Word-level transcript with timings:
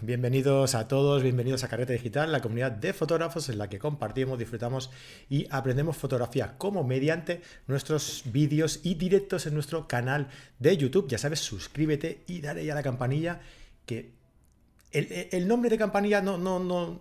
Bienvenidos 0.00 0.76
a 0.76 0.86
todos, 0.86 1.24
bienvenidos 1.24 1.64
a 1.64 1.68
Carrete 1.68 1.92
Digital, 1.92 2.30
la 2.30 2.40
comunidad 2.40 2.70
de 2.70 2.92
fotógrafos 2.92 3.48
en 3.48 3.58
la 3.58 3.68
que 3.68 3.80
compartimos, 3.80 4.38
disfrutamos 4.38 4.90
y 5.28 5.48
aprendemos 5.50 5.96
fotografía 5.96 6.56
como 6.56 6.84
mediante 6.84 7.42
nuestros 7.66 8.22
vídeos 8.26 8.78
y 8.84 8.94
directos 8.94 9.46
en 9.46 9.54
nuestro 9.54 9.88
canal 9.88 10.28
de 10.60 10.76
YouTube. 10.76 11.08
Ya 11.08 11.18
sabes, 11.18 11.40
suscríbete 11.40 12.22
y 12.28 12.40
dale 12.40 12.64
ya 12.64 12.76
la 12.76 12.84
campanilla 12.84 13.40
que 13.86 14.12
el, 14.92 15.48
nombre 15.48 15.68
de 15.68 15.78
campanilla 15.78 16.22
no, 16.22 16.38
no, 16.38 16.60
no, 16.60 17.00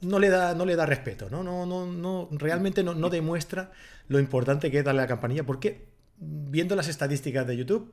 no, 0.00 0.18
le 0.18 0.30
da, 0.30 0.54
no 0.54 0.64
le 0.64 0.76
da 0.76 0.86
respeto, 0.86 1.28
¿no? 1.28 1.42
No, 1.42 1.66
no, 1.66 1.84
no, 1.84 2.30
realmente 2.32 2.82
no, 2.82 2.94
no 2.94 3.10
demuestra 3.10 3.70
lo 4.08 4.18
importante 4.18 4.70
que 4.70 4.78
es 4.78 4.84
darle 4.84 5.02
a 5.02 5.04
la 5.04 5.08
campanilla 5.08 5.44
porque 5.44 5.88
viendo 6.16 6.74
las 6.74 6.88
estadísticas 6.88 7.46
de 7.46 7.58
YouTube, 7.58 7.92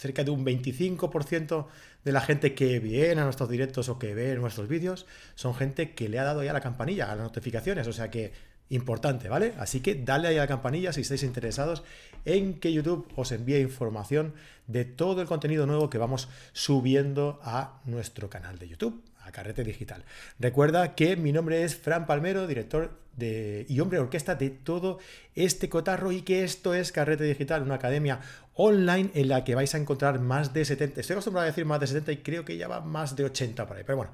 cerca 0.00 0.24
de 0.24 0.30
un 0.30 0.46
25% 0.46 1.66
de 2.04 2.12
la 2.12 2.22
gente 2.22 2.54
que 2.54 2.78
viene 2.80 3.20
a 3.20 3.24
nuestros 3.24 3.50
directos 3.50 3.90
o 3.90 3.98
que 3.98 4.14
ve 4.14 4.34
nuestros 4.36 4.66
vídeos 4.66 5.04
son 5.34 5.54
gente 5.54 5.94
que 5.94 6.08
le 6.08 6.18
ha 6.18 6.24
dado 6.24 6.42
ya 6.42 6.54
la 6.54 6.62
campanilla 6.62 7.04
a 7.04 7.14
las 7.14 7.24
notificaciones, 7.24 7.86
o 7.86 7.92
sea 7.92 8.10
que 8.10 8.32
importante, 8.70 9.28
¿vale? 9.28 9.52
Así 9.58 9.80
que 9.80 9.96
dale 9.96 10.28
ahí 10.28 10.38
a 10.38 10.42
la 10.42 10.46
campanilla 10.46 10.94
si 10.94 11.02
estáis 11.02 11.22
interesados 11.22 11.82
en 12.24 12.60
que 12.60 12.72
YouTube 12.72 13.06
os 13.14 13.30
envíe 13.30 13.60
información 13.60 14.32
de 14.68 14.86
todo 14.86 15.20
el 15.20 15.28
contenido 15.28 15.66
nuevo 15.66 15.90
que 15.90 15.98
vamos 15.98 16.28
subiendo 16.54 17.38
a 17.42 17.80
nuestro 17.84 18.30
canal 18.30 18.58
de 18.58 18.68
YouTube, 18.68 19.02
Carrete 19.32 19.64
Digital. 19.64 20.04
Recuerda 20.38 20.94
que 20.94 21.16
mi 21.16 21.32
nombre 21.32 21.64
es 21.64 21.76
Fran 21.76 22.06
Palmero, 22.06 22.46
director 22.46 22.98
de, 23.16 23.66
y 23.68 23.80
hombre 23.80 23.98
orquesta 23.98 24.34
de 24.34 24.50
todo 24.50 24.98
este 25.34 25.68
cotarro 25.68 26.12
y 26.12 26.22
que 26.22 26.44
esto 26.44 26.74
es 26.74 26.92
Carrete 26.92 27.24
Digital, 27.24 27.62
una 27.62 27.76
academia 27.76 28.20
online 28.54 29.10
en 29.14 29.28
la 29.28 29.44
que 29.44 29.54
vais 29.54 29.74
a 29.74 29.78
encontrar 29.78 30.20
más 30.20 30.52
de 30.52 30.64
70, 30.64 31.00
estoy 31.00 31.14
acostumbrado 31.14 31.44
a 31.44 31.50
decir 31.50 31.64
más 31.64 31.80
de 31.80 31.86
70 31.86 32.12
y 32.12 32.16
creo 32.18 32.44
que 32.44 32.56
ya 32.56 32.68
va 32.68 32.80
más 32.80 33.16
de 33.16 33.24
80 33.24 33.66
por 33.66 33.76
ahí, 33.76 33.84
pero 33.86 33.96
bueno, 33.96 34.12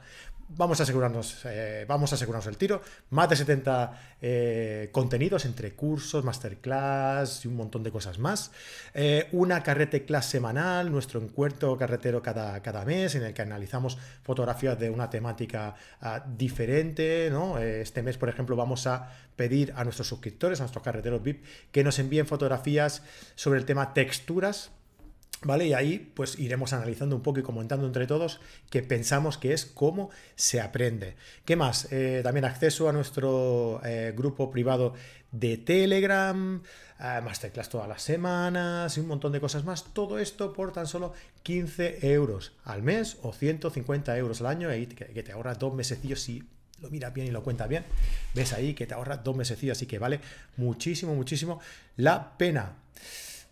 vamos 0.49 0.81
a 0.81 0.85
asegurarnos, 0.85 1.45
eh, 1.45 1.85
vamos 1.89 2.13
a 2.13 2.15
asegurarnos 2.15 2.47
el 2.47 2.57
tiro, 2.57 2.81
más 3.11 3.29
de 3.29 3.37
70 3.37 4.17
eh, 4.21 4.89
contenidos 4.93 5.45
entre 5.45 5.73
cursos, 5.73 6.25
masterclass 6.25 7.45
y 7.45 7.49
un 7.49 7.57
montón 7.57 7.83
de 7.83 7.91
cosas 7.91 8.19
más, 8.19 8.53
eh, 8.95 9.29
una 9.33 9.63
carrete 9.63 10.05
class 10.05 10.27
semanal, 10.27 10.91
nuestro 10.91 11.21
encuentro 11.21 11.77
carretero 11.77 12.23
cada, 12.23 12.61
cada 12.63 12.85
mes 12.85 13.15
en 13.15 13.25
el 13.25 13.35
que 13.35 13.43
analizamos 13.43 13.99
fotografías 14.23 14.79
de 14.79 14.91
una 14.91 15.11
temática 15.11 15.75
ah, 16.01 16.25
diferente, 16.37 17.29
¿no? 17.31 17.59
este 17.59 18.03
mes, 18.03 18.17
por 18.17 18.29
ejemplo, 18.29 18.57
vamos 18.57 18.87
a 18.87 19.11
pedir 19.37 19.73
a 19.77 19.85
nuestros 19.85 20.09
suscriptores, 20.09 20.61
a 20.61 20.65
nuestros 20.65 20.85
carreteros 20.85 21.23
VIP, 21.23 21.45
que 21.71 21.85
nos 21.85 21.99
envíen 21.99 22.27
fotografías 22.27 23.03
sobre 23.35 23.59
el 23.59 23.67
tema 23.67 23.93
texturas, 23.93 24.71
¿Vale? 25.43 25.67
Y 25.67 25.75
ahí 25.75 25.99
pues 26.15 26.39
iremos 26.39 26.73
analizando 26.73 27.15
un 27.15 27.23
poco 27.23 27.41
y 27.41 27.43
comentando 27.43 27.87
entre 27.87 28.07
todos 28.07 28.41
que 28.71 28.83
pensamos 28.83 29.37
que 29.37 29.53
es 29.53 29.67
cómo 29.67 30.11
se 30.35 30.61
aprende. 30.61 31.15
¿Qué 31.45 31.57
más? 31.57 31.89
Eh, 31.93 32.21
también 32.25 32.47
acceso 32.47 32.89
a 32.89 32.93
nuestro 32.93 33.81
eh, 33.85 34.15
grupo 34.17 34.51
privado 34.51 34.95
de 35.31 35.59
Telegram, 35.59 36.63
eh, 36.99 37.21
masterclass 37.23 37.69
todas 37.69 37.89
las 37.89 38.03
semanas 38.03 38.97
y 38.97 39.01
un 39.01 39.09
montón 39.09 39.33
de 39.33 39.41
cosas 39.41 39.65
más. 39.65 39.85
Todo 39.93 40.19
esto 40.19 40.53
por 40.53 40.73
tan 40.73 40.87
solo 40.87 41.13
15 41.43 42.11
euros 42.13 42.53
al 42.65 42.83
mes 42.83 43.19
o 43.23 43.33
150 43.33 44.17
euros 44.17 44.41
al 44.41 44.47
año 44.47 44.75
y 44.75 44.87
que, 44.87 45.23
te 45.23 45.33
ahorras 45.33 45.59
dos 45.59 45.75
mesecillos 45.75 46.21
si 46.23 46.43
lo 46.81 46.91
miras 46.91 47.13
bien 47.13 47.27
y 47.27 47.31
lo 47.31 47.43
cuentas 47.43 47.69
bien. 47.69 47.85
Ves 48.35 48.53
ahí 48.53 48.75
que 48.75 48.87
te 48.87 48.95
ahorras 48.95 49.23
dos 49.23 49.37
mesecillos, 49.37 49.77
así 49.77 49.87
que 49.87 49.99
vale 49.99 50.21
muchísimo, 50.57 51.15
muchísimo 51.15 51.61
la 51.97 52.37
pena. 52.39 52.77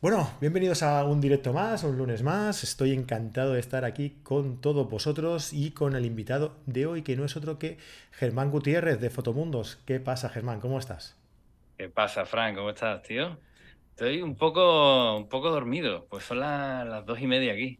Bueno, 0.05 0.31
bienvenidos 0.39 0.83
a 0.83 1.03
un 1.05 1.23
directo 1.23 1.55
más, 1.55 1.83
un 1.83 1.97
lunes 1.97 2.23
más. 2.23 2.63
Estoy 2.63 2.93
encantado 2.93 3.55
de 3.55 3.61
estar 3.61 3.87
aquí 3.87 4.19
con 4.23 4.61
todos 4.61 4.87
vosotros 4.91 5.55
y 5.55 5.71
con 5.71 5.97
el 5.97 6.05
invitado 6.05 6.59
de 6.67 6.85
hoy, 6.85 7.01
que 7.01 7.17
no 7.17 7.25
es 7.25 7.39
otro 7.39 7.59
que 7.59 7.79
Germán 8.11 8.51
Gutiérrez 8.51 9.01
de 9.01 9.09
Fotomundos. 9.09 9.79
¿Qué 9.87 10.01
pasa, 10.01 10.29
Germán? 10.29 10.61
¿Cómo 10.61 10.79
estás? 10.79 11.17
¿Qué 11.79 11.89
pasa, 11.89 12.27
Frank? 12.27 12.55
¿Cómo 12.55 12.69
estás, 12.69 13.03
tío? 13.03 13.39
Estoy 13.93 14.21
un 14.21 14.37
poco, 14.37 15.17
un 15.17 15.27
poco 15.27 15.51
dormido, 15.51 16.05
pues 16.11 16.25
son 16.25 16.41
las, 16.41 17.07
dos 17.07 17.19
y 17.23 17.27
media 17.27 17.55
aquí. 17.55 17.79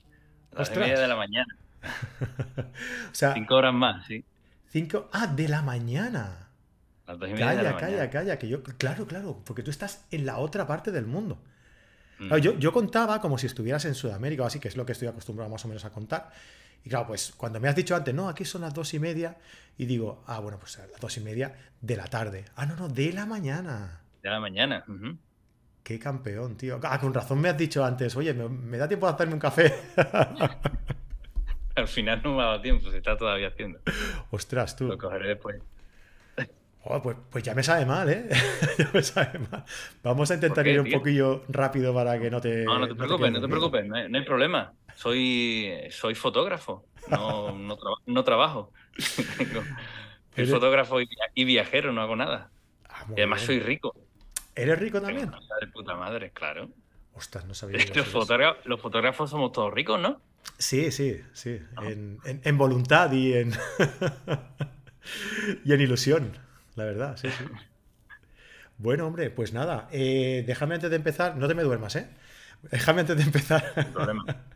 Las 0.53 0.71
dos 0.71 0.79
y 0.79 0.81
media 0.81 1.01
de 1.01 1.09
la 1.09 1.17
mañana. 1.17 1.59
o 3.13 3.15
sea, 3.15 3.35
cinco 3.35 3.55
horas 3.57 3.75
más, 3.75 4.07
sí. 4.07 4.25
Cinco. 4.71 5.11
Ah, 5.13 5.27
de 5.27 5.47
la 5.47 5.61
mañana. 5.61 6.49
Las 7.07 7.19
dos 7.19 7.29
y 7.29 7.33
media 7.33 7.49
calla, 7.49 7.59
de 7.59 7.65
la 7.65 7.77
calla, 7.77 7.87
mañana. 7.89 8.11
calla, 8.11 8.39
que 8.39 8.49
yo. 8.49 8.63
Claro, 8.63 9.07
claro, 9.07 9.43
porque 9.45 9.63
tú 9.63 9.71
estás 9.71 10.07
en 10.11 10.25
la 10.25 10.39
otra 10.39 10.67
parte 10.67 10.91
del 10.91 11.05
mundo. 11.05 11.37
Mm. 12.19 12.37
yo, 12.37 12.73
contaba 12.73 13.21
como 13.21 13.39
si 13.39 13.47
estuvieras 13.47 13.85
en 13.85 13.95
Sudamérica 13.95 14.45
o 14.45 14.47
así, 14.47 14.61
que 14.61 14.69
es 14.69 14.77
lo 14.77 14.87
que 14.87 14.93
estoy 14.93 15.09
acostumbrado 15.09 15.51
más 15.51 15.65
o 15.65 15.69
menos 15.69 15.85
a 15.85 15.91
contar. 15.91 16.31
Y 16.85 16.91
claro, 16.91 17.07
pues 17.07 17.33
cuando 17.37 17.61
me 17.61 17.69
has 17.69 17.77
dicho 17.77 17.97
antes, 17.97 18.15
no, 18.15 18.29
aquí 18.29 18.45
son 18.45 18.61
las 18.61 18.75
dos 18.75 18.93
y 18.95 18.99
media, 18.99 19.39
y 19.79 19.87
digo, 19.87 20.23
ah, 20.27 20.39
bueno, 20.41 20.59
pues 20.59 20.79
las 20.79 21.01
dos 21.01 21.17
y 21.17 21.21
media 21.21 21.55
de 21.81 21.97
la 21.97 22.05
tarde. 22.05 22.45
Ah, 22.57 22.67
no, 22.67 22.77
no, 22.77 22.89
de 22.89 23.13
la 23.13 23.27
mañana. 23.27 24.01
De 24.23 24.31
la 24.31 24.39
mañana. 24.39 24.85
Qué 25.83 25.99
campeón, 25.99 26.57
tío. 26.57 26.81
Ah, 26.83 26.99
con 27.01 27.13
razón 27.13 27.41
me 27.41 27.49
has 27.49 27.59
dicho 27.59 27.85
antes, 27.85 28.15
oye, 28.17 28.35
¿me, 28.35 28.79
da 28.79 28.87
tiempo 28.89 29.07
de 29.07 29.13
hacerme 29.13 29.35
un 29.35 29.41
café? 29.41 29.75
Al 31.77 31.89
final 31.89 32.23
no 32.23 32.37
me 32.37 32.43
ha 32.43 32.47
dado 32.47 32.61
tiempo, 32.61 32.91
se 32.91 32.99
está 32.99 33.17
todavía 33.17 33.49
haciendo. 33.49 33.81
Ostras, 34.31 34.77
tú. 34.77 34.87
Lo 34.87 34.97
cogeré 34.97 35.29
después. 35.29 35.61
Oh, 36.87 37.01
pues, 37.01 37.17
pues, 37.31 37.43
ya 37.43 37.55
me 37.55 37.63
sabe 37.63 37.87
mal, 37.87 38.11
¿eh? 38.11 38.29
ya 38.79 38.91
me 38.93 39.03
sabe 39.03 39.39
mal. 39.39 39.65
Vamos 40.03 40.31
a 40.31 40.35
intentar 40.35 40.67
ir 40.67 40.81
un 40.81 40.91
poquillo 40.91 41.43
rápido 41.49 41.95
para 41.95 42.19
que 42.21 42.31
no 42.31 42.43
te. 42.43 42.65
No, 42.65 42.79
no 42.79 42.87
te 42.87 42.95
preocupes, 42.95 43.33
no 43.33 43.41
te, 43.41 43.49
preocupes, 43.49 43.87
no 43.87 43.97
hay, 43.97 44.25
problema. 44.25 44.75
Soy, 44.95 45.73
soy 45.91 46.15
fotógrafo, 46.15 46.85
no, 47.09 47.57
no, 48.07 48.25
trabajo. 48.25 48.71
soy 50.37 50.47
fotógrafo 50.47 50.99
y, 51.01 51.45
viajero, 51.45 51.91
no 51.93 52.03
hago 52.03 52.17
nada. 52.17 52.51
Ah, 52.87 53.07
y 53.09 53.21
además 53.21 53.41
soy 53.41 53.61
rico. 53.61 53.95
¿Eres 54.55 54.79
rico 54.79 55.01
también? 55.01 55.31
De 55.61 55.67
puta 55.69 55.95
madre, 55.97 56.33
claro. 56.33 56.69
Ostras, 57.15 57.47
no 57.47 57.55
sabía. 57.55 57.79
Los, 57.95 58.09
fotógrafos, 58.09 58.67
los 58.67 58.81
fotógrafos 58.81 59.31
somos 59.31 59.53
todos 59.53 59.73
ricos, 59.73 59.99
¿no? 59.99 60.21
Sí, 60.59 60.93
sí, 60.93 61.23
sí. 61.33 61.59
En, 61.81 62.19
en, 62.25 62.59
voluntad 62.59 63.11
y 63.13 63.33
en. 63.33 63.53
y 65.65 65.73
en 65.73 65.81
ilusión 65.81 66.45
la 66.77 66.85
verdad, 66.85 67.17
sí, 67.17 67.29
sí. 67.31 67.45
Bueno, 68.79 69.07
hombre, 69.07 69.31
pues 69.31 69.53
nada, 69.53 69.89
eh, 69.93 70.43
déjame 70.47 70.75
antes 70.75 70.91
de 70.91 70.97
empezar, 70.97 71.37
no 71.37 71.47
te 71.49 71.55
me 71.55 71.63
duermas, 71.63 71.95
¿eh? 71.97 72.09
Déjame 72.71 73.03
antes 73.03 73.17
de 73.17 73.23
empezar. 73.23 73.65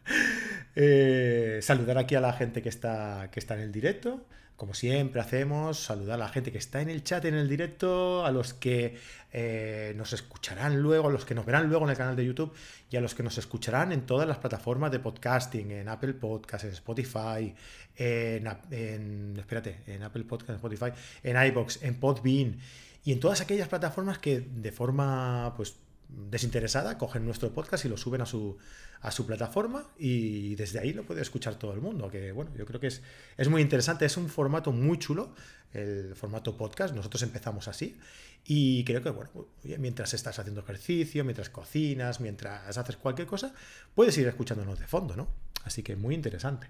eh, 0.81 1.59
saludar 1.61 1.99
aquí 1.99 2.15
a 2.15 2.21
la 2.21 2.33
gente 2.33 2.63
que 2.63 2.69
está, 2.69 3.31
que 3.33 3.41
está 3.41 3.55
en 3.55 3.63
el 3.63 3.73
directo. 3.73 4.25
Como 4.55 4.75
siempre 4.75 5.21
hacemos, 5.21 5.81
saludar 5.81 6.15
a 6.15 6.19
la 6.19 6.29
gente 6.29 6.53
que 6.53 6.59
está 6.59 6.81
en 6.81 6.89
el 6.89 7.03
chat 7.03 7.25
en 7.25 7.35
el 7.35 7.49
directo, 7.49 8.25
a 8.25 8.31
los 8.31 8.55
que 8.55 8.97
eh, 9.33 9.93
nos 9.97 10.13
escucharán 10.13 10.81
luego, 10.81 11.09
a 11.09 11.11
los 11.11 11.25
que 11.25 11.35
nos 11.35 11.47
verán 11.47 11.69
luego 11.69 11.85
en 11.85 11.91
el 11.91 11.97
canal 11.97 12.15
de 12.15 12.25
YouTube 12.25 12.53
y 12.91 12.97
a 12.97 13.01
los 13.01 13.17
que 13.17 13.25
nos 13.25 13.39
escucharán 13.39 13.91
en 13.91 14.07
todas 14.07 14.29
las 14.29 14.39
plataformas 14.39 14.93
de 14.93 15.01
podcasting, 15.01 15.73
en 15.73 15.89
Apple 15.89 16.15
Podcasts, 16.15 16.65
en 16.65 16.73
Spotify, 16.73 17.55
en, 17.97 19.37
espérate, 19.37 19.81
en 19.89 20.05
Apple 20.05 20.23
Podcast, 20.25 20.51
en 20.51 20.57
Spotify, 20.57 20.93
en 21.25 21.45
iBox, 21.45 21.83
en 21.83 21.97
Podbean 21.97 22.57
y 23.05 23.13
en 23.13 23.19
todas 23.19 23.41
aquellas 23.41 23.67
plataformas 23.67 24.19
que 24.19 24.41
de 24.41 24.71
forma 24.71 25.55
pues 25.57 25.75
desinteresada 26.09 26.99
cogen 26.99 27.25
nuestro 27.25 27.53
podcast 27.53 27.85
y 27.85 27.89
lo 27.89 27.97
suben 27.97 28.21
a 28.23 28.27
su, 28.27 28.59
a 29.01 29.11
su 29.11 29.27
plataforma 29.27 29.87
y 29.99 30.55
desde 30.57 30.81
ahí 30.81 30.93
lo 30.93 31.05
puede 31.05 31.23
escuchar 31.23 31.57
todo 31.57 31.73
el 31.73 31.81
mundo. 31.81 32.11
Que 32.11 32.33
bueno, 32.33 32.51
yo 32.57 32.67
creo 32.67 32.81
que 32.81 32.89
es, 32.89 33.03
es 33.37 33.49
muy 33.49 33.63
interesante, 33.63 34.05
es 34.05 34.17
un 34.17 34.29
formato 34.29 34.73
muy 34.73 34.99
chulo, 34.99 35.35
el 35.73 36.15
formato 36.17 36.57
podcast. 36.57 36.95
Nosotros 36.95 37.23
empezamos 37.23 37.69
así 37.69 37.99
y 38.45 38.85
creo 38.85 39.03
que, 39.03 39.11
bueno, 39.11 39.31
mientras 39.79 40.15
estás 40.15 40.39
haciendo 40.39 40.61
ejercicio, 40.63 41.25
mientras 41.25 41.51
cocinas, 41.51 42.21
mientras 42.21 42.77
haces 42.77 42.97
cualquier 42.97 43.29
cosa, 43.29 43.53
puedes 43.95 44.17
ir 44.19 44.27
escuchándonos 44.27 44.79
de 44.79 44.87
fondo, 44.87 45.17
¿no? 45.17 45.29
Así 45.65 45.83
que 45.83 45.97
muy 45.97 46.15
interesante. 46.15 46.69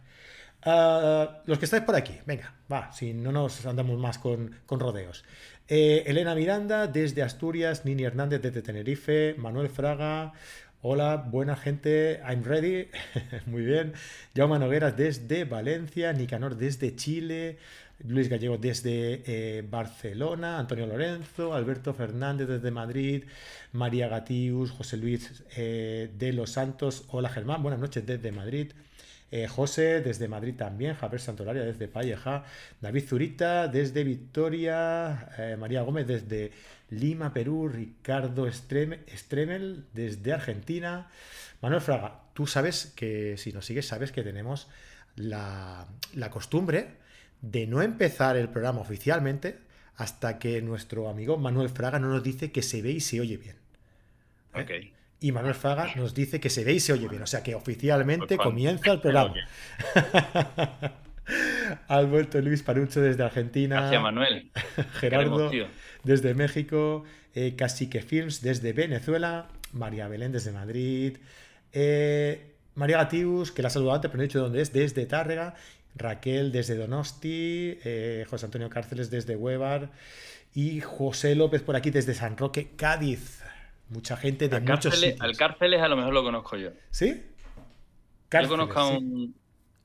Ah, 0.63 1.43
los 1.47 1.59
que 1.59 1.67
estáis 1.67 1.85
por 1.85 1.95
aquí, 1.95 2.19
venga, 2.27 2.53
va, 2.71 2.93
si 2.93 3.15
no 3.15 3.31
nos 3.31 3.65
andamos 3.65 3.99
más 3.99 4.19
con, 4.19 4.57
rodeos. 4.69 5.25
Eh, 5.69 6.03
Elena 6.07 6.35
Miranda 6.35 6.87
desde 6.87 7.23
Asturias, 7.23 7.85
Nini 7.85 8.03
Hernández 8.03 8.43
desde 8.43 8.63
Tenerife, 8.63 9.35
Manuel 9.39 9.69
Fraga, 9.69 10.33
hola, 10.83 11.17
buena 11.17 11.57
gente, 11.57 12.21
I'm 12.29 12.45
ready, 12.45 12.89
muy 13.47 13.65
bien. 13.65 13.93
Jaume 14.35 14.59
Nogueras 14.59 14.97
desde 14.97 15.45
Valencia, 15.45 16.13
Nicanor 16.13 16.57
desde 16.57 16.95
Chile, 16.95 17.59
Luis 18.05 18.29
Gallego 18.29 18.59
desde 18.59 19.23
eh, 19.27 19.63
Barcelona, 19.69 20.59
Antonio 20.59 20.87
Lorenzo, 20.87 21.55
Alberto 21.55 21.95
Fernández 21.95 22.49
desde 22.49 22.71
Madrid, 22.71 23.25
María 23.73 24.09
Gatius, 24.09 24.71
José 24.71 24.97
Luis 24.97 25.43
eh, 25.57 26.11
de 26.17 26.33
Los 26.33 26.51
Santos, 26.51 27.05
hola 27.09 27.29
Germán, 27.29 27.63
buenas 27.63 27.81
noches 27.81 28.07
desde 28.07 28.33
Madrid. 28.33 28.73
Eh, 29.31 29.47
José 29.47 30.01
desde 30.01 30.27
Madrid 30.27 30.55
también, 30.57 30.95
Javier 30.95 31.21
Santolaria 31.21 31.63
desde 31.63 31.87
Palleja, 31.87 32.45
David 32.81 33.05
Zurita 33.07 33.69
desde 33.69 34.03
Victoria, 34.03 35.29
María 35.59 35.83
Gómez 35.83 36.07
desde 36.07 36.51
Lima, 36.91 37.33
Perú, 37.33 37.69
Ricardo 37.69 38.51
Stremel 38.51 39.85
desde 39.93 40.33
Argentina, 40.33 41.11
Manuel 41.61 41.83
Fraga, 41.83 42.21
tú 42.35 42.47
sabes 42.47 42.93
que 42.97 43.37
si 43.37 43.53
nos 43.53 43.67
sigues 43.67 43.87
sabes 43.87 44.13
que 44.13 44.23
tenemos 44.23 44.69
la, 45.17 45.87
la 46.15 46.31
costumbre 46.31 46.89
de 47.43 47.67
no 47.67 47.83
empezar 47.83 48.37
el 48.37 48.49
programa 48.49 48.81
oficialmente 48.81 49.59
hasta 49.97 50.39
que 50.39 50.63
nuestro 50.63 51.09
amigo 51.09 51.37
Manuel 51.37 51.69
Fraga 51.69 51.99
no 51.99 52.09
nos 52.09 52.23
dice 52.23 52.53
que 52.53 52.63
se 52.63 52.83
ve 52.83 52.93
y 52.93 53.01
se 53.01 53.21
oye 53.21 53.37
bien. 53.37 53.57
¿eh? 54.55 54.93
Y 55.21 55.33
Manuel 55.33 55.55
Fraga 55.55 55.93
nos 55.97 56.15
dice 56.15 56.39
que 56.39 56.51
se 56.51 56.65
ve 56.65 56.75
y 56.75 56.81
se 56.81 56.93
oye 56.93 57.09
bien. 57.09 57.23
O 57.23 57.27
sea 57.27 57.43
que 57.43 57.57
oficialmente 57.57 58.37
pues 58.37 58.39
comienza 58.39 58.93
el 58.93 59.01
programa. 59.01 59.35
Alberto 61.89 62.41
Luis 62.41 62.63
Parucho 62.63 63.01
desde 63.01 63.25
Argentina. 63.25 63.81
Gracias, 63.81 64.03
Manuel. 64.03 64.51
Gerardo 65.01 65.51
desde 66.09 66.35
México. 66.35 67.05
Eh, 67.35 67.55
Cacique 67.57 68.03
Films 68.03 68.43
desde 68.43 68.73
Venezuela. 68.73 69.49
María 69.73 70.09
Belén 70.09 70.33
desde 70.33 70.51
Madrid. 70.51 71.19
Eh, 71.73 72.55
María 72.75 72.97
Gatius, 72.99 73.53
que 73.53 73.63
la 73.63 73.71
saludado 73.71 73.97
antes, 73.97 74.11
pero 74.11 74.19
no 74.19 74.25
he 74.25 74.27
dicho 74.27 74.41
dónde 74.41 74.63
es, 74.63 74.73
desde 74.73 75.07
Tárrega. 75.07 75.55
Raquel 75.95 76.53
desde 76.53 76.77
Donosti, 76.77 77.79
eh, 77.85 78.25
José 78.29 78.47
Antonio 78.47 78.71
Cárceles 78.71 79.11
desde 79.11 79.37
Huevar 79.37 79.91
y 80.55 80.81
José 80.81 81.35
López 81.35 81.63
por 81.63 81.77
aquí 81.77 81.91
desde 81.91 82.15
San 82.15 82.37
Roque, 82.37 82.71
Cádiz. 82.77 83.43
Mucha 83.89 84.17
gente 84.17 84.49
de 84.49 84.61
muchos 84.61 84.95
sitios. 84.95 85.21
Al 85.21 85.37
Cárceles 85.37 85.81
a 85.81 85.89
lo 85.89 85.97
mejor 85.97 86.13
lo 86.13 86.23
conozco 86.23 86.57
yo. 86.57 86.71
¿Sí? 86.91 87.23
yo 88.31 88.49
conozco 88.49 88.79
a 88.79 88.89
un, 88.89 89.35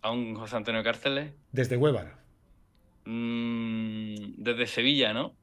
a 0.01 0.11
un, 0.11 0.35
José 0.35 0.55
Antonio 0.57 0.83
Cárceles. 0.83 1.31
Desde 1.51 1.77
Huevar. 1.77 2.15
Mm, 3.05 4.35
desde 4.37 4.67
Sevilla, 4.67 5.13
¿no? 5.13 5.33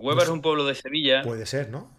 Huevar 0.00 0.24
es 0.24 0.30
un 0.30 0.42
pueblo 0.42 0.64
de 0.64 0.74
Sevilla. 0.74 1.22
Puede 1.22 1.46
ser, 1.46 1.70
¿no? 1.70 1.90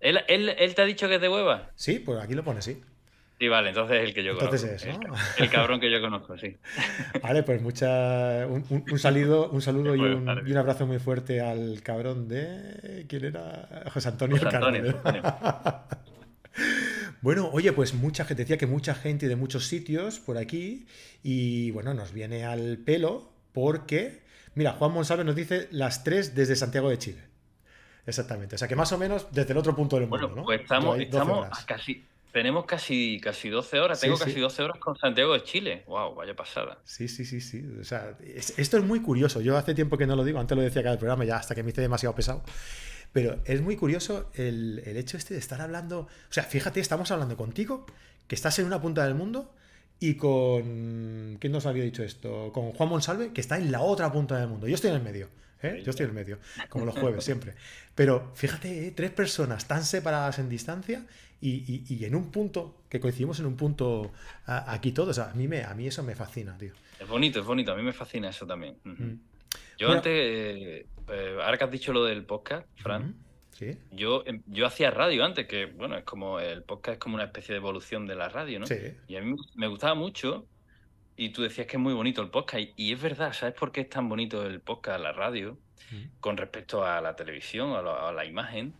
¿Él, 0.00 0.20
él 0.28 0.74
te 0.74 0.82
ha 0.82 0.84
dicho 0.84 1.08
que 1.08 1.16
es 1.16 1.20
de 1.20 1.28
Huevar? 1.28 1.72
Sí, 1.74 1.98
pues 1.98 2.22
aquí 2.22 2.34
lo 2.34 2.44
pone, 2.44 2.62
sí. 2.62 2.80
Sí, 3.38 3.46
vale, 3.46 3.68
entonces 3.68 3.98
es 3.98 4.08
el 4.08 4.14
que 4.14 4.24
yo 4.24 4.32
entonces 4.32 4.62
conozco. 4.62 4.88
Es, 4.90 4.98
¿no? 4.98 5.44
el, 5.44 5.50
cabrón 5.50 5.78
que 5.80 5.92
yo 5.92 6.00
conozco, 6.00 6.36
sí. 6.36 6.56
Vale, 7.22 7.44
pues 7.44 7.62
mucha, 7.62 8.48
un, 8.48 8.98
saludo, 8.98 9.48
un 9.50 9.62
saludo 9.62 9.94
y 9.94 10.00
un, 10.00 10.42
y 10.44 10.50
un, 10.50 10.56
abrazo 10.56 10.88
muy 10.88 10.98
fuerte 10.98 11.40
al 11.40 11.80
cabrón 11.84 12.26
de... 12.26 13.06
¿Quién 13.08 13.26
era? 13.26 13.84
José 13.92 14.08
Antonio, 14.08 14.38
José 14.38 14.56
Antonio, 14.56 15.00
Bueno, 17.20 17.48
oye, 17.52 17.72
pues 17.72 17.94
mucha 17.94 18.24
gente, 18.24 18.42
decía 18.42 18.58
que 18.58 18.66
mucha 18.66 18.94
gente 18.94 19.28
de 19.28 19.36
muchos 19.36 19.66
sitios 19.66 20.18
por 20.18 20.36
aquí 20.36 20.86
y 21.22 21.70
bueno, 21.70 21.94
nos 21.94 22.12
viene 22.12 22.44
al 22.44 22.78
pelo 22.78 23.30
porque, 23.52 24.22
mira, 24.58 24.72
Juan 24.72 24.92
Monsalve 24.92 25.24
nos 25.24 25.36
dice 25.36 25.68
las 25.70 26.04
tres 26.04 26.34
desde 26.34 26.56
Santiago 26.56 26.90
de 26.90 26.98
Chile. 26.98 27.22
Exactamente, 28.04 28.56
o 28.56 28.58
sea 28.58 28.66
que 28.66 28.76
más 28.76 28.90
o 28.92 28.98
menos 28.98 29.28
desde 29.30 29.52
el 29.52 29.58
otro 29.58 29.76
punto 29.76 29.96
del 29.96 30.08
mundo, 30.08 30.28
bueno, 30.28 30.44
Pues 30.44 30.62
estamos, 30.62 30.98
estamos 30.98 31.48
casi, 31.66 32.04
tenemos 32.32 32.66
casi, 32.66 33.20
casi 33.22 33.48
12 33.50 33.80
horas, 33.80 34.00
tengo 34.00 34.18
casi 34.18 34.40
12 34.40 34.62
horas 34.62 34.78
con 34.78 34.96
Santiago 34.96 35.32
de 35.32 35.42
Chile. 35.44 35.84
¡Wow! 35.86 36.14
Vaya 36.14 36.34
pasada. 36.34 36.78
Sí, 36.84 37.06
sí, 37.06 37.24
sí, 37.24 37.40
sí. 37.40 37.64
O 37.80 37.84
sea, 37.84 38.16
esto 38.20 38.78
es 38.78 38.84
muy 38.84 39.00
curioso. 39.00 39.40
Yo 39.40 39.56
hace 39.56 39.74
tiempo 39.74 39.96
que 39.96 40.06
no 40.06 40.16
lo 40.16 40.24
digo, 40.24 40.38
antes 40.38 40.56
lo 40.56 40.62
decía 40.62 40.82
cada 40.82 40.98
programa, 40.98 41.24
ya 41.24 41.36
hasta 41.36 41.54
que 41.54 41.62
me 41.62 41.70
hice 41.70 41.80
demasiado 41.80 42.14
pesado. 42.14 42.42
Pero 43.12 43.40
es 43.44 43.62
muy 43.62 43.76
curioso 43.76 44.30
el, 44.34 44.82
hecho 44.84 45.16
este 45.16 45.34
de 45.34 45.40
estar 45.40 45.60
hablando. 45.60 46.00
O 46.00 46.32
sea, 46.32 46.44
fíjate, 46.44 46.80
estamos 46.80 47.10
hablando 47.10 47.36
contigo, 47.36 47.86
que 48.26 48.34
estás 48.34 48.58
en 48.58 48.66
una 48.66 48.80
punta 48.80 49.04
del 49.04 49.14
mundo, 49.14 49.54
y 50.00 50.14
con. 50.14 51.36
¿Quién 51.40 51.52
nos 51.52 51.66
había 51.66 51.84
dicho 51.84 52.02
esto? 52.02 52.52
Con 52.52 52.72
Juan 52.72 52.88
Monsalve, 52.88 53.32
que 53.32 53.40
está 53.40 53.58
en 53.58 53.72
la 53.72 53.80
otra 53.80 54.12
punta 54.12 54.38
del 54.38 54.48
mundo. 54.48 54.66
Yo 54.68 54.74
estoy 54.74 54.90
en 54.90 54.96
el 54.96 55.02
medio. 55.02 55.28
¿eh? 55.62 55.82
Yo 55.84 55.90
estoy 55.90 56.04
en 56.04 56.10
el 56.10 56.14
medio, 56.14 56.38
como 56.68 56.84
los 56.84 56.98
jueves, 56.98 57.24
siempre. 57.24 57.54
Pero 57.94 58.32
fíjate, 58.34 58.88
¿eh? 58.88 58.92
tres 58.92 59.10
personas 59.10 59.66
tan 59.66 59.84
separadas 59.84 60.38
en 60.38 60.48
distancia 60.48 61.04
y, 61.40 62.04
en 62.04 62.14
un 62.14 62.30
punto, 62.30 62.82
que 62.88 63.00
coincidimos 63.00 63.38
en 63.40 63.46
un 63.46 63.56
punto 63.56 64.12
aquí 64.46 64.92
todos. 64.92 65.18
A 65.18 65.32
mí, 65.34 65.48
me, 65.48 65.64
a 65.64 65.74
mí 65.74 65.86
eso 65.86 66.02
me 66.02 66.14
fascina, 66.14 66.56
tío. 66.58 66.72
Es 66.98 67.08
bonito, 67.08 67.40
es 67.40 67.46
bonito. 67.46 67.72
A 67.72 67.76
mí 67.76 67.82
me 67.82 67.92
fascina 67.92 68.28
eso 68.28 68.46
también. 68.46 68.76
Mm. 68.84 69.14
Yo 69.78 69.92
antes, 69.92 70.12
eh, 70.12 70.86
ahora 71.42 71.56
que 71.56 71.64
has 71.64 71.70
dicho 71.70 71.92
lo 71.92 72.04
del 72.04 72.24
podcast, 72.24 72.66
Fran, 72.76 73.14
em, 74.26 74.42
yo 74.46 74.66
hacía 74.66 74.90
radio 74.90 75.24
antes, 75.24 75.46
que 75.46 75.66
bueno, 75.66 75.96
es 75.96 76.04
como 76.04 76.40
el 76.40 76.62
podcast 76.62 76.94
es 76.94 76.98
como 76.98 77.14
una 77.16 77.24
especie 77.24 77.52
de 77.52 77.58
evolución 77.58 78.06
de 78.06 78.14
la 78.14 78.28
radio, 78.28 78.60
¿no? 78.60 78.66
Y 79.08 79.16
a 79.16 79.20
mí 79.20 79.36
me 79.54 79.66
gustaba 79.66 79.94
mucho. 79.94 80.46
Y 81.16 81.30
tú 81.30 81.42
decías 81.42 81.66
que 81.66 81.76
es 81.76 81.82
muy 81.82 81.94
bonito 81.94 82.22
el 82.22 82.30
podcast. 82.30 82.64
Y, 82.76 82.92
es 82.92 83.02
verdad, 83.02 83.32
¿sabes 83.32 83.54
por 83.54 83.72
qué 83.72 83.80
es 83.80 83.90
tan 83.90 84.08
bonito 84.08 84.46
el 84.46 84.60
podcast, 84.60 85.00
la 85.00 85.12
radio, 85.12 85.58
con 86.20 86.36
respecto 86.36 86.84
a 86.84 87.00
la 87.00 87.16
televisión, 87.16 87.72
a 87.72 88.12
la 88.12 88.24
imagen? 88.24 88.74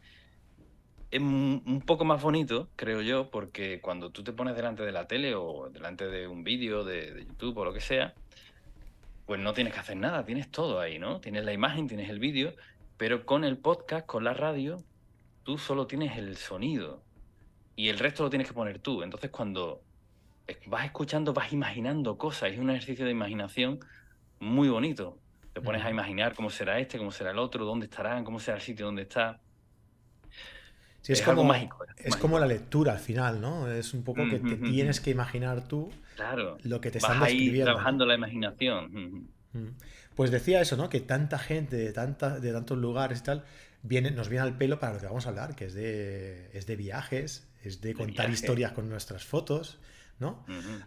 es 1.10 1.20
un 1.20 1.82
poco 1.86 2.04
más 2.04 2.20
bonito, 2.20 2.68
creo 2.76 3.00
yo, 3.00 3.30
porque 3.30 3.80
cuando 3.80 4.10
tú 4.10 4.22
te 4.22 4.32
pones 4.32 4.54
delante 4.54 4.82
de 4.82 4.92
la 4.92 5.06
tele 5.06 5.34
o 5.34 5.70
delante 5.70 6.06
de 6.06 6.28
un 6.28 6.44
vídeo 6.44 6.84
de, 6.84 7.24
YouTube 7.26 7.56
o 7.58 7.64
lo 7.64 7.72
que 7.72 7.80
sea, 7.80 8.14
pues 9.26 9.40
no 9.40 9.54
tienes 9.54 9.72
que 9.72 9.80
hacer 9.80 9.96
nada, 9.96 10.24
tienes 10.24 10.50
todo 10.50 10.80
ahí, 10.80 10.98
¿no? 10.98 11.20
Tienes 11.20 11.44
la 11.44 11.52
imagen, 11.52 11.88
tienes 11.88 12.10
el 12.10 12.18
vídeo, 12.18 12.54
pero 12.98 13.24
con 13.24 13.44
el 13.44 13.56
podcast, 13.56 14.04
con 14.04 14.24
la 14.24 14.34
radio, 14.34 14.84
tú 15.44 15.56
solo 15.56 15.86
tienes 15.86 16.18
el 16.18 16.36
sonido 16.36 17.02
y 17.74 17.88
el 17.88 17.98
resto 17.98 18.24
lo 18.24 18.30
tienes 18.30 18.48
que 18.48 18.54
poner 18.54 18.80
tú. 18.80 19.02
Entonces 19.02 19.30
cuando 19.30 19.82
vas 20.66 20.84
escuchando, 20.84 21.32
vas 21.32 21.52
imaginando 21.52 22.18
cosas, 22.18 22.52
es 22.52 22.58
un 22.58 22.70
ejercicio 22.70 23.06
de 23.06 23.12
imaginación 23.12 23.80
muy 24.40 24.68
bonito. 24.68 25.18
Te 25.54 25.62
pones 25.62 25.82
a 25.84 25.90
imaginar 25.90 26.34
cómo 26.34 26.50
será 26.50 26.78
este, 26.78 26.98
cómo 26.98 27.10
será 27.10 27.30
el 27.30 27.38
otro, 27.38 27.64
dónde 27.64 27.86
estarán, 27.86 28.24
cómo 28.24 28.38
será 28.38 28.58
el 28.58 28.62
sitio 28.62 28.86
donde 28.86 29.02
está 29.02 29.40
es, 31.06 31.22
como, 31.22 31.44
mágico. 31.44 31.84
Es, 31.96 32.16
como 32.16 32.38
la 32.38 32.46
lectura 32.46 32.92
al 32.92 32.98
final, 32.98 33.40
¿no? 33.40 33.70
Es 33.70 33.94
un 33.94 34.04
poco 34.04 34.28
que 34.28 34.38
te 34.38 34.56
tienes 34.56 35.00
que 35.00 35.10
imaginar 35.10 35.66
tú 35.66 35.90
lo 36.64 36.80
que 36.80 36.90
te 36.90 36.98
están 36.98 37.20
describiendo. 37.20 37.64
trabajando 37.64 38.04
la 38.04 38.14
imaginación. 38.14 39.28
Pues 40.18 40.32
decía 40.32 40.60
eso, 40.60 40.76
¿no? 40.76 40.88
Que 40.88 40.98
tanta 40.98 41.38
gente 41.38 41.76
de, 41.76 41.92
tanta, 41.92 42.40
de 42.40 42.50
tantos 42.50 42.76
lugares 42.76 43.20
y 43.20 43.22
tal 43.22 43.44
viene, 43.84 44.10
nos 44.10 44.28
viene 44.28 44.42
al 44.42 44.58
pelo 44.58 44.80
para 44.80 44.94
lo 44.94 44.98
que 44.98 45.06
vamos 45.06 45.26
a 45.26 45.28
hablar, 45.28 45.54
que 45.54 45.66
es 45.66 45.74
de, 45.74 46.50
es 46.54 46.66
de 46.66 46.74
viajes, 46.74 47.46
es 47.62 47.80
de, 47.80 47.94
contar 47.94 48.28
historias 48.28 48.72
con 48.72 48.88
nuestras 48.88 49.24
fotos, 49.24 49.78
¿no? 50.18 50.44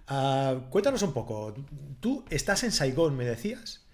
Ah, 0.10 0.68
cuéntanos 0.70 1.02
un 1.04 1.14
poco. 1.14 1.56
Tú 2.02 2.26
estás 2.30 2.66
en 2.66 2.74
Saigón, 2.74 3.16
me 3.16 3.24
decías. 3.24 3.88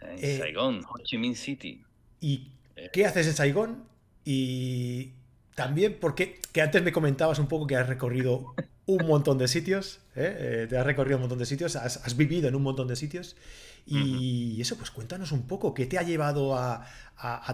En 0.00 0.18
eh, 0.22 0.38
Saigón, 0.38 0.82
Ho 0.88 0.98
Chi 1.04 1.18
Minh 1.18 1.36
City. 1.36 1.84
¿Y 2.22 2.48
eh. 2.76 2.88
qué 2.90 3.04
haces 3.04 3.26
en 3.26 3.34
Saigón? 3.34 3.84
Y, 4.24 5.12
también 5.54 5.98
porque 6.00 6.40
que 6.52 6.62
antes 6.62 6.82
me 6.82 6.90
comentabas 6.90 7.38
un 7.38 7.48
poco 7.48 7.66
que 7.66 7.76
has 7.76 7.86
recorrido 7.86 8.54
un 8.86 9.06
montón 9.06 9.36
de 9.36 9.46
sitios, 9.46 10.00
¿eh? 10.16 10.36
Eh, 10.38 10.66
te 10.68 10.78
has 10.78 10.86
recorrido 10.86 11.16
un 11.16 11.22
montón 11.22 11.38
de 11.38 11.46
sitios, 11.46 11.76
has, 11.76 12.16
vivido 12.16 12.48
en 12.48 12.54
un 12.54 12.62
montón 12.62 12.88
de 12.88 12.96
sitios. 12.96 13.36
Y 13.86 14.60
eso, 14.60 14.76
pues 14.76 14.90
cuéntanos 14.90 15.32
un 15.32 15.46
poco, 15.46 15.74
¿qué 15.74 15.84
te 15.86 15.98
ha 15.98 16.02
llevado 16.02 16.56
a, 16.56 16.86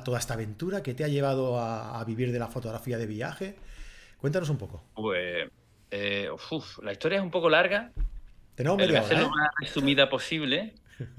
toda 0.04 0.18
esta 0.18 0.34
aventura? 0.34 0.82
¿Qué 0.82 0.94
te 0.94 1.04
ha 1.04 1.08
llevado 1.08 1.58
a, 1.58 2.02
vivir 2.04 2.32
de 2.32 2.38
la 2.38 2.48
fotografía 2.48 2.98
de 2.98 3.06
viaje? 3.06 3.56
Cuéntanos 4.18 4.48
un 4.50 4.58
poco. 4.58 4.84
Pues, 4.94 5.48
eh, 5.90 6.28
la 6.82 6.92
historia 6.92 7.18
es 7.18 7.24
un 7.24 7.30
poco 7.30 7.50
larga. 7.50 7.90
Tenemos 8.54 8.78
media 8.78 9.02
hora, 9.02 9.20
lo 9.20 9.30
más 9.30 9.48
resumida 9.58 10.08
posible, 10.08 10.74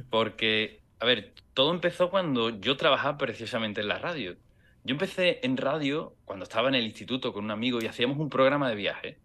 porque, 0.10 0.80
a 1.00 1.06
ver, 1.06 1.34
todo 1.54 1.74
empezó 1.74 2.10
cuando 2.10 2.50
yo 2.50 2.78
trabajaba 2.78 3.18
precisamente 3.18 3.82
en 3.82 3.88
la 3.88 3.98
radio. 3.98 4.36
Yo 4.84 4.94
empecé 4.94 5.40
en 5.44 5.58
radio 5.58 6.16
cuando 6.26 6.44
estaba 6.44 6.70
en 6.70 6.76
el 6.76 6.86
instituto 6.86 7.34
con 7.34 7.46
un 7.46 7.52
amigo 7.52 7.80
y 7.82 7.88
hacíamos 7.88 8.18
un 8.18 8.30
programa 8.30 8.70
de 8.70 8.76
viaje. 8.76 9.18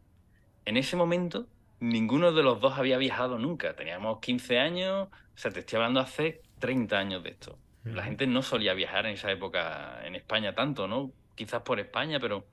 En 0.65 0.77
ese 0.77 0.97
momento, 0.97 1.47
ninguno 1.81 2.33
de 2.33 2.43
los 2.43 2.61
dos 2.61 2.79
había 2.79 2.99
viajado 2.99 3.39
nunca. 3.39 3.75
Teníamos 3.75 4.21
15 4.21 4.59
años, 4.59 5.09
o 5.09 5.39
sea, 5.39 5.51
te 5.51 5.61
estoy 5.61 5.77
hablando 5.77 6.01
hace 6.01 6.43
30 6.59 6.99
años 6.99 7.23
de 7.23 7.31
esto. 7.31 7.59
La 7.85 8.03
gente 8.03 8.27
no 8.27 8.43
solía 8.43 8.75
viajar 8.75 9.07
en 9.07 9.13
esa 9.13 9.31
época 9.31 10.01
en 10.05 10.17
España 10.17 10.55
tanto, 10.55 10.89
¿no? 10.89 11.13
Quizás 11.35 11.63
por 11.63 11.79
España, 11.79 12.19
pero 12.19 12.47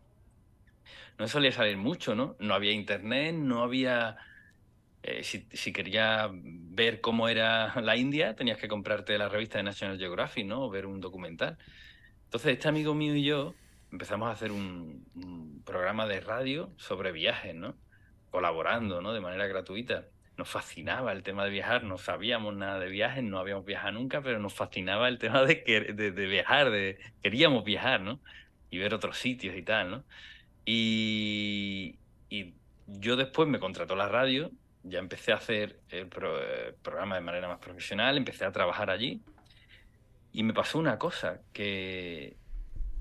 no 1.17 1.27
solía 1.27 1.51
salir 1.51 1.77
mucho, 1.77 2.15
¿no? 2.15 2.35
No 2.39 2.53
había 2.53 2.71
internet, 2.71 3.35
no 3.35 3.63
había... 3.63 4.17
Eh, 5.01 5.23
si, 5.23 5.47
si 5.51 5.73
querías 5.73 6.29
ver 6.31 7.01
cómo 7.01 7.27
era 7.27 7.73
la 7.81 7.97
India, 7.97 8.35
tenías 8.35 8.57
que 8.57 8.67
comprarte 8.67 9.17
la 9.17 9.27
revista 9.27 9.57
de 9.57 9.63
National 9.63 9.97
Geographic, 9.97 10.45
¿no? 10.45 10.63
O 10.63 10.69
ver 10.69 10.85
un 10.85 11.01
documental. 11.01 11.57
Entonces, 12.25 12.53
este 12.53 12.67
amigo 12.67 12.93
mío 12.93 13.15
y 13.15 13.23
yo 13.23 13.53
empezamos 13.93 14.27
a 14.27 14.31
hacer 14.31 14.51
un, 14.51 15.05
programa 15.65 16.07
de 16.07 16.19
radio 16.19 16.73
sobre 16.77 17.11
viajes, 17.11 17.55
¿no? 17.55 17.75
Colaborando, 18.33 18.99
¿no? 18.99 19.13
De 19.13 19.21
manera 19.21 19.45
gratuita. 19.45 20.05
Nos 20.37 20.49
fascinaba 20.49 21.11
el 21.11 21.21
tema 21.21 21.45
de 21.45 21.51
viajar, 21.51 21.83
no 21.83 21.99
sabíamos 21.99 22.55
nada 22.55 22.79
de 22.79 22.87
viajes, 22.89 23.23
no 23.23 23.37
habíamos 23.37 23.63
viajado 23.63 23.91
nunca, 23.91 24.23
pero 24.23 24.39
nos 24.39 24.55
fascinaba 24.55 25.07
el 25.07 25.19
tema 25.19 25.43
de, 25.43 25.93
de, 25.93 26.25
viajar, 26.25 26.71
de, 26.71 26.97
queríamos 27.21 27.63
viajar, 27.63 28.01
¿no? 28.01 28.19
Y 28.71 28.79
ver 28.79 28.95
otros 28.95 29.19
sitios 29.19 29.55
y 29.55 29.61
tal, 29.61 29.91
¿no? 29.91 30.03
Y, 30.65 31.99
yo 32.87 33.15
después 33.15 33.47
me 33.47 33.59
contrató 33.59 33.95
la 33.95 34.07
radio, 34.07 34.49
ya 34.81 34.97
empecé 34.97 35.31
a 35.31 35.35
hacer 35.35 35.79
el 35.89 36.07
programa 36.07 37.13
de 37.13 37.21
manera 37.21 37.47
más 37.47 37.59
profesional, 37.59 38.17
empecé 38.17 38.45
a 38.45 38.51
trabajar 38.51 38.89
allí 38.89 39.21
y 40.31 40.41
me 40.41 40.53
pasó 40.53 40.79
una 40.79 40.97
cosa, 40.97 41.41
que, 41.53 42.35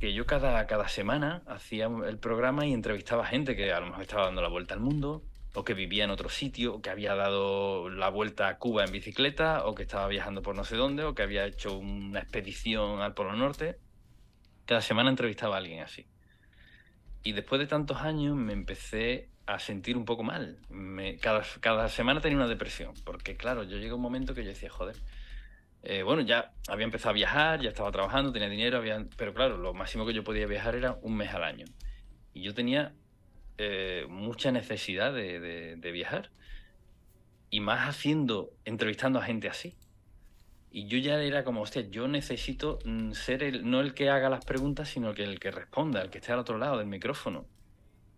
que 0.03 0.13
yo 0.13 0.27
cada, 0.27 0.67
cada 0.67 0.89
semana 0.89 1.45
hacía 1.47 1.87
el 1.87 2.19
programa 2.19 2.67
y 2.67 2.73
entrevistaba 2.73 3.25
gente 3.25 3.55
que 3.55 3.73
a 3.73 3.79
lo 3.79 3.87
mejor 3.87 4.03
estaba 4.03 4.25
dando 4.25 4.43
la 4.43 4.49
vuelta 4.49 4.75
al 4.75 4.81
mundo, 4.81 5.23
o 5.55 5.63
que 5.63 5.75
vivía 5.75 6.03
en 6.03 6.11
otro 6.11 6.29
sitio, 6.29 6.75
o 6.75 6.83
que 6.83 6.91
había 6.91 7.15
dado 7.15 7.89
la 7.89 8.09
vuelta 8.09 8.49
a 8.49 8.59
Cuba 8.59 8.83
en 8.83 8.91
bicicleta, 8.91 9.65
o 9.65 9.77
que 9.77 9.85
estaba 9.85 10.09
viajando 10.09 10.43
por 10.43 10.57
no 10.57 10.65
sé 10.65 10.75
dónde, 10.75 11.05
o 11.05 11.15
que 11.15 11.23
había 11.23 11.47
hecho 11.47 11.79
una 11.79 12.19
expedición 12.19 13.01
al 13.01 13.15
Polo 13.15 13.37
Norte. 13.37 13.79
Cada 14.67 14.81
semana 14.81 15.09
entrevistaba 15.09 15.55
a 15.55 15.59
alguien 15.59 15.85
así. 15.85 16.05
Y 17.23 17.31
después 17.31 17.61
de 17.61 17.69
tantos 17.69 17.99
años 17.99 18.35
me 18.35 18.55
empecé 18.55 19.29
a 19.47 19.61
sentir 19.61 19.97
un 19.97 20.05
poco 20.05 20.25
mal. 20.25 20.59
cada, 21.21 21.45
cada 21.61 21.89
semana 21.89 22.21
tenía 22.21 22.39
una 22.39 22.49
depresión, 22.49 22.93
porque 23.05 23.37
claro, 23.37 23.63
yo 23.63 23.77
llegué 23.77 23.91
a 23.91 23.95
un 23.95 24.03
momento 24.03 24.35
que 24.35 24.43
yo 24.43 24.49
decía, 24.49 24.69
joder, 24.69 24.97
eh, 25.85 26.05
bueno, 26.05 26.23
ya 26.23 26.53
había 26.69 26.85
empezado 26.85 27.11
a 27.11 27.15
viajar, 27.15 27.61
ya 27.61 27.71
estaba 27.71 27.91
trabajando, 27.91 28.33
tenía 28.33 28.49
dinero, 28.49 28.79
había, 28.79 29.05
pero 29.17 29.35
claro, 29.35 29.57
lo 29.59 29.75
máximo 29.75 30.07
que 30.07 30.15
yo 30.15 30.23
podía 30.23 30.47
viajar 30.47 30.77
era 30.77 30.97
un 31.03 31.17
mes 31.17 31.35
al 31.35 31.43
año. 31.43 31.65
Y 32.33 32.43
yo 32.43 32.55
tenía 32.55 32.95
eh, 33.59 34.07
mucha 34.09 34.53
necesidad 34.53 35.13
de, 35.13 35.91
viajar. 35.93 36.31
Y 37.51 37.61
más 37.61 37.89
haciendo, 37.89 38.53
entrevistando 38.65 39.19
a 39.19 39.25
gente 39.25 39.49
así. 39.49 39.77
Y 40.71 40.87
yo 40.87 40.99
ya 40.99 41.21
era 41.21 41.45
como, 41.45 41.61
hostia, 41.61 41.83
yo 41.91 42.09
necesito 42.09 42.79
mm, 42.85 43.13
ser 43.13 43.43
el, 43.43 43.69
no 43.69 43.81
el 43.81 43.93
que 43.93 44.09
haga 44.09 44.31
las 44.31 44.45
preguntas, 44.45 44.89
sino 44.89 45.11
el 45.11 45.17
que, 45.17 45.25
el 45.25 45.41
que 45.41 45.51
responda, 45.51 46.01
el 46.01 46.11
que 46.11 46.19
esté 46.19 46.33
al 46.33 46.39
otro 46.39 46.59
lado 46.59 46.79
del 46.79 46.87
micrófono, 46.87 47.47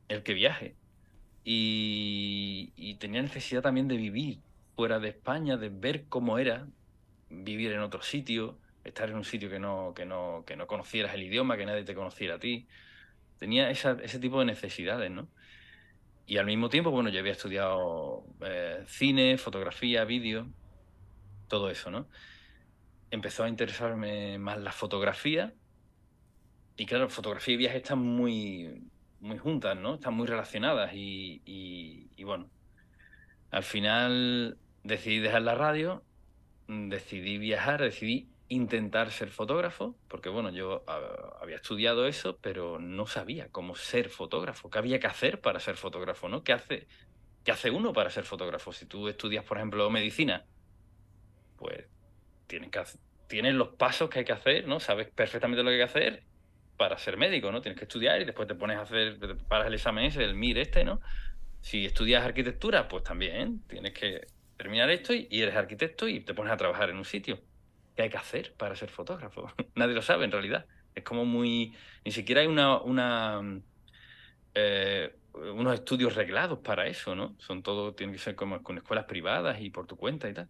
el 0.09 0.23
que 0.23 0.35
viaje. 0.35 0.76
Y, 1.44 2.73
y 2.76 2.94
tenía 2.97 3.23
necesidad 3.23 3.62
también 3.62 3.88
de 3.88 3.97
vivir 3.97 4.40
fuera 4.76 4.99
de 5.00 5.09
España, 5.09 5.56
de 5.56 5.71
ver 5.71 6.04
cómo 6.09 6.38
era 6.38 6.68
vivir 7.43 7.73
en 7.73 7.81
otro 7.81 8.03
sitio, 8.03 8.59
estar 8.85 9.09
en 9.09 9.17
un 9.17 9.25
sitio 9.25 9.50
que 9.50 9.59
no, 9.59 9.93
que 9.95 10.05
no, 10.05 10.45
que 10.47 10.57
no 10.57 10.67
conocieras 10.67 11.14
el 11.14 11.23
idioma, 11.23 11.57
que 11.57 11.67
nadie 11.67 11.85
te 11.85 11.95
conociera 11.95 12.37
a 12.37 12.38
ti. 12.38 12.67
Tenía 13.38 13.71
ese 13.71 14.19
tipo 14.19 14.38
de 14.41 14.47
necesidades, 14.47 15.11
¿no? 15.11 15.29
Y 16.26 16.38
al 16.38 16.47
mismo 16.47 16.69
tiempo, 16.69 16.91
bueno, 16.91 17.11
yo 17.11 17.21
había 17.21 17.33
estudiado 17.33 18.25
eh, 18.41 18.83
cine, 18.87 19.37
fotografía, 19.37 20.05
vídeo, 20.05 20.47
todo 21.49 21.71
eso, 21.71 21.91
¿no? 21.91 22.09
Empezó 23.11 23.45
a 23.45 23.49
interesarme 23.49 24.38
más 24.38 24.59
la 24.59 24.73
fotografía. 24.73 25.53
Y 26.76 26.87
claro, 26.87 27.09
fotografía 27.09 27.55
y 27.55 27.59
viaje 27.59 27.76
están 27.79 27.99
muy, 27.99 28.83
muy 29.21 29.38
juntas, 29.38 29.76
¿no? 29.76 29.95
Están 29.95 30.14
muy 30.14 30.26
relacionadas. 30.26 30.93
y, 30.95 31.43
y 31.45 32.25
bueno, 32.25 32.49
al 33.50 33.62
final 33.62 34.59
decidí 34.83 35.19
dejar 35.21 35.43
la 35.43 35.55
radio 35.55 36.03
decidí 36.68 37.38
viajar, 37.38 37.83
decidí 37.83 38.28
intentar 38.49 39.11
ser 39.11 39.30
fotógrafo, 39.30 39.97
porque 40.09 40.28
bueno, 40.28 40.50
yo 40.50 40.85
ah, 40.87 41.38
había 41.40 41.56
estudiado 41.56 42.06
eso, 42.06 42.38
pero 42.40 42.78
no 42.78 43.06
sabía 43.06 43.49
cómo 43.50 43.75
ser 43.75 44.09
fotógrafo, 44.09 44.71
qué 44.71 44.78
había 44.78 45.00
que 45.00 45.06
hacer 45.06 45.40
para 45.40 45.61
ser 45.61 45.76
fotógrafo, 45.76 46.28
¿no? 46.28 46.44
¿Qué 46.44 46.52
hace, 46.52 46.87
qué 47.44 47.52
hace 47.52 47.71
uno 47.71 47.92
para 47.92 48.11
ser 48.11 48.25
fotógrafo? 48.25 48.73
Si 48.73 48.87
tú 48.87 49.09
estudias, 49.09 49.44
por 49.44 49.56
ejemplo, 49.56 49.88
medicina, 49.90 50.44
pues 51.56 51.87
tienes, 52.47 52.71
que, 52.71 52.83
tienes 53.28 53.54
los 53.54 53.68
pasos 53.68 54.11
que 54.11 54.21
hay 54.21 54.25
que 54.25 54.33
hacer, 54.33 54.68
¿no? 54.68 54.78
Sabes 54.80 55.09
perfectamente 55.09 55.62
lo 55.62 55.71
que 55.71 55.75
hay 55.75 55.80
que 55.80 55.85
hacer 55.85 56.23
para 56.76 56.99
ser 56.99 57.16
médico, 57.16 57.50
¿no? 57.50 57.62
Tienes 57.62 57.78
que 57.78 57.85
estudiar 57.85 58.21
y 58.21 58.25
después 58.25 58.47
te 58.49 58.54
pones 58.54 58.76
a 58.76 58.83
hacer, 58.83 59.18
para 59.49 59.66
el 59.68 59.75
examen 59.75 60.04
ese, 60.04 60.25
el 60.25 60.35
MIR 60.35 60.59
este, 60.59 60.85
¿no? 60.85 61.00
Si 61.61 61.87
estudias 61.87 62.25
arquitectura, 62.25 62.88
pues 62.88 63.04
también 63.04 63.62
tienes 63.66 63.94
que 63.94 64.26
terminar 64.56 64.90
esto 64.90 65.12
y, 65.14 65.28
eres 65.30 65.56
arquitecto 65.56 66.08
y 66.08 66.20
te 66.20 66.34
pones 66.34 66.52
a 66.52 66.56
trabajar 66.56 66.90
en 66.90 66.96
un 66.96 67.04
sitio. 67.04 67.40
¿Qué 67.96 68.02
hay 68.02 68.11
que 68.11 68.16
hacer 68.16 68.54
para 68.54 68.76
ser 68.76 68.90
fotógrafo? 68.90 69.52
Nadie 69.75 69.94
lo 69.94 70.02
sabe 70.02 70.25
en 70.25 70.32
realidad. 70.32 70.66
Es 70.94 71.04
como 71.04 71.25
muy... 71.25 71.75
Ni 72.04 72.12
siquiera 72.12 72.40
hay 72.40 72.46
una... 72.46 72.80
eh, 74.54 75.14
unos 75.34 75.75
estudios 75.75 76.14
reglados 76.14 76.61
para 76.61 76.87
eso, 76.87 77.14
¿no? 77.14 77.34
Son 77.38 77.62
todo, 77.62 77.94
tiene 77.94 78.12
que 78.12 78.18
ser 78.18 78.37
como 78.37 78.62
con 78.62 78.78
escuelas 78.78 79.06
privadas 79.06 79.61
y 79.61 79.70
por 79.70 79.87
tu 79.87 79.96
cuenta 79.96 80.28
y 80.28 80.34
tal. 80.34 80.49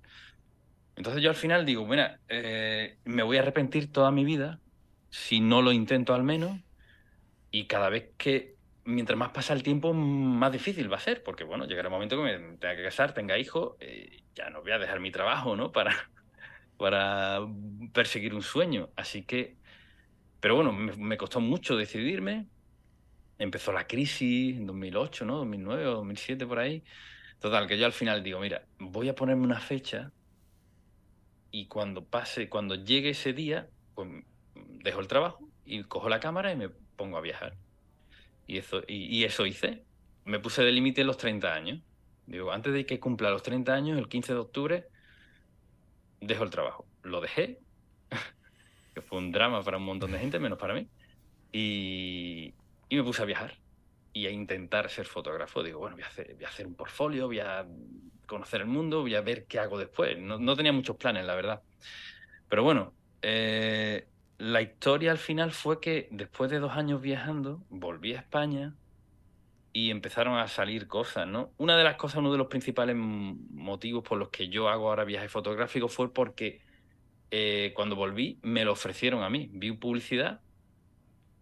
Entonces 0.96 1.23
yo 1.23 1.30
al 1.30 1.37
final 1.37 1.64
digo, 1.64 1.87
mira, 1.87 2.20
eh, 2.28 2.99
me 3.04 3.23
voy 3.23 3.37
a 3.37 3.40
arrepentir 3.40 3.90
toda 3.90 4.11
mi 4.11 4.25
vida 4.25 4.61
si 5.11 5.40
no 5.40 5.62
lo 5.62 5.73
intento 5.73 6.14
al 6.14 6.23
menos 6.23 6.61
y 7.50 7.66
cada 7.66 7.88
vez 7.88 8.11
que 8.16 8.53
mientras 8.85 9.19
más 9.19 9.31
pasa 9.31 9.53
el 9.55 9.62
tiempo, 9.62 9.93
más 9.93 10.53
difícil 10.53 10.93
va 10.93 10.97
a 10.97 11.00
ser, 11.00 11.23
porque 11.23 11.45
bueno, 11.45 11.67
llegará 11.67 11.88
un 11.88 11.95
momento 11.95 12.17
que 12.17 12.23
me 12.23 12.57
tenga 12.59 12.76
que 12.76 12.85
casar, 12.85 13.14
tenga 13.14 13.38
hijos, 13.38 13.76
eh, 13.81 14.23
ya 14.35 14.50
no 14.50 14.62
voy 14.62 14.73
a 14.73 14.79
dejar 14.79 15.00
mi 15.00 15.11
trabajo, 15.11 15.57
¿no? 15.57 15.73
Para, 15.73 15.93
para 16.76 17.41
perseguir 17.93 18.35
un 18.35 18.43
sueño. 18.43 18.91
Así 18.97 19.23
que, 19.23 19.57
pero 20.41 20.57
bueno, 20.57 20.73
me, 20.73 21.17
costó 21.17 21.41
mucho 21.41 21.76
decidirme. 21.76 22.47
Empezó 23.38 23.73
la 23.73 23.87
crisis 23.87 24.57
en 24.57 24.67
2008, 24.67 25.25
¿no? 25.25 25.38
2009 25.38 25.87
o 25.87 25.95
2007 25.95 26.47
por 26.47 26.59
ahí. 26.59 26.85
Total, 27.41 27.67
que 27.67 27.79
yo 27.79 27.87
al 27.87 27.93
final 27.93 28.23
digo, 28.23 28.41
mira, 28.41 28.67
voy 28.79 29.09
a 29.09 29.14
ponerme 29.14 29.45
una 29.45 29.61
fecha 29.61 30.12
y 31.50 31.67
cuando 31.67 32.05
pase, 32.05 32.49
cuando 32.49 32.75
llegue 32.75 33.11
ese 33.11 33.33
día, 33.33 33.69
pues 33.95 34.09
dejo 34.55 35.00
el 35.00 35.09
trabajo 35.09 35.49
y 35.64 35.83
cojo 35.85 36.09
la 36.09 36.21
cámara 36.21 36.53
y 36.53 36.57
me 36.57 36.69
pongo 36.69 37.17
a 37.17 37.21
viajar. 37.21 37.57
Y 38.47 38.59
eso, 38.59 38.83
y, 38.87 39.25
eso 39.25 39.47
hice. 39.47 39.85
Me 40.25 40.39
puse 40.39 40.63
de 40.63 40.73
límite 40.73 41.05
los 41.05 41.17
30 41.17 41.53
años. 41.53 41.81
Digo, 42.27 42.53
antes 42.53 42.73
de 42.73 42.87
que 42.87 43.01
cumpla 43.01 43.31
los 43.31 43.43
30 43.43 43.73
años, 43.73 43.99
el 43.99 44.09
15 44.09 44.33
de 44.33 44.39
octubre, 44.39 44.89
dejo 46.21 46.45
el 46.45 46.51
trabajo. 46.51 46.87
Lo 47.03 47.21
dejé, 47.21 47.61
que 48.95 49.03
fue 49.03 49.19
un 49.19 49.33
drama 49.33 49.63
para 49.63 49.79
un 49.79 49.85
montón 49.85 50.13
de 50.13 50.19
gente, 50.19 50.39
menos 50.39 50.59
para 50.59 50.75
mí. 50.75 50.89
Y, 51.53 52.55
y, 52.89 52.97
me 52.97 53.03
puse 53.03 53.23
a 53.23 53.27
viajar 53.27 53.57
y 54.13 54.27
a 54.27 54.31
intentar 54.31 54.91
ser 54.91 55.07
fotógrafo. 55.07 55.63
Digo, 55.63 55.81
bueno, 55.81 55.97
voy 55.97 56.05
a 56.05 56.09
hacer, 56.09 56.35
voy 56.35 56.45
a 56.45 56.49
hacer 56.49 56.67
un 56.67 56.75
portfolio, 56.75 57.27
voy 57.27 57.41
a 57.41 57.67
conocer 58.27 58.63
el 58.63 58.67
mundo, 58.67 59.03
voy 59.03 59.15
a 59.15 59.21
ver 59.21 59.47
qué 59.47 59.59
hago 59.59 59.79
después. 59.79 60.19
No, 60.19 60.39
no 60.39 60.57
tenía 60.57 60.73
muchos 60.73 60.97
planes, 60.97 61.25
la 61.25 61.35
verdad. 61.35 61.63
Pero 62.49 62.63
bueno, 62.63 62.95
eh, 63.23 64.07
la 64.38 64.62
historia 64.62 65.12
al 65.12 65.19
final 65.19 65.53
fue 65.53 65.81
que 65.81 66.09
después 66.11 66.50
de 66.50 66.59
dos 66.59 66.73
años 66.73 67.00
viajando, 67.00 67.62
volví 67.71 68.14
a 68.14 68.19
España 68.19 68.75
y 69.73 69.91
empezaron 69.91 70.38
a 70.38 70.49
salir 70.49 70.87
cosas, 70.87 71.26
¿no? 71.26 71.50
Una 71.57 71.76
de 71.76 71.85
las 71.85 71.97
cosas, 71.97 72.19
uno 72.19 72.33
de 72.33 72.38
los 72.38 72.49
principales 72.49 72.97
motivos 72.97 74.03
por 74.05 74.19
los 74.19 74.29
que 74.31 74.49
yo 74.49 74.69
hago 74.69 74.88
ahora 74.88 75.05
viajes 75.05 75.31
fotográficos 75.31 75.93
fue 75.93 76.12
porque 76.12 76.61
eh, 77.31 77.73
cuando 77.75 77.97
volví 77.97 78.38
me 78.43 78.64
lo 78.64 78.73
ofrecieron 78.73 79.23
a 79.23 79.31
mí. 79.31 79.50
Vi 79.53 79.73
publicidad 79.73 80.41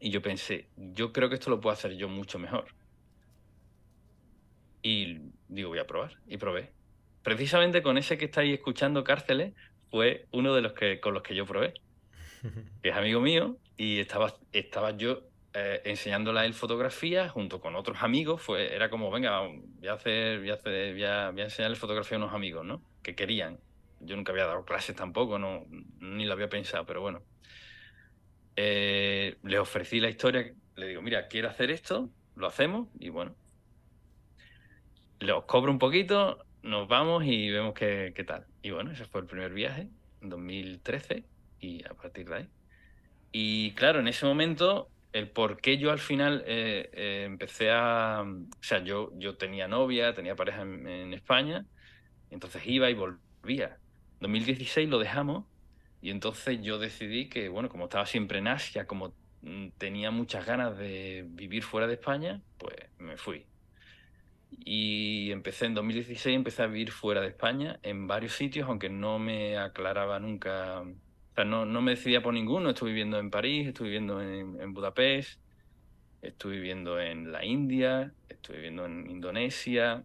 y 0.01 0.11
yo 0.11 0.21
pensé, 0.21 0.69
yo 0.77 1.13
creo 1.13 1.29
que 1.29 1.37
esto 1.37 1.51
lo 1.51 1.61
puedo 1.61 1.73
hacer 1.73 1.97
yo 1.97 2.09
mucho 2.09 2.39
mejor. 2.39 2.67
Y 4.83 5.19
digo, 5.49 5.69
voy 5.69 5.79
a 5.79 5.87
probar. 5.87 6.19
Y 6.27 6.39
probé. 6.39 6.73
Precisamente 7.23 7.83
con 7.83 7.99
ese 7.99 8.19
que 8.19 8.25
estáis 8.25 8.53
escuchando, 8.53 9.05
Cárceles, 9.05 9.55
fue 9.91 10.27
uno 10.33 10.55
de 10.55 10.63
los 10.63 10.73
que 10.73 11.01
con 11.01 11.15
los 11.15 11.23
que 11.23 11.35
yo 11.35 11.47
probé 11.47 11.75
es 12.83 12.95
amigo 12.95 13.21
mío, 13.21 13.57
y 13.77 14.01
estaba, 14.01 14.35
estaba 14.53 14.97
yo 14.97 15.23
eh, 15.55 15.83
enseñándole 15.85 16.51
fotografía 16.53 17.29
junto 17.29 17.61
con 17.61 17.77
otros 17.77 18.03
amigos. 18.03 18.41
Fue, 18.41 18.75
era 18.75 18.89
como, 18.89 19.11
venga, 19.11 19.41
voy 19.41 19.89
a, 19.89 19.95
hacer, 19.95 20.39
voy 20.39 20.51
a, 20.51 20.55
hacer, 20.55 20.95
voy 20.95 21.05
a, 21.05 21.29
enseñarle 21.29 21.77
fotografía 21.77 22.17
a 22.17 22.21
unos 22.21 22.33
amigos, 22.35 22.65
¿no? 22.65 22.83
Que 23.03 23.15
querían. 23.15 23.59
Yo 24.01 24.17
nunca 24.17 24.33
había 24.33 24.47
dado 24.47 24.65
clases 24.65 24.97
tampoco, 24.97 25.39
no, 25.39 25.67
ni 26.01 26.25
lo 26.25 26.33
había 26.33 26.49
pensado, 26.49 26.87
pero 26.87 27.01
bueno. 27.01 27.23
Eh, 28.57 29.37
le 29.43 29.59
ofrecí 29.59 30.01
la 30.01 30.09
historia, 30.09 30.55
le 30.77 30.87
digo, 30.87 31.03
mira, 31.03 31.29
quiero 31.29 31.49
hacer 31.49 31.71
esto, 31.71 32.09
lo 32.35 32.47
hacemos, 32.47 32.89
y 32.99 33.11
bueno. 33.11 33.35
Los 35.21 35.45
cobro 35.45 35.71
un 35.71 35.79
poquito, 35.79 36.45
nos 36.63 36.89
vamos 36.89 37.25
y 37.25 37.51
vemos 37.51 37.75
qué, 37.75 38.13
qué 38.15 38.25
tal. 38.25 38.47
Y 38.63 38.71
bueno, 38.71 38.91
ese 38.91 39.05
fue 39.05 39.21
el 39.21 39.27
primer 39.27 39.53
viaje, 39.53 39.89
en 40.21 40.29
2013 40.31 41.32
y 41.63 41.83
a 41.89 41.95
partir 41.95 42.29
de 42.29 42.35
ahí. 42.35 42.49
Y 43.31 43.71
claro, 43.73 44.01
en 44.01 44.09
ese 44.09 44.27
momento, 44.27 44.91
el 45.13 45.29
por 45.29 45.61
qué 45.61 45.79
yo 45.79 45.91
al 45.91 46.01
final 46.01 46.45
eh, 46.47 46.91
eh, 46.93 47.25
empecé 47.25 47.71
a... 47.71 48.23
O 48.23 48.63
sea, 48.63 48.85
yo, 48.85 49.11
yo 49.19 49.37
tenía 49.37 49.69
novia, 49.69 50.13
tenía 50.13 50.37
pareja 50.37 50.63
en, 50.63 51.15
España, 51.15 51.65
entonces 52.31 52.63
iba 52.67 52.91
y 52.91 52.95
volvía. 52.95 53.79
2016 54.21 54.89
lo 54.89 54.99
dejamos 54.99 55.47
y 56.03 56.11
entonces 56.11 56.61
yo 56.63 56.79
decidí 56.79 57.29
que, 57.29 57.49
bueno, 57.49 57.69
como 57.69 57.85
estaba 57.85 58.07
siempre 58.07 58.39
en 58.39 58.49
Asia, 58.49 58.87
como 58.87 59.15
mm, 59.43 59.69
tenía 59.79 60.11
muchas 60.11 60.45
ganas 60.45 60.77
de 60.77 61.25
vivir 61.29 61.63
fuera 61.63 61.87
de 61.87 61.95
España, 61.95 62.43
pues 62.59 62.77
me 62.99 63.17
fui. 63.17 63.47
Y 64.51 65.31
empecé 65.33 65.67
en 65.67 65.75
2016, 65.75 66.37
empecé 66.37 66.63
a 66.63 66.67
vivir 66.67 66.91
fuera 66.91 67.23
de 67.23 67.29
España, 67.29 67.79
en 67.83 68.07
varios 68.07 68.35
sitios, 68.35 68.69
aunque 68.69 68.91
no 68.91 69.19
me 69.19 69.57
aclaraba 69.57 70.21
nunca 70.21 70.85
o 71.33 71.35
sea, 71.35 71.45
no, 71.47 71.65
me 71.65 71.93
decidía 71.93 72.23
por 72.23 72.35
ninguno. 72.35 72.71
Estuve 72.71 72.91
viviendo 72.91 73.19
en 73.19 73.31
París, 73.31 73.69
estuve 73.69 73.89
viviendo 73.89 74.21
en, 74.21 74.75
Budapest, 74.75 75.41
estuve 76.21 76.57
viviendo 76.57 77.01
en 77.01 77.33
la 77.33 77.43
India, 77.43 78.13
estuve 78.29 78.57
viviendo 78.59 78.85
en 78.85 79.09
Indonesia, 79.09 80.03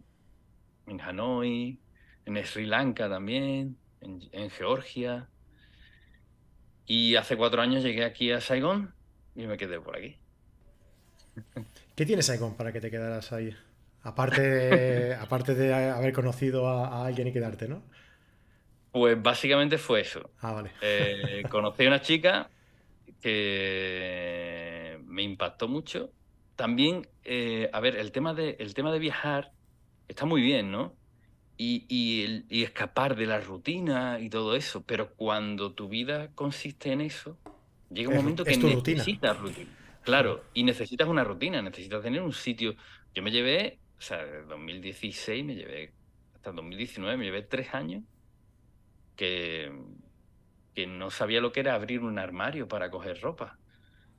en 0.86 1.00
Hanoi, 1.02 1.78
en 2.24 2.46
Sri 2.46 2.64
Lanka 2.64 3.10
también, 3.10 3.76
en, 4.00 4.50
Georgia. 4.50 5.28
Y 6.86 7.16
hace 7.16 7.36
cuatro 7.36 7.60
años 7.60 7.84
llegué 7.84 8.04
aquí 8.04 8.32
a 8.32 8.40
Saigón 8.40 8.94
y 9.34 9.46
me 9.46 9.58
quedé 9.58 9.78
por 9.78 9.98
aquí. 9.98 10.16
¿Qué 11.94 12.06
tiene 12.06 12.22
Saigón 12.22 12.56
para 12.56 12.72
que 12.72 12.80
te 12.80 12.90
quedaras 12.90 13.32
ahí? 13.32 13.54
Aparte 14.02 14.40
de, 14.40 15.14
aparte 15.20 15.54
de 15.54 15.74
haber 15.74 16.14
conocido 16.14 16.68
a, 16.68 17.04
alguien 17.04 17.28
y 17.28 17.32
quedarte, 17.32 17.68
¿no? 17.68 17.82
Pues 18.98 19.22
básicamente 19.22 19.78
fue 19.78 20.00
eso. 20.00 20.28
Ah, 20.40 20.52
vale. 20.52 20.72
Eh, 20.82 21.44
conocí 21.50 21.84
a 21.84 21.86
una 21.86 22.00
chica 22.00 22.50
que 23.22 24.98
me 25.04 25.22
impactó 25.22 25.68
mucho. 25.68 26.10
También, 26.56 27.06
eh, 27.22 27.70
a 27.72 27.78
ver, 27.78 27.94
el 27.94 28.10
tema, 28.10 28.34
de, 28.34 28.56
el 28.58 28.74
tema 28.74 28.92
de 28.92 28.98
viajar 28.98 29.52
está 30.08 30.26
muy 30.26 30.42
bien, 30.42 30.72
¿no? 30.72 30.96
Y, 31.56 31.86
y, 31.88 32.64
escapar 32.64 33.14
de 33.14 33.26
la 33.26 33.38
rutina 33.38 34.18
y 34.18 34.30
todo 34.30 34.56
eso, 34.56 34.82
pero 34.82 35.14
cuando 35.14 35.72
tu 35.74 35.88
vida 35.88 36.32
consiste 36.34 36.90
en 36.90 37.00
eso, 37.00 37.38
llega 37.90 38.10
un 38.10 38.16
momento 38.16 38.42
que 38.42 38.56
necesitas 38.56 39.38
rutina. 39.38 39.70
Claro, 40.02 40.42
y 40.54 40.64
necesitas 40.64 41.06
una 41.06 41.22
rutina, 41.22 41.62
necesitas 41.62 42.02
tener 42.02 42.22
un 42.22 42.32
sitio. 42.32 42.74
Yo 43.14 43.22
me 43.22 43.30
llevé, 43.30 43.78
o 43.96 44.02
sea, 44.02 44.24
de 44.24 44.42
2016 44.42 45.44
me 45.44 45.54
llevé, 45.54 45.92
hasta 46.34 46.50
2019 46.50 47.16
me 47.16 47.24
llevé 47.24 47.42
tres 47.42 47.74
años 47.74 48.02
que, 49.18 49.72
que 50.74 50.86
no 50.86 51.10
sabía 51.10 51.40
lo 51.40 51.50
que 51.50 51.60
era 51.60 51.74
abrir 51.74 52.00
un 52.00 52.18
armario 52.20 52.68
para 52.68 52.88
coger 52.90 53.20
ropa. 53.20 53.58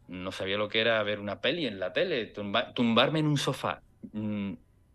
No 0.09 0.31
sabía 0.31 0.57
lo 0.57 0.67
que 0.67 0.81
era 0.81 1.01
ver 1.03 1.19
una 1.19 1.39
peli 1.39 1.65
en 1.65 1.79
la 1.79 1.93
tele, 1.93 2.33
tumbarme 2.75 3.19
en 3.19 3.27
un 3.27 3.37
sofá. 3.37 3.81
Mm, 4.11 4.53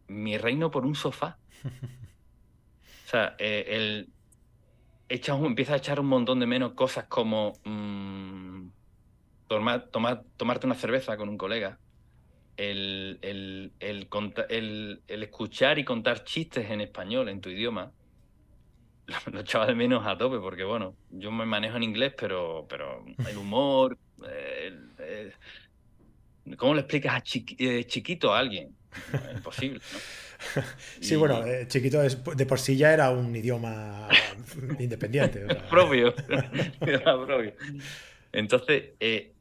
mi 0.09 0.37
reino 0.37 0.71
por 0.71 0.85
un 0.85 0.95
sofá. 0.95 1.39
O 1.65 3.09
sea, 3.17 3.35
eh, 3.39 3.65
el, 3.69 4.09
empieza 5.09 5.75
a 5.75 5.77
echar 5.77 6.01
un 6.01 6.07
montón 6.07 6.41
de 6.41 6.47
menos 6.47 6.73
cosas 6.73 7.05
como 7.05 7.53
mm, 7.65 8.67
tomar, 9.47 9.89
tomarte 9.91 10.67
una 10.67 10.75
cerveza 10.75 11.17
con 11.17 11.29
un 11.29 11.39
colega, 11.39 11.79
el, 12.57 13.19
el, 13.23 13.73
el, 13.79 14.99
escuchar 15.09 15.79
y 15.79 15.85
contar 15.85 16.25
chistes 16.25 16.71
en 16.71 16.81
español, 16.81 17.29
en 17.29 17.41
tu 17.41 17.51
idioma, 17.51 17.93
lo, 19.33 19.41
echaba 19.41 19.67
de 19.67 19.75
menos 19.75 20.07
a 20.07 20.17
tope, 20.17 20.39
porque 20.39 20.65
bueno, 20.65 20.97
yo 21.11 21.31
me 21.31 21.45
manejo 21.45 21.77
en 21.77 21.83
inglés, 21.83 22.15
pero, 22.19 22.67
pero 22.69 23.05
el 23.29 23.37
humor, 23.37 23.99
¿cómo 26.57 26.75
le 26.75 26.81
explicas 26.81 27.15
a 27.15 27.23
eh, 27.59 27.85
chiquito 27.85 28.33
a 28.33 28.39
alguien? 28.39 28.75
imposible, 29.35 29.81
¿no? 29.93 29.99
Sí, 31.01 31.17
bueno, 31.17 31.45
eh, 31.47 31.67
chiquito 31.69 32.01
de 32.01 32.47
por 32.47 32.59
sí 32.59 32.77
ya 32.77 32.93
era 32.93 33.11
un 33.11 33.35
idioma 33.35 34.09
independiente. 34.79 35.47
propio. 35.71 36.15
propio. 36.81 37.55
Entonces, 38.33 38.91
eh, 39.01 39.33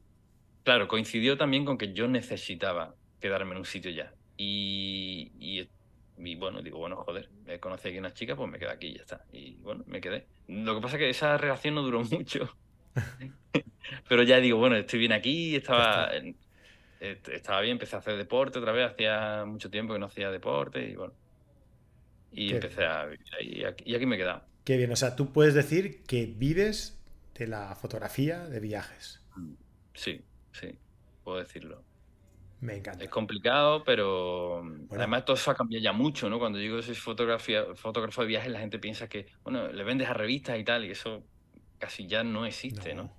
claro, 0.62 0.88
coincidió 0.88 1.36
también 1.36 1.64
con 1.64 1.78
que 1.78 1.92
yo 1.92 2.08
necesitaba 2.08 2.94
quedarme 3.20 3.52
en 3.52 3.58
un 3.58 3.64
sitio 3.64 3.90
ya. 3.90 4.12
Y, 4.36 5.32
y, 5.38 5.68
bueno, 6.16 6.62
digo, 6.62 6.78
bueno, 6.78 6.96
joder, 6.96 7.28
me 7.44 7.58
conocí 7.58 7.88
aquí 7.88 7.98
una 7.98 8.14
chica, 8.14 8.36
pues 8.36 8.50
me 8.50 8.58
quedé 8.58 8.70
aquí 8.70 8.88
y 8.88 8.94
ya 8.94 9.02
está. 9.02 9.24
Y 9.32 9.56
bueno, 9.56 9.84
me 9.86 10.00
quedé. 10.00 10.26
Lo 10.48 10.74
que 10.74 10.80
pasa 10.80 10.96
es 10.96 11.00
que 11.00 11.10
esa 11.10 11.36
relación 11.36 11.74
no 11.74 11.82
duró 11.82 12.02
mucho. 12.10 12.56
Pero 14.08 14.22
ya 14.22 14.38
digo, 14.38 14.58
bueno, 14.58 14.76
estoy 14.76 15.00
bien 15.00 15.12
aquí, 15.12 15.56
estaba, 15.56 16.10
estaba 17.00 17.60
bien, 17.60 17.72
empecé 17.72 17.96
a 17.96 17.98
hacer 17.98 18.16
deporte 18.16 18.58
otra 18.58 18.72
vez, 18.72 18.90
hacía 18.90 19.44
mucho 19.46 19.70
tiempo 19.70 19.92
que 19.92 19.98
no 19.98 20.06
hacía 20.06 20.30
deporte 20.30 20.88
y 20.88 20.94
bueno. 20.94 21.14
Y 22.32 22.52
empecé 22.52 22.84
a 22.84 23.04
vivir 23.04 23.26
ahí 23.38 23.60
y 23.60 23.64
aquí, 23.64 23.84
y 23.86 23.94
aquí 23.94 24.06
me 24.06 24.16
he 24.16 24.18
quedado. 24.18 24.44
Qué 24.64 24.76
bien, 24.76 24.90
o 24.90 24.96
sea, 24.96 25.14
tú 25.14 25.32
puedes 25.32 25.54
decir 25.54 26.02
que 26.04 26.26
vives 26.26 26.98
de 27.34 27.46
la 27.46 27.74
fotografía 27.76 28.48
de 28.48 28.60
viajes. 28.60 29.20
Sí, 29.94 30.22
sí, 30.52 30.78
puedo 31.22 31.38
decirlo. 31.38 31.84
Me 32.64 32.76
encanta. 32.76 33.04
Es 33.04 33.10
complicado, 33.10 33.84
pero 33.84 34.64
además 34.90 35.26
todo 35.26 35.36
eso 35.36 35.50
ha 35.50 35.54
cambiado 35.54 35.82
ya 35.82 35.92
mucho, 35.92 36.30
¿no? 36.30 36.38
Cuando 36.38 36.58
digo 36.58 36.78
que 36.78 36.82
soy 36.82 36.94
fotografía, 36.94 37.62
fotógrafo 37.74 38.22
de 38.22 38.28
viajes, 38.28 38.50
la 38.50 38.60
gente 38.60 38.78
piensa 38.78 39.06
que, 39.06 39.26
bueno, 39.42 39.68
le 39.68 39.84
vendes 39.84 40.08
a 40.08 40.14
revistas 40.14 40.58
y 40.58 40.64
tal, 40.64 40.86
y 40.86 40.90
eso 40.90 41.22
casi 41.78 42.06
ya 42.06 42.24
no 42.24 42.46
existe, 42.46 42.94
¿no? 42.94 43.14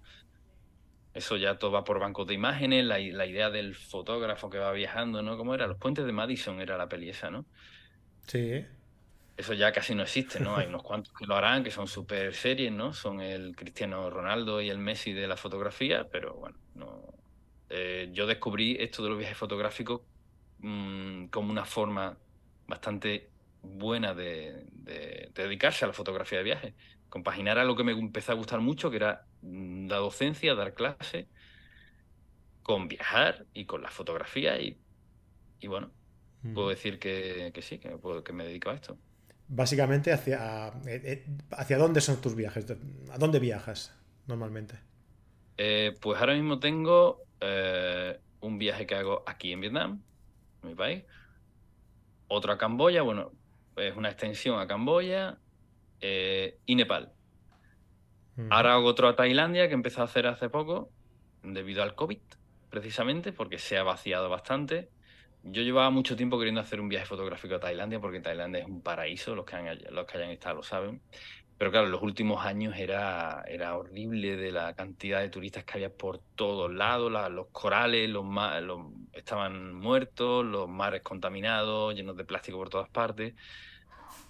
Eso 1.14 1.38
ya 1.38 1.60
todo 1.60 1.72
va 1.72 1.84
por 1.84 2.00
bancos 2.00 2.26
de 2.26 2.34
imágenes, 2.34 2.86
la, 2.86 3.00
idea 3.00 3.52
del 3.52 3.76
fotógrafo 3.76 4.50
que 4.50 4.58
va 4.58 4.72
viajando, 4.72 5.22
¿no? 5.22 5.38
¿Cómo 5.38 5.54
era? 5.54 5.68
Los 5.68 5.78
puentes 5.78 6.08
de 6.08 6.12
Madison 6.12 6.60
era 6.60 6.76
la 6.76 6.90
peli 6.90 7.10
esa, 7.10 7.30
¿no? 7.30 7.46
Sí. 8.26 8.66
Eso 9.38 9.54
ya 9.54 9.72
casi 9.72 9.94
no 9.94 10.02
existe, 10.02 10.40
¿no? 10.40 10.56
Hay 10.56 10.66
unos 10.66 10.82
cuantos 10.82 11.14
que 11.14 11.28
lo 11.28 11.36
harán, 11.36 11.64
que 11.64 11.70
son 11.70 11.88
súper 11.88 12.34
series, 12.34 12.72
¿no? 12.72 12.94
Son 12.94 13.22
el 13.22 13.56
Cristiano 13.56 14.10
Ronaldo 14.10 14.60
y 14.60 14.72
el 14.72 14.80
Messi 14.80 15.14
de 15.14 15.28
la 15.28 15.38
fotografía, 15.38 16.08
pero 16.10 16.34
bueno, 16.34 16.58
no. 16.74 17.15
Eh, 17.70 18.10
yo 18.14 18.28
descubrí 18.28 18.78
esto 18.80 19.04
de 19.04 19.10
los 19.10 19.18
viajes 19.18 19.38
fotográficos 19.38 20.02
mm, 20.60 21.26
como 21.26 21.52
una 21.52 21.66
forma 21.66 22.18
bastante 22.68 23.30
buena 23.62 24.14
de, 24.14 24.66
dedicarse 25.34 25.86
a 25.86 25.88
la 25.88 25.94
fotografía 25.94 26.40
de 26.40 26.44
viajes. 26.44 26.74
Compaginar 27.10 27.58
a 27.60 27.64
lo 27.64 27.76
que 27.76 27.84
me 27.84 27.94
empezó 27.94 28.32
a 28.32 28.36
gustar 28.36 28.60
mucho, 28.62 28.90
que 28.90 28.98
era 28.98 29.26
Mm, 29.46 29.88
la 29.88 29.98
docencia, 29.98 30.56
dar 30.56 30.74
clase, 30.74 31.28
con 32.64 32.88
viajar 32.88 33.46
y 33.54 33.66
con 33.66 33.84
la 33.84 33.92
fotografía 33.92 34.60
y, 34.60 34.78
bueno, 35.68 35.92
puedo 36.54 36.68
mm. 36.68 36.70
decir 36.70 37.00
que, 37.00 37.54
sí, 37.62 37.78
que 37.78 37.90
me, 37.90 38.24
que 38.24 38.34
me 38.34 38.46
dedico 38.46 38.72
a 38.72 38.74
esto. 38.74 38.98
Básicamente, 39.48 40.12
hacia, 40.12 40.70
eh, 40.88 41.02
eh, 41.04 41.26
¿hacia 41.52 41.78
dónde 41.78 42.02
son 42.02 42.20
tus 42.22 42.36
viajes? 42.36 42.66
¿A 43.12 43.18
dónde 43.20 43.40
viajas 43.40 43.94
normalmente? 44.26 44.80
Eh, 45.58 45.94
pues 46.02 46.20
ahora 46.20 46.34
mismo 46.34 46.60
tengo 46.60 47.22
un 47.42 48.58
viaje 48.58 48.86
que 48.86 48.96
hago 48.96 49.24
aquí 49.26 49.52
en 49.52 49.62
Vietnam, 49.62 50.02
en 50.64 50.70
mi 50.70 50.76
país, 50.76 51.04
otro 52.28 52.52
a 52.54 52.58
Camboya, 52.58 53.02
bueno, 53.02 53.32
es 53.76 53.96
una 53.96 54.10
extensión 54.10 54.60
a 54.60 54.68
Camboya 54.68 55.38
y 56.02 56.76
Nepal. 56.76 57.12
Ahora 58.50 58.74
hago 58.74 58.88
otro 58.88 59.08
a 59.08 59.16
Tailandia 59.16 59.68
que 59.68 59.74
empecé 59.74 60.02
a 60.02 60.06
hacer 60.06 60.28
hace 60.28 60.50
poco, 60.50 60.92
debido 61.42 61.84
al 61.84 61.96
COVID, 61.96 62.20
precisamente, 62.70 63.32
porque 63.32 63.58
se 63.58 63.78
ha 63.78 63.84
vaciado 63.84 64.30
bastante. 64.30 64.90
Yo 65.44 65.62
llevaba 65.62 65.90
mucho 65.92 66.16
tiempo 66.16 66.38
queriendo 66.38 66.60
hacer 66.60 66.82
un 66.82 66.90
viaje 66.90 67.06
fotográfico 67.06 67.56
a 67.56 67.60
Tailandia, 67.60 68.00
porque 68.00 68.20
Tailandia 68.20 68.62
es 68.62 68.68
un 68.68 68.82
paraíso, 68.82 69.36
los 69.36 69.46
que, 69.46 69.56
los 69.92 70.06
que 70.06 70.18
hayan 70.18 70.32
estado 70.32 70.56
lo 70.56 70.64
saben. 70.64 71.02
Pero 71.58 71.72
claro, 71.72 71.88
los 71.88 72.02
últimos 72.02 72.46
años 72.46 72.76
era, 72.78 73.44
era 73.48 73.78
horrible 73.78 74.36
de 74.36 74.52
la 74.52 74.74
cantidad 74.76 75.22
de 75.22 75.30
turistas 75.30 75.64
que 75.64 75.74
había 75.74 75.90
por 75.90 76.20
todos 76.36 76.74
lados, 76.74 77.12
los 77.32 77.48
corales 77.48 78.10
los, 78.10 78.26
los, 78.62 78.80
estaban 79.14 79.74
muertos, 79.74 80.46
los 80.46 80.68
mares 80.68 81.02
contaminados, 81.02 81.96
llenos 81.96 82.18
de 82.18 82.26
plástico 82.26 82.58
por 82.58 82.70
todas 82.70 82.90
partes. 82.90 83.36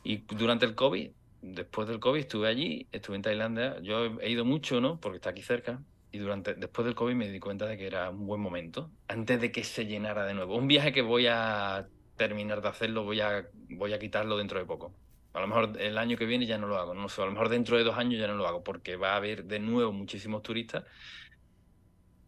Y 0.04 0.18
durante 0.18 0.66
el 0.66 0.76
COVID 0.76 1.10
después 1.54 1.88
del 1.88 2.00
COVID 2.00 2.20
estuve 2.20 2.48
allí, 2.48 2.88
estuve 2.92 3.16
en 3.18 3.22
Tailandia. 3.22 3.80
Yo 3.82 4.20
he 4.20 4.30
ido 4.30 4.46
mucho, 4.46 4.82
¿no? 4.82 5.00
Porque 5.00 5.18
está 5.18 5.30
aquí 5.30 5.42
cerca. 5.42 5.82
Y 6.12 6.18
durante, 6.18 6.56
después 6.56 6.86
del 6.86 6.96
COVID 6.96 7.14
me 7.14 7.30
di 7.30 7.40
cuenta 7.40 7.66
de 7.66 7.78
que 7.78 7.88
era 7.88 8.10
un 8.10 8.26
buen 8.26 8.42
momento, 8.42 8.90
antes 9.08 9.40
de 9.42 9.52
que 9.52 9.64
se 9.64 9.86
llenara 9.86 10.26
de 10.26 10.34
nuevo. 10.34 10.56
Un 10.56 10.68
viaje 10.68 10.94
que 10.94 11.02
voy 11.02 11.28
a 11.28 11.88
terminar 12.16 12.62
de 12.62 12.70
hacerlo, 12.70 13.04
voy 13.04 13.20
a, 13.20 13.48
voy 13.70 13.94
a 13.94 14.00
quitarlo 14.00 14.38
dentro 14.38 14.60
de 14.60 14.66
poco. 14.66 14.94
A 15.36 15.42
lo 15.42 15.48
mejor 15.48 15.74
el 15.82 15.98
año 15.98 16.18
que 16.18 16.26
viene 16.26 16.46
ya 16.46 16.58
no 16.58 16.66
lo 16.66 16.78
hago, 16.78 16.94
no 16.94 17.10
sé, 17.10 17.22
a 17.22 17.26
lo 17.26 17.32
mejor 17.32 17.50
dentro 17.50 17.78
de 17.78 17.84
dos 17.84 17.98
años 17.98 18.22
ya 18.22 18.28
no 18.28 18.36
lo 18.36 18.48
hago, 18.48 18.64
porque 18.64 18.96
va 18.96 19.12
a 19.12 19.16
haber 19.18 19.44
de 19.44 19.60
nuevo 19.60 19.92
muchísimos 19.92 20.42
turistas 20.42 20.86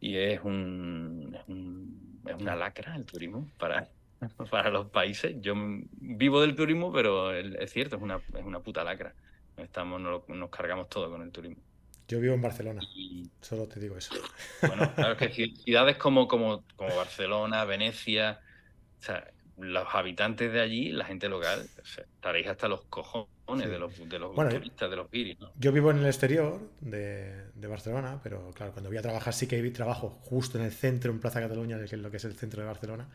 y 0.01 0.17
es, 0.17 0.41
un, 0.43 1.33
es, 2.27 2.35
una 2.35 2.55
lacra 2.57 2.97
el 2.97 3.05
turismo 3.05 3.49
para, 3.57 3.87
para 4.51 4.69
los 4.69 4.87
países. 4.87 5.37
Yo 5.39 5.53
vivo 5.55 6.41
del 6.41 6.53
turismo, 6.53 6.91
pero 6.91 7.33
es 7.33 7.71
cierto, 7.71 7.95
es 7.95 8.01
una, 8.01 8.19
es 8.37 8.43
una 8.43 8.59
puta 8.59 8.83
lacra. 8.83 9.15
Estamos, 9.55 10.01
nos, 10.01 10.49
cargamos 10.49 10.89
todo 10.89 11.09
con 11.09 11.21
el 11.21 11.31
turismo. 11.31 11.63
Yo 12.09 12.19
vivo 12.19 12.33
en 12.33 12.41
Barcelona, 12.41 12.81
solo 13.39 13.69
te 13.69 13.79
digo 13.79 13.97
eso. 13.97 14.15
Bueno, 14.61 14.93
claro 14.95 15.15
que 15.15 15.29
ciudades 15.29 15.95
como, 15.95 16.27
como, 16.27 16.65
como 16.75 16.93
Barcelona, 16.93 17.63
Venecia, 17.63 18.41
o 18.99 19.01
sea, 19.01 19.31
los 19.57 19.87
habitantes 19.93 20.51
de 20.53 20.61
allí, 20.61 20.91
la 20.91 21.05
gente 21.05 21.29
local, 21.29 21.67
estaréis 21.83 22.47
hasta 22.47 22.67
los 22.67 22.81
cojones 22.85 23.69
de 23.69 23.79
los, 23.79 24.09
de 24.09 24.19
los 24.19 24.35
turistas, 24.35 24.89
de 24.89 24.95
los 24.95 25.09
guiris. 25.09 25.37
Yo 25.57 25.71
vivo 25.71 25.91
en 25.91 25.97
el 25.97 26.05
exterior 26.05 26.59
de, 26.79 27.51
de, 27.53 27.67
Barcelona, 27.67 28.19
pero 28.21 28.51
claro, 28.51 28.71
cuando 28.71 28.89
voy 28.89 28.97
a 28.97 29.01
trabajar 29.01 29.33
sí 29.33 29.47
que 29.47 29.61
trabajo 29.71 30.19
justo 30.23 30.57
en 30.59 30.65
el 30.65 30.71
centro, 30.71 31.11
en 31.11 31.19
Plaza 31.19 31.41
Cataluña, 31.41 31.77
que 31.79 31.85
es 31.85 31.93
lo 31.93 32.11
que 32.11 32.17
es 32.17 32.25
el 32.25 32.35
centro 32.35 32.61
de 32.61 32.67
Barcelona 32.67 33.07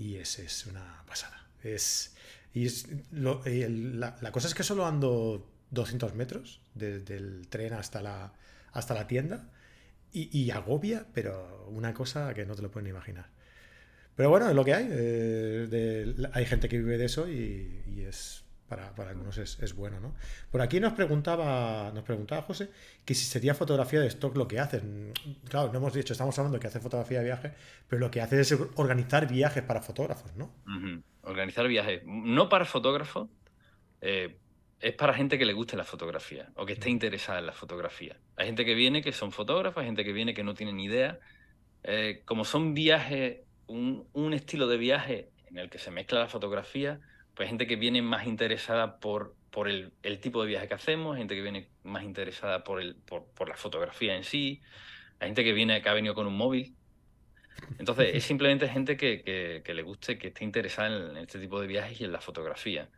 y 0.00 0.16
ese 0.16 0.46
es 0.46 0.66
una 0.66 1.02
pasada. 1.06 1.46
Es, 1.62 2.16
y 2.54 2.68
la, 3.12 4.32
cosa 4.32 4.48
es 4.48 4.54
que 4.54 4.62
solo 4.62 4.86
ando 4.86 5.46
200 5.70 6.14
metros 6.14 6.62
desde 6.74 7.16
el 7.16 7.48
tren 7.48 7.74
hasta 7.74 8.00
la, 8.00 8.32
hasta 8.72 8.94
la 8.94 9.06
tienda 9.06 9.50
y, 10.12 10.50
agobia, 10.50 11.06
pero 11.14 11.68
una 11.68 11.94
cosa 11.94 12.34
que 12.34 12.44
no 12.44 12.56
te 12.56 12.62
lo 12.62 12.70
pueden 12.70 12.88
imaginar. 12.88 13.28
Pero 14.16 14.30
bueno, 14.30 14.48
es 14.48 14.54
lo 14.54 14.64
que 14.64 14.74
hay. 14.74 14.88
Eh, 14.90 16.14
hay 16.32 16.44
gente 16.46 16.68
que 16.68 16.78
vive 16.78 16.98
de 16.98 17.04
eso 17.06 17.28
y 17.28 18.04
es 18.06 18.44
para, 18.70 18.94
para 18.94 19.10
algunos 19.10 19.36
es, 19.36 19.74
bueno, 19.74 19.98
¿no? 19.98 20.14
Por 20.52 20.62
aquí 20.62 20.78
nos 20.78 20.92
preguntaba, 20.92 21.90
nos 21.92 22.04
preguntaba 22.04 22.42
José 22.42 22.70
que 23.04 23.16
si 23.16 23.24
sería 23.24 23.52
fotografía 23.52 23.98
de 23.98 24.06
stock 24.06 24.36
lo 24.36 24.46
que 24.46 24.60
hacen. 24.60 25.12
Claro, 25.48 25.72
no 25.72 25.78
hemos 25.78 25.92
dicho, 25.92 26.12
estamos 26.12 26.38
hablando 26.38 26.56
de 26.56 26.62
que 26.62 26.68
hace 26.68 26.78
fotografía 26.78 27.18
de 27.18 27.24
viaje, 27.24 27.52
pero 27.88 27.98
lo 27.98 28.12
que 28.12 28.20
hace 28.20 28.40
es 28.40 28.56
organizar 28.76 29.26
viajes 29.26 29.64
para 29.64 29.82
fotógrafos, 29.82 30.36
¿no? 30.36 30.54
organizar 31.22 31.66
viajes, 31.66 32.02
no 32.06 32.48
para 32.48 32.64
fotógrafos, 32.64 33.28
eh, 34.00 34.38
es 34.78 34.94
para 34.94 35.14
gente 35.14 35.36
que 35.36 35.44
le 35.44 35.52
guste 35.52 35.76
la 35.76 35.84
fotografía 35.84 36.48
o 36.54 36.64
que 36.64 36.74
esté 36.74 36.90
interesada 36.90 37.40
en 37.40 37.46
la 37.46 37.52
fotografía. 37.52 38.18
Hay 38.36 38.46
gente 38.46 38.64
que 38.64 38.74
viene 38.74 39.02
que 39.02 39.12
son 39.12 39.32
fotógrafos, 39.32 39.80
hay 39.80 39.86
gente 39.86 40.04
que 40.04 40.12
viene 40.12 40.32
que 40.32 40.44
no 40.44 40.54
tiene 40.54 40.72
ni 40.72 40.84
idea. 40.84 41.18
Eh, 41.82 42.22
como 42.24 42.44
son 42.44 42.72
viajes, 42.72 43.40
un, 43.70 44.34
estilo 44.34 44.66
de 44.66 44.76
viaje 44.76 45.30
en 45.46 45.58
el 45.58 45.70
que 45.70 45.78
se 45.78 45.90
mezcla 45.90 46.20
la 46.20 46.28
fotografía, 46.28 47.00
pues 47.34 47.46
hay 47.46 47.50
gente 47.50 47.66
que 47.66 47.76
viene 47.76 48.02
más 48.02 48.26
interesada 48.26 48.98
por, 48.98 49.34
por 49.50 49.68
el, 49.68 49.92
tipo 50.20 50.42
de 50.42 50.48
viaje 50.48 50.68
que 50.68 50.74
hacemos, 50.74 51.16
gente 51.16 51.34
que 51.34 51.42
viene 51.42 51.68
más 51.82 52.02
interesada 52.02 52.64
por, 52.64 52.80
el, 52.80 52.96
por, 52.96 53.48
la 53.48 53.56
fotografía 53.56 54.16
en 54.16 54.24
sí, 54.24 54.60
hay 55.20 55.28
gente 55.28 55.44
que 55.44 55.52
viene 55.52 55.80
que 55.82 55.88
ha 55.88 55.94
venido 55.94 56.14
con 56.14 56.26
un 56.26 56.36
móvil. 56.36 56.76
Entonces, 57.78 58.14
es 58.14 58.24
simplemente 58.32 58.68
gente 58.68 58.96
que, 58.96 59.62
le 59.64 59.82
guste, 59.82 60.18
que 60.18 60.28
esté 60.28 60.44
interesada 60.44 61.10
en 61.10 61.16
este 61.18 61.38
tipo 61.38 61.60
de 61.60 61.66
viajes 61.66 62.00
y 62.00 62.04
en 62.04 62.12
la 62.12 62.20
fotografía. 62.20 62.88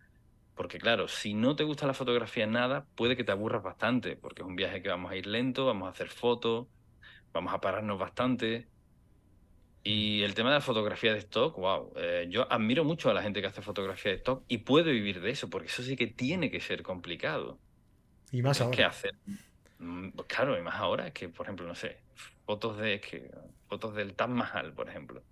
Porque 0.54 0.78
claro, 0.78 1.08
si 1.08 1.34
no 1.34 1.56
te 1.56 1.64
gusta 1.64 1.86
la 1.86 1.94
fotografía 1.94 2.46
nada, 2.46 2.86
puede 2.94 3.16
que 3.16 3.24
te 3.24 3.32
aburras 3.32 3.62
bastante, 3.62 4.16
porque 4.16 4.42
es 4.42 4.48
un 4.48 4.56
viaje 4.56 4.82
que 4.82 4.90
vamos 4.90 5.10
a 5.10 5.16
ir 5.16 5.26
lento, 5.26 5.66
vamos 5.66 5.88
a 5.88 5.92
hacer 5.92 6.08
fotos, 6.08 6.68
vamos 7.32 7.54
a 7.54 7.60
pararnos 7.60 7.98
bastante. 7.98 8.68
Y 9.84 10.22
el 10.22 10.34
tema 10.34 10.50
de 10.50 10.56
la 10.56 10.60
fotografía 10.60 11.12
de 11.12 11.18
stock, 11.18 11.56
wow, 11.56 11.92
eh, 11.96 12.26
yo 12.30 12.50
admiro 12.52 12.84
mucho 12.84 13.10
a 13.10 13.14
la 13.14 13.22
gente 13.22 13.40
que 13.40 13.48
hace 13.48 13.62
fotografía 13.62 14.12
de 14.12 14.18
stock 14.18 14.44
y 14.46 14.58
puede 14.58 14.92
vivir 14.92 15.20
de 15.20 15.30
eso, 15.30 15.50
porque 15.50 15.66
eso 15.66 15.82
sí 15.82 15.96
que 15.96 16.06
tiene 16.06 16.50
que 16.50 16.60
ser 16.60 16.82
complicado. 16.82 17.58
Y 18.30 18.42
más 18.42 18.60
ahora. 18.60 18.88
hacer, 18.88 19.14
mm, 19.78 20.10
pues 20.10 20.28
claro, 20.28 20.56
y 20.56 20.62
más 20.62 20.76
ahora, 20.76 21.08
es 21.08 21.12
que, 21.12 21.28
por 21.28 21.46
ejemplo, 21.46 21.66
no 21.66 21.74
sé, 21.74 21.98
fotos 22.46 22.78
de 22.78 23.00
que, 23.00 23.30
fotos 23.68 23.94
del 23.94 24.14
Taj 24.14 24.28
Mahal, 24.28 24.72
por 24.72 24.88
ejemplo. 24.88 25.22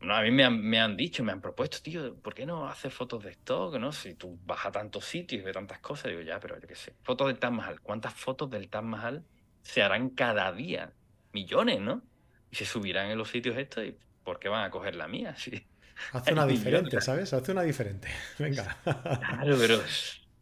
No, 0.00 0.16
a 0.16 0.22
mí 0.22 0.30
me 0.30 0.44
han, 0.44 0.60
me 0.62 0.80
han, 0.80 0.96
dicho, 0.96 1.22
me 1.22 1.30
han 1.30 1.40
propuesto, 1.40 1.78
tío, 1.82 2.16
¿por 2.16 2.34
qué 2.34 2.46
no 2.46 2.66
haces 2.66 2.92
fotos 2.92 3.22
de 3.22 3.30
stock? 3.30 3.76
¿no? 3.76 3.92
Si 3.92 4.14
tú 4.14 4.38
vas 4.46 4.64
a 4.64 4.72
tantos 4.72 5.04
sitios 5.04 5.42
y 5.42 5.44
ves 5.44 5.52
tantas 5.52 5.78
cosas, 5.80 6.10
digo, 6.10 6.22
ya, 6.22 6.40
pero 6.40 6.58
yo 6.58 6.66
qué 6.66 6.74
sé. 6.74 6.94
Fotos 7.02 7.26
del 7.26 7.38
Taj 7.38 7.52
Mahal. 7.52 7.80
¿Cuántas 7.82 8.14
fotos 8.14 8.50
del 8.50 8.70
Taj 8.70 8.82
Mahal 8.82 9.24
se 9.62 9.82
harán 9.82 10.08
cada 10.08 10.50
día? 10.52 10.94
Millones, 11.32 11.80
¿no? 11.80 12.02
Y 12.50 12.56
se 12.56 12.64
subirán 12.64 13.10
en 13.10 13.18
los 13.18 13.30
sitios 13.30 13.56
estos 13.56 13.84
y 13.84 13.96
¿por 14.24 14.38
qué 14.38 14.48
van 14.48 14.64
a 14.64 14.70
coger 14.70 14.96
la 14.96 15.08
mía? 15.08 15.34
Sí. 15.50 15.66
Hace 16.12 16.32
una 16.32 16.46
diferente, 16.46 16.98
¿sabes? 17.02 17.30
Hace 17.34 17.52
una 17.52 17.60
diferente. 17.60 18.08
Venga. 18.38 18.74
Claro, 18.84 19.56
pero 19.58 19.82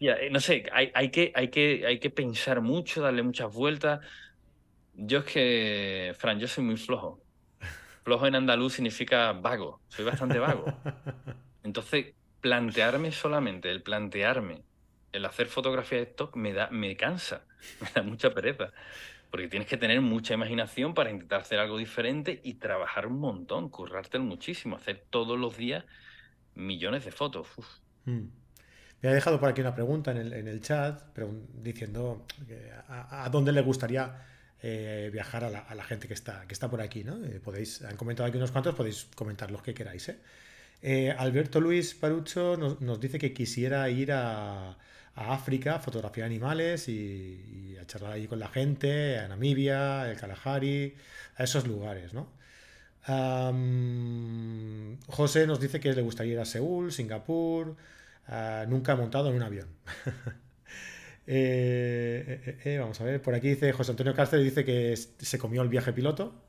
eh, 0.00 0.28
no 0.30 0.38
sé, 0.38 0.64
hay, 0.72 0.92
hay, 0.94 1.10
que, 1.10 1.32
hay, 1.34 1.48
que, 1.48 1.84
hay 1.84 1.98
que 1.98 2.10
pensar 2.10 2.60
mucho, 2.60 3.02
darle 3.02 3.22
muchas 3.22 3.52
vueltas. 3.52 4.00
Yo 4.94 5.18
es 5.20 5.24
que, 5.24 6.14
Fran, 6.16 6.38
yo 6.38 6.46
soy 6.46 6.64
muy 6.64 6.76
flojo. 6.76 7.20
Flojo 8.04 8.26
en 8.26 8.36
andaluz 8.36 8.74
significa 8.74 9.32
vago, 9.32 9.80
soy 9.88 10.04
bastante 10.04 10.38
vago. 10.38 10.66
Entonces, 11.62 12.14
plantearme 12.40 13.12
solamente, 13.12 13.70
el 13.70 13.82
plantearme, 13.82 14.62
el 15.12 15.24
hacer 15.24 15.48
fotografía 15.48 15.98
de 15.98 16.04
stock 16.04 16.36
me 16.36 16.52
da, 16.52 16.70
me 16.70 16.96
cansa, 16.96 17.44
me 17.80 17.90
da 17.94 18.02
mucha 18.02 18.32
pereza. 18.32 18.72
Porque 19.30 19.48
tienes 19.48 19.68
que 19.68 19.76
tener 19.76 20.00
mucha 20.00 20.34
imaginación 20.34 20.94
para 20.94 21.10
intentar 21.10 21.40
hacer 21.40 21.58
algo 21.58 21.76
diferente 21.78 22.40
y 22.42 22.54
trabajar 22.54 23.06
un 23.06 23.18
montón, 23.18 23.68
currarte 23.68 24.18
muchísimo, 24.18 24.76
hacer 24.76 25.04
todos 25.10 25.38
los 25.38 25.56
días 25.56 25.84
millones 26.54 27.04
de 27.04 27.12
fotos. 27.12 27.48
Mm. 28.04 28.26
Me 29.00 29.08
ha 29.08 29.12
dejado 29.12 29.38
por 29.38 29.48
aquí 29.48 29.60
una 29.60 29.74
pregunta 29.74 30.10
en 30.10 30.48
el, 30.48 30.60
chat 30.60 31.00
diciendo 31.54 32.26
a, 32.88 33.28
dónde 33.30 33.52
le 33.52 33.60
gustaría 33.60 34.26
eh, 34.60 35.08
viajar 35.12 35.44
a 35.44 35.50
la, 35.50 35.84
gente 35.84 36.08
que 36.08 36.14
está, 36.14 36.44
que 36.48 36.52
está 36.52 36.68
por 36.68 36.80
aquí, 36.80 37.04
¿no? 37.04 37.24
Eh, 37.24 37.38
podéis, 37.38 37.82
han 37.82 37.96
comentado 37.96 38.28
aquí 38.28 38.38
unos 38.38 38.50
cuantos, 38.50 38.74
podéis 38.74 39.04
comentar 39.14 39.52
los 39.52 39.62
que 39.62 39.72
queráis, 39.72 40.08
¿eh? 40.82 41.14
Alberto 41.16 41.60
Luis 41.60 41.94
Parucho 41.94 42.56
nos, 42.56 43.00
dice 43.00 43.18
que 43.18 43.32
quisiera 43.32 43.88
ir 43.88 44.10
a, 44.12 44.76
África 45.18 45.76
a 45.76 45.78
fotografiar 45.80 46.26
animales 46.26 46.88
y, 46.88 47.76
a 47.80 47.86
charlar 47.86 48.12
allí 48.12 48.26
con 48.26 48.38
la 48.38 48.48
gente, 48.48 49.18
a 49.18 49.28
Namibia, 49.28 50.10
el 50.10 50.16
Kalahari, 50.16 50.94
a 51.36 51.44
esos 51.44 51.66
lugares, 51.66 52.12
¿no? 52.14 52.28
José 55.06 55.46
nos 55.46 55.60
dice 55.60 55.80
que 55.80 55.92
le 55.94 56.02
gustaría 56.02 56.34
ir 56.34 56.40
a 56.40 56.44
Seúl, 56.44 56.92
Singapur, 56.92 57.76
ah, 58.26 58.66
nunca 58.68 58.92
ha 58.92 58.96
montado 58.96 59.30
en 59.30 59.36
un 59.36 59.42
avión. 59.42 59.68
Eh, 61.30 62.40
eh, 62.46 62.58
eh, 62.64 62.78
vamos 62.78 62.98
a 63.02 63.04
ver, 63.04 63.20
por 63.20 63.34
aquí 63.34 63.50
dice 63.50 63.70
José 63.72 63.90
Antonio 63.90 64.14
Cáceres, 64.14 64.46
dice 64.46 64.64
que 64.64 64.96
se 64.96 65.38
comió 65.38 65.60
el 65.60 65.68
viaje 65.68 65.92
piloto. 65.92 66.47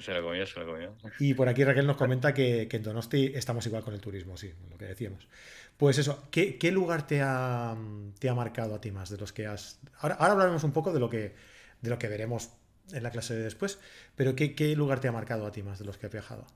Se 0.00 0.12
lo 0.12 0.22
comió, 0.22 0.46
se 0.46 0.60
lo 0.60 0.66
comió. 0.66 0.96
Y 1.18 1.34
por 1.34 1.48
aquí 1.48 1.64
Raquel 1.64 1.86
nos 1.86 1.96
comenta 1.96 2.34
que, 2.34 2.68
en 2.70 2.82
Donosti 2.82 3.32
estamos 3.34 3.64
igual 3.66 3.82
con 3.82 3.94
el 3.94 4.00
turismo, 4.00 4.36
sí, 4.36 4.52
lo 4.70 4.76
que 4.76 4.86
decíamos. 4.86 5.28
Pues 5.76 5.98
eso, 5.98 6.28
¿qué, 6.30 6.58
lugar 6.72 7.06
te 7.06 7.20
ha, 7.22 7.76
te 8.18 8.28
ha, 8.28 8.34
marcado 8.34 8.74
a 8.74 8.80
ti 8.80 8.90
más 8.90 9.10
de 9.10 9.18
los 9.18 9.32
que 9.32 9.46
has... 9.46 9.80
Ahora, 9.98 10.16
ahora 10.16 10.32
hablaremos 10.32 10.64
un 10.64 10.72
poco 10.72 10.92
de 10.92 11.00
lo, 11.00 11.08
que, 11.08 11.34
de 11.80 11.90
lo 11.90 11.98
que 11.98 12.08
veremos 12.08 12.50
en 12.92 13.02
la 13.02 13.10
clase 13.10 13.34
de 13.34 13.42
después, 13.42 13.80
pero 14.16 14.34
¿qué, 14.34 14.74
lugar 14.76 15.00
te 15.00 15.08
ha 15.08 15.12
marcado 15.12 15.46
a 15.46 15.52
ti 15.52 15.62
más 15.62 15.78
de 15.78 15.84
los 15.84 15.98
que 15.98 16.06
has 16.06 16.12
viajado? 16.12 16.46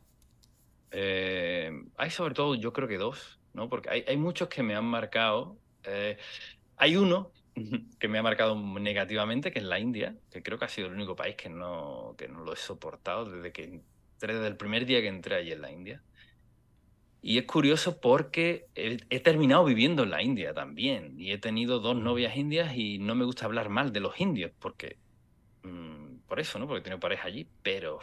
hay 0.91 2.11
sobre 2.11 2.35
todo, 2.35 2.55
yo 2.55 2.73
creo 2.73 2.89
que 2.89 2.97
dos, 2.97 3.39
¿no? 3.53 3.69
Porque 3.69 3.91
hay, 3.91 4.05
hay 4.09 4.17
muchos 4.17 4.49
que 4.49 4.63
me 4.63 4.75
han 4.75 4.87
marcado. 4.87 5.57
Hay 6.77 6.97
uno 6.97 7.31
que 7.99 8.09
me 8.09 8.19
ha 8.19 8.23
marcado 8.23 8.57
negativamente, 8.57 9.51
que 9.51 9.59
es 9.59 9.65
la 9.65 9.79
India, 9.79 10.17
que 10.31 10.43
creo 10.43 10.59
que 10.59 10.65
ha 10.65 10.69
sido 10.69 10.89
el 10.89 10.95
único 10.95 11.17
país 11.17 11.37
que 11.37 11.49
no, 11.49 12.15
que 12.17 12.29
no 12.29 12.41
lo 12.41 12.53
he 12.53 12.57
soportado 12.57 13.31
desde 13.31 13.53
que 13.53 13.65
entré, 13.65 14.35
desde 14.35 14.47
el 14.47 14.57
primer 14.57 14.87
día 14.87 15.01
que 15.01 15.09
entré 15.09 15.37
allí 15.37 15.53
en 15.53 15.63
la 15.63 15.71
India. 15.71 16.03
Y 17.21 17.39
es 17.39 17.45
curioso 17.45 18.01
porque 18.01 18.67
he, 18.77 19.21
terminado 19.21 19.65
viviendo 19.65 20.05
en 20.05 20.11
la 20.11 20.23
India 20.23 20.55
también. 20.55 21.19
Y 21.19 21.33
he 21.33 21.39
tenido 21.39 21.81
dos 21.81 21.97
novias 21.97 22.37
indias 22.37 22.77
y 22.77 22.99
no 22.99 23.15
me 23.15 23.25
gusta 23.25 23.45
hablar 23.45 23.69
mal 23.69 23.93
de 23.93 24.01
los 24.01 24.21
indios, 24.21 24.53
porque. 24.59 24.99
Mm, 25.65 26.19
por 26.29 26.39
eso, 26.39 26.59
¿no? 26.59 26.67
Porque 26.67 26.81
he 26.81 26.85
tenido 26.85 27.01
pareja 27.01 27.27
allí, 27.27 27.49
pero. 27.63 27.99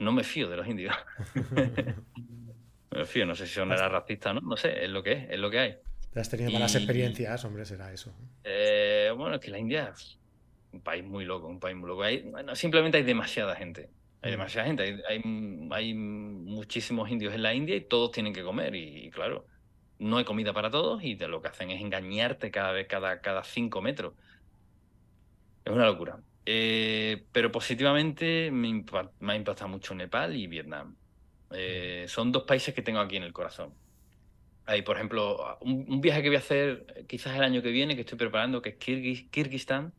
No 0.00 0.12
me 0.12 0.24
fío 0.24 0.48
de 0.48 0.56
los 0.56 0.66
indios. 0.66 0.94
me 2.90 3.04
fío, 3.04 3.24
no 3.24 3.36
sé 3.36 3.46
si 3.46 3.54
son 3.54 3.70
racistas 3.70 4.32
o 4.32 4.34
no, 4.34 4.40
no 4.40 4.56
sé, 4.56 4.84
es 4.84 4.90
lo 4.90 5.02
que 5.02 5.12
es, 5.12 5.30
es 5.30 5.38
lo 5.38 5.48
que 5.48 5.58
hay 5.60 5.76
has 6.20 6.28
tenido 6.28 6.50
malas 6.50 6.74
experiencias, 6.74 7.44
hombre, 7.44 7.64
será 7.64 7.92
eso. 7.92 8.12
Eh, 8.44 9.12
bueno, 9.16 9.36
es 9.36 9.40
que 9.40 9.50
la 9.50 9.58
India 9.58 9.92
es 9.94 10.18
un 10.72 10.80
país 10.80 11.04
muy 11.04 11.24
loco, 11.24 11.48
un 11.48 11.60
país 11.60 11.76
muy 11.76 11.88
loco. 11.88 12.02
bueno, 12.30 12.54
simplemente 12.54 12.98
hay 12.98 13.04
demasiada 13.04 13.54
gente. 13.56 13.90
Hay 14.22 14.30
mm. 14.30 14.32
demasiada 14.32 14.66
gente. 14.66 15.02
Hay, 15.08 15.94
muchísimos 15.94 17.10
indios 17.10 17.34
en 17.34 17.42
la 17.42 17.54
India 17.54 17.76
y 17.76 17.82
todos 17.82 18.12
tienen 18.12 18.32
que 18.32 18.42
comer. 18.42 18.74
Y, 18.74 19.10
claro, 19.10 19.46
no 19.98 20.18
hay 20.18 20.24
comida 20.24 20.52
para 20.52 20.70
todos 20.70 21.02
y 21.02 21.16
lo 21.16 21.42
que 21.42 21.48
hacen 21.48 21.70
es 21.70 21.80
engañarte 21.80 22.50
cada 22.50 22.72
vez, 22.72 22.86
cada, 22.86 23.20
cada 23.20 23.44
cinco 23.44 23.82
metros. 23.82 24.14
Es 25.64 25.72
una 25.72 25.86
locura. 25.86 26.18
Eh, 26.44 27.24
pero 27.32 27.50
positivamente 27.50 28.50
me, 28.52 28.68
ha 28.68 29.36
impactado 29.36 29.68
mucho 29.68 29.94
Nepal 29.94 30.36
y 30.36 30.46
Vietnam. 30.46 30.96
Eh, 31.50 32.04
mm. 32.06 32.08
son 32.08 32.32
dos 32.32 32.44
países 32.44 32.74
que 32.74 32.82
tengo 32.82 33.00
aquí 33.00 33.16
en 33.16 33.24
el 33.24 33.32
corazón. 33.32 33.74
Hay, 34.66 34.82
por 34.82 34.96
ejemplo, 34.96 35.58
un, 35.60 36.00
viaje 36.00 36.22
que 36.22 36.28
voy 36.28 36.36
a 36.36 36.40
hacer 36.40 37.04
quizás 37.08 37.36
el 37.36 37.42
año 37.44 37.62
que 37.62 37.70
viene, 37.70 37.94
que 37.94 38.00
estoy 38.00 38.18
preparando, 38.18 38.62
que 38.62 38.70
es 38.70 39.24
Kirguistán. 39.30 39.92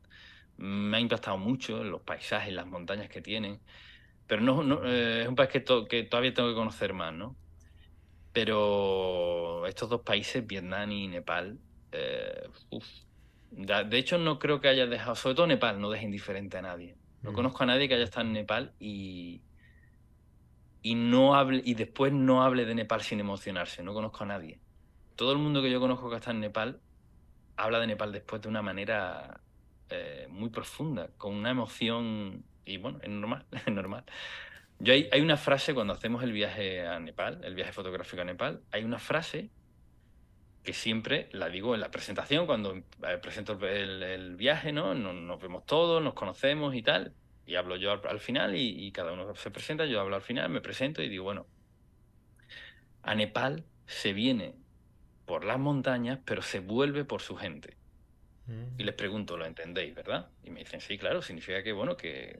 Me 0.58 0.97
ha 0.97 0.99
impactado 0.99 1.38
mucho 1.38 1.84
los 1.84 2.01
paisajes, 2.01 2.53
las 2.53 2.67
montañas 2.67 3.08
que 3.10 3.21
tienen. 3.21 3.60
Pero 4.27 4.41
no, 4.41 4.86
eh, 4.86 5.21
es 5.21 5.27
un 5.27 5.36
país 5.36 5.49
que, 5.49 5.63
que, 5.89 6.03
todavía 6.03 6.34
tengo 6.34 6.49
que 6.49 6.56
conocer 6.56 6.93
más, 6.93 7.13
¿no? 7.13 7.38
Pero 8.34 9.65
estos 9.67 9.89
dos 9.89 10.01
países, 10.01 10.45
Vietnam 10.45 10.91
y 10.91 11.08
Nepal, 11.08 11.58
eh, 11.93 12.49
de 13.51 13.97
hecho 13.97 14.17
no 14.17 14.38
creo 14.38 14.60
que 14.60 14.67
haya 14.67 14.86
dejado, 14.86 15.15
sobre 15.15 15.36
todo 15.36 15.47
Nepal, 15.47 15.80
no 15.80 15.89
deje 15.89 16.06
indiferente 16.06 16.58
a 16.58 16.62
nadie. 16.62 16.97
No 17.21 17.32
mm. 17.32 17.36
conozco 17.36 17.63
a 17.63 17.67
nadie 17.67 17.88
que 17.88 17.95
haya 17.95 18.03
estado 18.03 18.27
en 18.27 18.34
Nepal 18.34 18.73
y, 18.80 19.41
y, 20.81 20.95
no 20.95 21.35
hable, 21.35 21.61
y 21.63 21.73
después 21.73 22.13
no 22.13 22.43
hable 22.43 22.65
de 22.65 22.75
Nepal 22.75 23.01
sin 23.01 23.19
emocionarse. 23.19 23.83
No 23.83 23.93
conozco 23.93 24.23
a 24.23 24.27
nadie. 24.27 24.59
Todo 25.15 25.31
el 25.31 25.37
mundo 25.37 25.61
que 25.61 25.71
yo 25.71 25.79
conozco 25.79 26.09
que 26.09 26.17
está 26.17 26.31
en 26.31 26.39
Nepal 26.39 26.79
habla 27.55 27.79
de 27.79 27.87
Nepal 27.87 28.11
después 28.11 28.41
de 28.41 28.49
una 28.49 28.61
manera 28.61 29.41
eh, 29.89 30.27
muy 30.29 30.49
profunda, 30.49 31.09
con 31.17 31.33
una 31.33 31.49
emoción. 31.49 32.43
Y 32.65 32.77
bueno, 32.77 32.99
es 33.01 33.09
normal, 33.09 33.45
es 33.51 33.73
normal. 33.73 34.03
Yo 34.79 34.93
hay, 34.93 35.09
hay, 35.11 35.21
una 35.21 35.37
frase 35.37 35.73
cuando 35.73 35.93
hacemos 35.93 36.21
el 36.23 36.31
viaje 36.31 36.85
a 36.85 36.99
Nepal, 36.99 37.43
el 37.43 37.55
viaje 37.55 37.73
fotográfico 37.73 38.21
a 38.21 38.25
Nepal, 38.25 38.61
hay 38.71 38.83
una 38.83 38.99
frase 38.99 39.49
que 40.63 40.73
siempre 40.73 41.29
la 41.31 41.49
digo 41.49 41.73
en 41.73 41.81
la 41.81 41.89
presentación, 41.89 42.45
cuando 42.45 42.75
eh, 42.75 42.83
presento 43.21 43.57
el, 43.65 44.35
viaje, 44.35 44.71
¿no? 44.71 44.93
Nos, 44.93 45.15
nos, 45.15 45.41
vemos 45.41 45.65
todos, 45.65 46.03
nos 46.03 46.13
conocemos 46.13 46.75
y 46.75 46.83
tal 46.83 47.13
y 47.47 47.55
hablo 47.55 47.77
yo 47.77 47.91
al, 47.91 48.19
final 48.19 48.55
y, 48.55 48.91
cada 48.91 49.13
uno 49.13 49.33
se 49.36 49.49
presenta, 49.49 49.86
yo 49.86 50.01
hablo 50.01 50.17
al 50.17 50.21
final, 50.21 50.49
me 50.49 50.60
presento 50.60 51.01
y 51.01 51.07
digo, 51.07 51.23
bueno, 51.23 51.47
a 53.03 53.15
Nepal 53.15 53.63
se 53.86 54.12
viene 54.12 54.53
por 55.25 55.45
las 55.45 55.57
montañas, 55.57 56.19
pero 56.25 56.41
se 56.41 56.60
vuelve 56.60 57.05
por 57.05 57.21
su 57.21 57.36
gente. 57.38 57.75
Y 58.77 58.83
les 58.83 58.95
pregunto, 58.95 59.36
¿lo 59.36 59.45
entendéis, 59.45 59.93
verdad? 59.93 60.29
Y 60.43 60.51
me 60.51 60.62
dicen, 60.62 60.79
sí, 60.79 60.97
claro, 60.97 61.21
significa 61.21 61.63
que, 61.63 61.73
bueno, 61.73 61.97
que, 61.97 62.39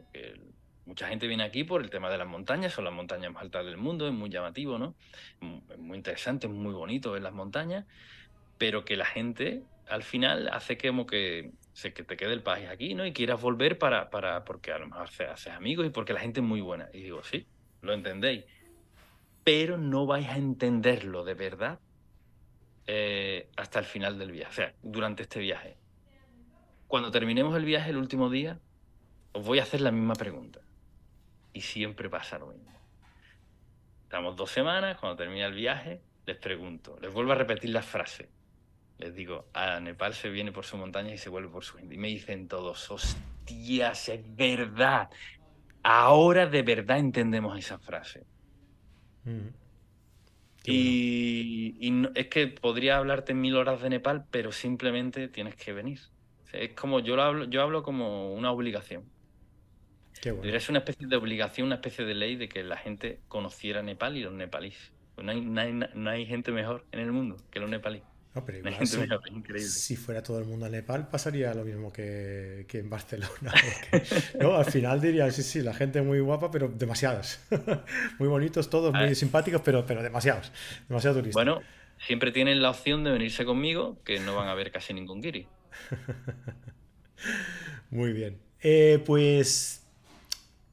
Mucha 0.86 1.10
gente 1.10 1.28
viene 1.28 1.44
aquí 1.44 1.66
por 1.66 1.82
el 1.82 1.90
tema 1.90 2.10
de 2.10 2.18
las 2.18 2.28
montañas, 2.28 2.72
son 2.72 2.86
las 2.86 2.94
montañas 2.94 3.34
más 3.34 3.44
altas 3.44 3.66
del 3.66 3.76
mundo, 3.76 4.08
es 4.08 4.14
muy 4.14 4.30
llamativo, 4.30 4.78
¿no? 4.78 4.96
Es 5.70 5.78
muy 5.78 5.98
interesante, 5.98 6.48
es 6.48 6.54
muy 6.54 6.74
bonito 6.74 7.12
ver 7.12 7.22
las 7.22 7.34
montañas, 7.34 7.86
pero 8.58 8.86
que 8.86 8.96
la 8.96 9.06
gente 9.06 9.64
al 9.90 10.04
final 10.04 10.48
hace 10.48 10.78
que 10.78 10.88
como 10.88 11.06
que, 11.06 11.52
se, 11.78 11.94
que 11.94 12.04
te 12.04 12.18
quede 12.18 12.34
el 12.34 12.42
país 12.42 12.68
aquí, 12.68 12.96
¿no? 12.96 13.06
Y 13.06 13.14
quieras 13.14 13.40
volver 13.40 13.78
para, 13.78 14.10
para 14.10 14.44
porque 14.46 14.72
a 14.72 14.80
lo 14.80 14.88
mejor 14.88 15.04
haces 15.04 15.54
amigos 15.54 15.86
y 15.86 15.92
porque 15.92 16.12
la 16.12 16.20
gente 16.20 16.40
es 16.40 16.46
muy 16.46 16.60
buena. 16.60 16.90
Y 16.92 17.04
digo, 17.04 17.24
sí, 17.24 17.46
lo 17.84 17.94
entendéis, 17.94 18.46
pero 19.44 19.78
no 19.78 20.08
vais 20.08 20.28
a 20.28 20.38
entenderlo 20.38 21.24
de 21.24 21.36
verdad 21.36 21.80
eh, 22.88 23.52
hasta 23.56 23.78
el 23.78 23.86
final 23.86 24.18
del 24.18 24.32
viaje, 24.32 24.50
o 24.50 24.56
sea, 24.56 24.74
durante 24.82 25.22
este 25.22 25.40
viaje. 25.40 25.78
Cuando 26.88 27.12
terminemos 27.12 27.56
el 27.56 27.66
viaje 27.66 27.92
el 27.92 27.98
último 27.98 28.32
día, 28.32 28.60
os 29.34 29.46
voy 29.46 29.60
a 29.60 29.64
hacer 29.64 29.82
la 29.82 29.92
misma 29.92 30.16
pregunta 30.16 30.62
y 31.54 31.62
siempre 31.62 32.10
pasa 32.10 32.40
lo 32.40 32.48
mismo. 32.48 32.72
Estamos 34.02 34.36
dos 34.36 34.50
semanas, 34.50 34.98
cuando 34.98 35.16
termina 35.16 35.46
el 35.46 35.54
viaje, 35.54 36.02
les 36.26 36.38
pregunto, 36.38 36.98
les 37.04 37.14
vuelvo 37.14 37.34
a 37.34 37.36
repetir 37.36 37.70
la 37.70 37.84
frase. 37.84 38.30
Les 39.00 39.14
digo, 39.14 39.46
a 39.54 39.80
Nepal 39.80 40.14
se 40.14 40.30
viene 40.30 40.52
por 40.52 40.66
su 40.66 40.78
montaña 40.78 41.14
y 41.14 41.18
se 41.18 41.30
vuelve 41.30 41.50
por 41.50 41.64
su 41.64 41.78
gente. 41.78 41.96
Y 41.96 41.98
me 41.98 42.08
dicen 42.08 42.48
todos, 42.48 42.90
hostias, 42.90 44.10
es 44.10 44.36
verdad. 44.36 45.10
Ahora 45.84 46.48
de 46.48 46.64
verdad 46.64 46.98
entendemos 46.98 47.58
esa 47.58 47.78
frase. 47.78 48.26
Mm. 49.24 49.50
Y, 50.70 52.10
es 52.16 52.28
que 52.28 52.48
podría 52.48 52.98
hablarte 52.98 53.34
mil 53.34 53.56
horas 53.56 53.82
de 53.82 53.90
Nepal, 53.90 54.26
pero 54.32 54.52
simplemente 54.52 55.28
tienes 55.28 55.56
que 55.56 55.72
venir. 55.74 56.00
es 56.52 56.74
como 56.74 57.00
yo 57.00 57.16
lo 57.16 57.24
hablo, 57.24 57.46
yo 57.46 57.62
hablo 57.62 57.84
como 57.84 58.34
una 58.34 58.52
obligación. 58.52 59.06
Es 60.44 60.70
una 60.70 60.80
especie 60.80 61.08
de 61.08 61.16
obligación, 61.16 61.68
una 61.68 61.76
especie 61.76 62.04
de 62.04 62.16
ley 62.16 62.36
de 62.36 62.50
que 62.50 62.64
la 62.64 62.78
gente 62.78 63.20
conociera 63.28 63.82
Nepal 63.84 64.18
y 64.18 64.24
los 64.24 64.34
nepalíes. 64.34 64.92
Pues 65.16 65.26
no, 65.26 66.10
hay, 66.12 66.26
gente 66.26 66.52
mejor 66.52 66.86
en 66.92 67.00
el 67.00 67.12
mundo 67.12 67.38
que 67.52 67.60
los 67.60 67.70
nepalíes. 67.70 68.04
No, 68.38 68.46
pero 68.46 68.58
igual, 68.60 68.88
si, 69.60 69.96
fuera 69.96 70.22
todo 70.22 70.38
el 70.38 70.46
mundo 70.46 70.68
a 70.68 70.70
Nepal, 70.70 71.10
pasaría 71.10 71.54
lo 71.56 71.66
mismo 71.66 71.92
que, 71.92 72.68
en 72.72 72.90
Barcelona. 72.90 73.52
¿no? 74.40 74.56
Al 74.56 74.66
final 74.66 75.02
diría, 75.02 75.30
sí, 75.32 75.42
sí, 75.42 75.62
la 75.62 75.74
gente 75.74 76.04
muy 76.04 76.20
guapa, 76.20 76.52
pero 76.52 76.68
demasiadas. 76.68 77.44
muy 78.20 78.28
bonitos 78.28 78.70
todos, 78.70 78.94
muy 78.94 79.16
simpáticos, 79.16 79.62
pero, 79.66 79.86
pero 79.88 80.04
demasiados. 80.04 80.52
Demasiado 80.88 81.18
turistas. 81.18 81.44
Bueno, 81.44 81.62
siempre 82.06 82.32
tienen 82.32 82.62
la 82.62 82.70
opción 82.70 83.04
de 83.04 83.12
venirse 83.12 83.44
conmigo, 83.44 83.98
que 84.04 84.20
no 84.20 84.36
van 84.36 84.50
a 84.50 84.54
ver 84.54 84.72
casi 84.72 84.94
ningún 84.94 85.20
guiri. 85.20 85.48
muy 87.90 88.14
bien. 88.14 88.38
Eh, 88.62 89.02
pues 89.04 89.84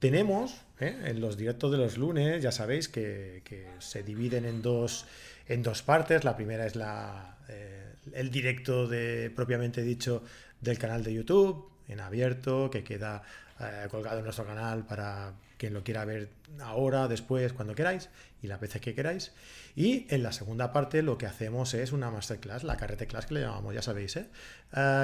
tenemos 0.00 0.60
¿eh? 0.80 0.96
en 1.06 1.20
los 1.22 1.38
directos 1.38 1.72
de 1.72 1.78
los 1.78 1.96
lunes, 1.96 2.42
ya 2.42 2.52
sabéis 2.52 2.88
que, 2.88 3.42
se 3.78 4.02
dividen 4.02 4.44
en 4.44 4.60
dos, 4.60 5.06
en 5.48 5.62
dos 5.62 5.82
partes. 5.82 6.24
La 6.24 6.36
primera 6.36 6.66
es 6.66 6.76
la, 6.76 7.36
eh, 7.48 7.94
el 8.12 8.30
directo 8.30 8.86
de 8.86 9.32
propiamente 9.34 9.82
dicho 9.82 10.22
del 10.60 10.78
canal 10.78 11.04
de 11.04 11.14
YouTube, 11.14 11.70
en 11.88 12.00
abierto, 12.00 12.70
que 12.70 12.84
queda 12.84 13.22
eh, 13.60 13.86
colgado 13.90 14.18
en 14.18 14.24
nuestro 14.24 14.46
canal 14.46 14.84
para 14.86 15.32
quien 15.58 15.74
lo 15.74 15.84
quiera 15.84 16.04
ver 16.04 16.28
ahora, 16.60 17.08
después, 17.08 17.52
cuando 17.52 17.74
queráis, 17.74 18.08
y 18.42 18.48
las 18.48 18.60
veces 18.60 18.80
que 18.80 18.94
queráis. 18.94 19.32
Y 19.76 20.06
en 20.12 20.22
la 20.22 20.32
segunda 20.32 20.72
parte 20.72 21.02
lo 21.02 21.16
que 21.16 21.26
hacemos 21.26 21.74
es 21.74 21.92
una 21.92 22.10
masterclass, 22.10 22.64
la 22.64 22.76
carrete 22.76 23.06
class 23.06 23.26
que 23.26 23.34
le 23.34 23.40
llamamos, 23.40 23.74
ya 23.74 23.82
sabéis, 23.82 24.18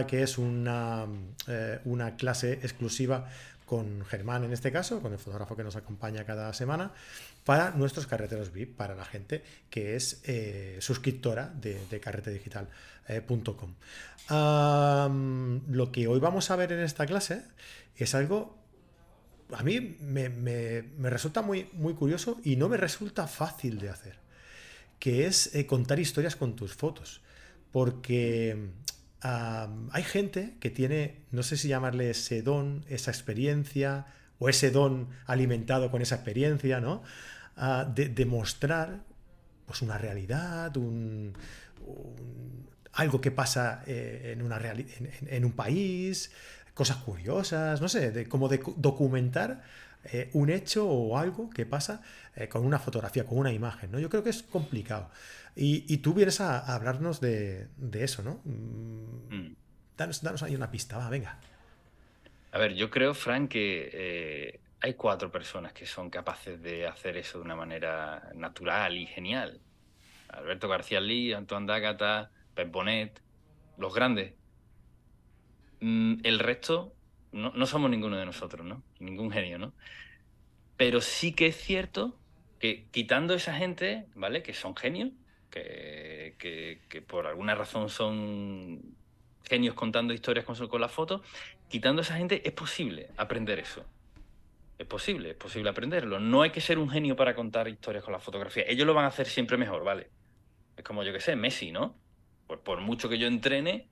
que 0.08 0.22
es 0.22 0.38
una, 0.38 1.06
una 1.84 2.16
clase 2.16 2.54
exclusiva 2.54 3.28
con 3.70 4.04
Germán 4.04 4.42
en 4.42 4.52
este 4.52 4.72
caso, 4.72 5.00
con 5.00 5.12
el 5.12 5.18
fotógrafo 5.20 5.54
que 5.54 5.62
nos 5.62 5.76
acompaña 5.76 6.24
cada 6.24 6.52
semana, 6.52 6.90
para 7.44 7.70
nuestros 7.72 8.06
carreteros 8.06 8.52
VIP, 8.52 8.76
para 8.76 8.94
la 8.94 9.04
gente 9.04 9.42
que 9.70 9.96
es 9.96 10.22
eh, 10.24 10.76
suscriptora 10.80 11.48
de, 11.48 12.00
carretedigital.com. 12.00 13.74
lo 15.68 15.92
que 15.92 16.06
hoy 16.06 16.20
vamos 16.20 16.50
a 16.50 16.56
ver 16.56 16.72
en 16.72 16.80
esta 16.80 17.06
clase 17.06 17.42
es 17.96 18.14
algo, 18.14 18.58
a 19.52 19.62
mí 19.62 19.96
me, 20.00 20.28
resulta 21.02 21.42
muy, 21.42 21.68
muy 21.72 21.94
curioso 21.94 22.40
y 22.44 22.56
no 22.56 22.68
me 22.68 22.76
resulta 22.76 23.26
fácil 23.26 23.78
de 23.78 23.90
hacer, 23.90 24.18
que 24.98 25.26
es 25.26 25.54
eh, 25.54 25.66
contar 25.66 25.98
historias 25.98 26.36
con 26.36 26.56
tus 26.56 26.74
fotos. 26.74 27.22
Porque 27.72 28.70
hay 29.22 30.02
gente 30.02 30.56
que 30.60 30.70
tiene, 30.70 31.20
no 31.30 31.42
sé 31.42 31.56
si 31.56 31.68
llamarle 31.68 32.10
ese 32.10 32.42
don, 32.42 32.84
esa 32.88 33.10
experiencia, 33.10 34.06
o 34.40 34.48
ese 34.48 34.72
don 34.72 35.08
alimentado 35.26 35.92
con 35.92 36.02
esa 36.02 36.16
experiencia, 36.16 36.80
¿no? 36.80 37.02
Ah, 37.56 37.86
de, 37.94 38.26
mostrar 38.26 39.04
pues 39.66 39.82
una 39.82 39.98
realidad, 39.98 40.76
un, 40.76 41.34
algo 42.94 43.20
que 43.20 43.30
pasa 43.30 43.84
eh, 43.86 44.32
en, 44.32 44.42
una 44.42 44.60
en, 44.64 45.44
un 45.44 45.52
país, 45.52 46.32
cosas 46.74 46.96
curiosas, 46.96 47.80
no 47.80 47.88
sé, 47.88 48.10
de, 48.10 48.28
como 48.28 48.48
de 48.48 48.60
documentar 48.76 49.62
eh, 50.04 50.30
un 50.32 50.48
hecho 50.48 50.88
o 50.88 51.18
algo 51.18 51.50
que 51.50 51.66
pasa 51.66 52.00
eh, 52.34 52.48
con 52.48 52.64
una 52.64 52.78
fotografía, 52.78 53.24
con 53.24 53.38
una 53.38 53.52
imagen, 53.52 53.92
¿no? 53.92 53.98
Yo 53.98 54.08
creo 54.08 54.24
que 54.24 54.30
es 54.30 54.42
complicado. 54.42 55.10
Y, 55.54 55.98
tú 55.98 56.14
vienes 56.14 56.40
a, 56.40 56.74
hablarnos 56.74 57.20
de, 57.20 57.68
eso, 57.92 58.22
¿no? 58.22 58.40
Mm. 58.44 59.34
Mm. 59.36 59.56
Danos, 59.98 60.42
ahí 60.42 60.54
una 60.54 60.70
pista, 60.70 60.96
va, 60.96 61.10
venga. 61.10 61.38
A 62.52 62.58
ver, 62.58 62.74
yo 62.74 62.90
creo, 62.90 63.14
Frank, 63.14 63.50
que 63.50 63.90
eh, 63.92 64.60
hay 64.80 64.94
cuatro 64.94 65.30
personas 65.30 65.72
que 65.72 65.86
son 65.86 66.10
capaces 66.10 66.60
de 66.62 66.86
hacer 66.86 67.16
eso 67.16 67.38
de 67.38 67.44
una 67.44 67.56
manera 67.56 68.30
natural 68.34 68.96
y 68.96 69.06
genial. 69.06 69.60
Alberto 70.28 70.68
García 70.68 71.00
Lee, 71.00 71.32
Antoine 71.32 71.66
Dagata, 71.66 72.30
Pep 72.54 72.70
Bonet, 72.70 73.20
los 73.78 73.94
grandes. 73.94 74.34
Mm, 75.80 76.20
el 76.24 76.38
resto 76.38 76.94
no, 77.32 77.52
no, 77.54 77.66
somos 77.66 77.90
ninguno 77.90 78.16
de 78.16 78.26
nosotros, 78.26 78.66
¿no? 78.66 78.82
Ningún 78.98 79.30
genio, 79.30 79.58
¿no? 79.58 79.72
Pero 80.76 81.00
sí 81.00 81.32
que 81.32 81.46
es 81.46 81.56
cierto 81.56 82.18
que 82.58 82.86
quitando 82.90 83.34
esa 83.34 83.54
gente, 83.54 84.06
¿vale? 84.14 84.42
Que 84.42 84.54
son 84.54 84.76
genios, 84.76 85.12
que, 85.50 87.02
por 87.06 87.26
alguna 87.26 87.54
razón 87.54 87.88
son 87.88 88.96
genios 89.44 89.74
contando 89.74 90.12
historias 90.12 90.44
con, 90.44 90.54
con 90.68 90.80
las 90.80 90.92
fotos, 90.92 91.22
quitando 91.68 92.00
a 92.00 92.04
esa 92.04 92.16
gente 92.16 92.46
es 92.46 92.52
posible 92.52 93.08
aprender 93.16 93.58
eso. 93.58 93.84
Es 94.78 94.86
posible, 94.86 95.30
es 95.30 95.36
posible 95.36 95.70
aprenderlo. 95.70 96.20
No 96.20 96.42
hay 96.42 96.50
que 96.50 96.60
ser 96.60 96.78
un 96.78 96.88
genio 96.88 97.14
para 97.14 97.34
contar 97.34 97.68
historias 97.68 98.02
con 98.02 98.12
la 98.12 98.18
fotografía. 98.18 98.64
Ellos 98.66 98.86
lo 98.86 98.94
van 98.94 99.04
a 99.04 99.08
hacer 99.08 99.26
siempre 99.26 99.58
mejor, 99.58 99.84
¿vale? 99.84 100.10
Es 100.76 100.84
como 100.84 101.02
yo 101.02 101.12
que 101.12 101.20
sé, 101.20 101.36
Messi, 101.36 101.70
¿no? 101.70 101.98
Por, 102.46 102.60
por 102.62 102.80
mucho 102.80 103.08
que 103.08 103.18
yo 103.18 103.26
entrene, 103.26 103.90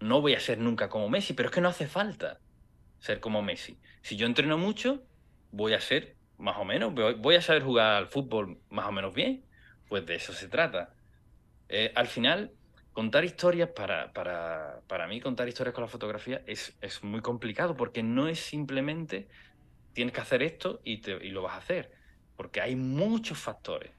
no 0.00 0.20
voy 0.20 0.34
a 0.34 0.40
ser 0.40 0.58
nunca 0.58 0.88
como 0.88 1.08
Messi, 1.08 1.34
pero 1.34 1.48
es 1.48 1.54
que 1.54 1.60
no 1.60 1.68
hace 1.68 1.86
falta 1.86 2.40
ser 2.98 3.20
como 3.20 3.42
Messi. 3.42 3.78
Si 4.02 4.16
yo 4.16 4.26
entreno 4.26 4.58
mucho, 4.58 5.04
voy 5.52 5.74
a 5.74 5.80
ser 5.80 6.16
más 6.38 6.56
o 6.58 6.64
menos, 6.64 6.92
voy 6.94 7.36
a 7.36 7.42
saber 7.42 7.62
jugar 7.62 7.94
al 7.94 8.08
fútbol 8.08 8.58
más 8.70 8.86
o 8.86 8.92
menos 8.92 9.14
bien. 9.14 9.44
Pues 9.88 10.04
de 10.06 10.16
eso 10.16 10.32
se 10.32 10.48
trata. 10.48 10.94
Eh, 11.68 11.92
al 11.94 12.06
final, 12.06 12.52
contar 12.94 13.24
historias, 13.24 13.68
para, 13.70 14.12
para, 14.12 14.80
para, 14.86 15.06
mí 15.06 15.20
contar 15.20 15.48
historias 15.48 15.74
con 15.74 15.82
la 15.82 15.88
fotografía 15.88 16.42
es, 16.46 16.74
es, 16.80 17.02
muy 17.02 17.20
complicado 17.20 17.76
porque 17.76 18.02
no 18.02 18.28
es 18.28 18.38
simplemente 18.38 19.28
tienes 19.92 20.14
que 20.14 20.20
hacer 20.20 20.42
esto 20.42 20.80
y, 20.84 20.98
te, 20.98 21.12
y 21.24 21.30
lo 21.30 21.42
vas 21.42 21.54
a 21.54 21.58
hacer, 21.58 21.92
porque 22.36 22.60
hay 22.60 22.76
muchos 22.76 23.38
factores. 23.38 23.92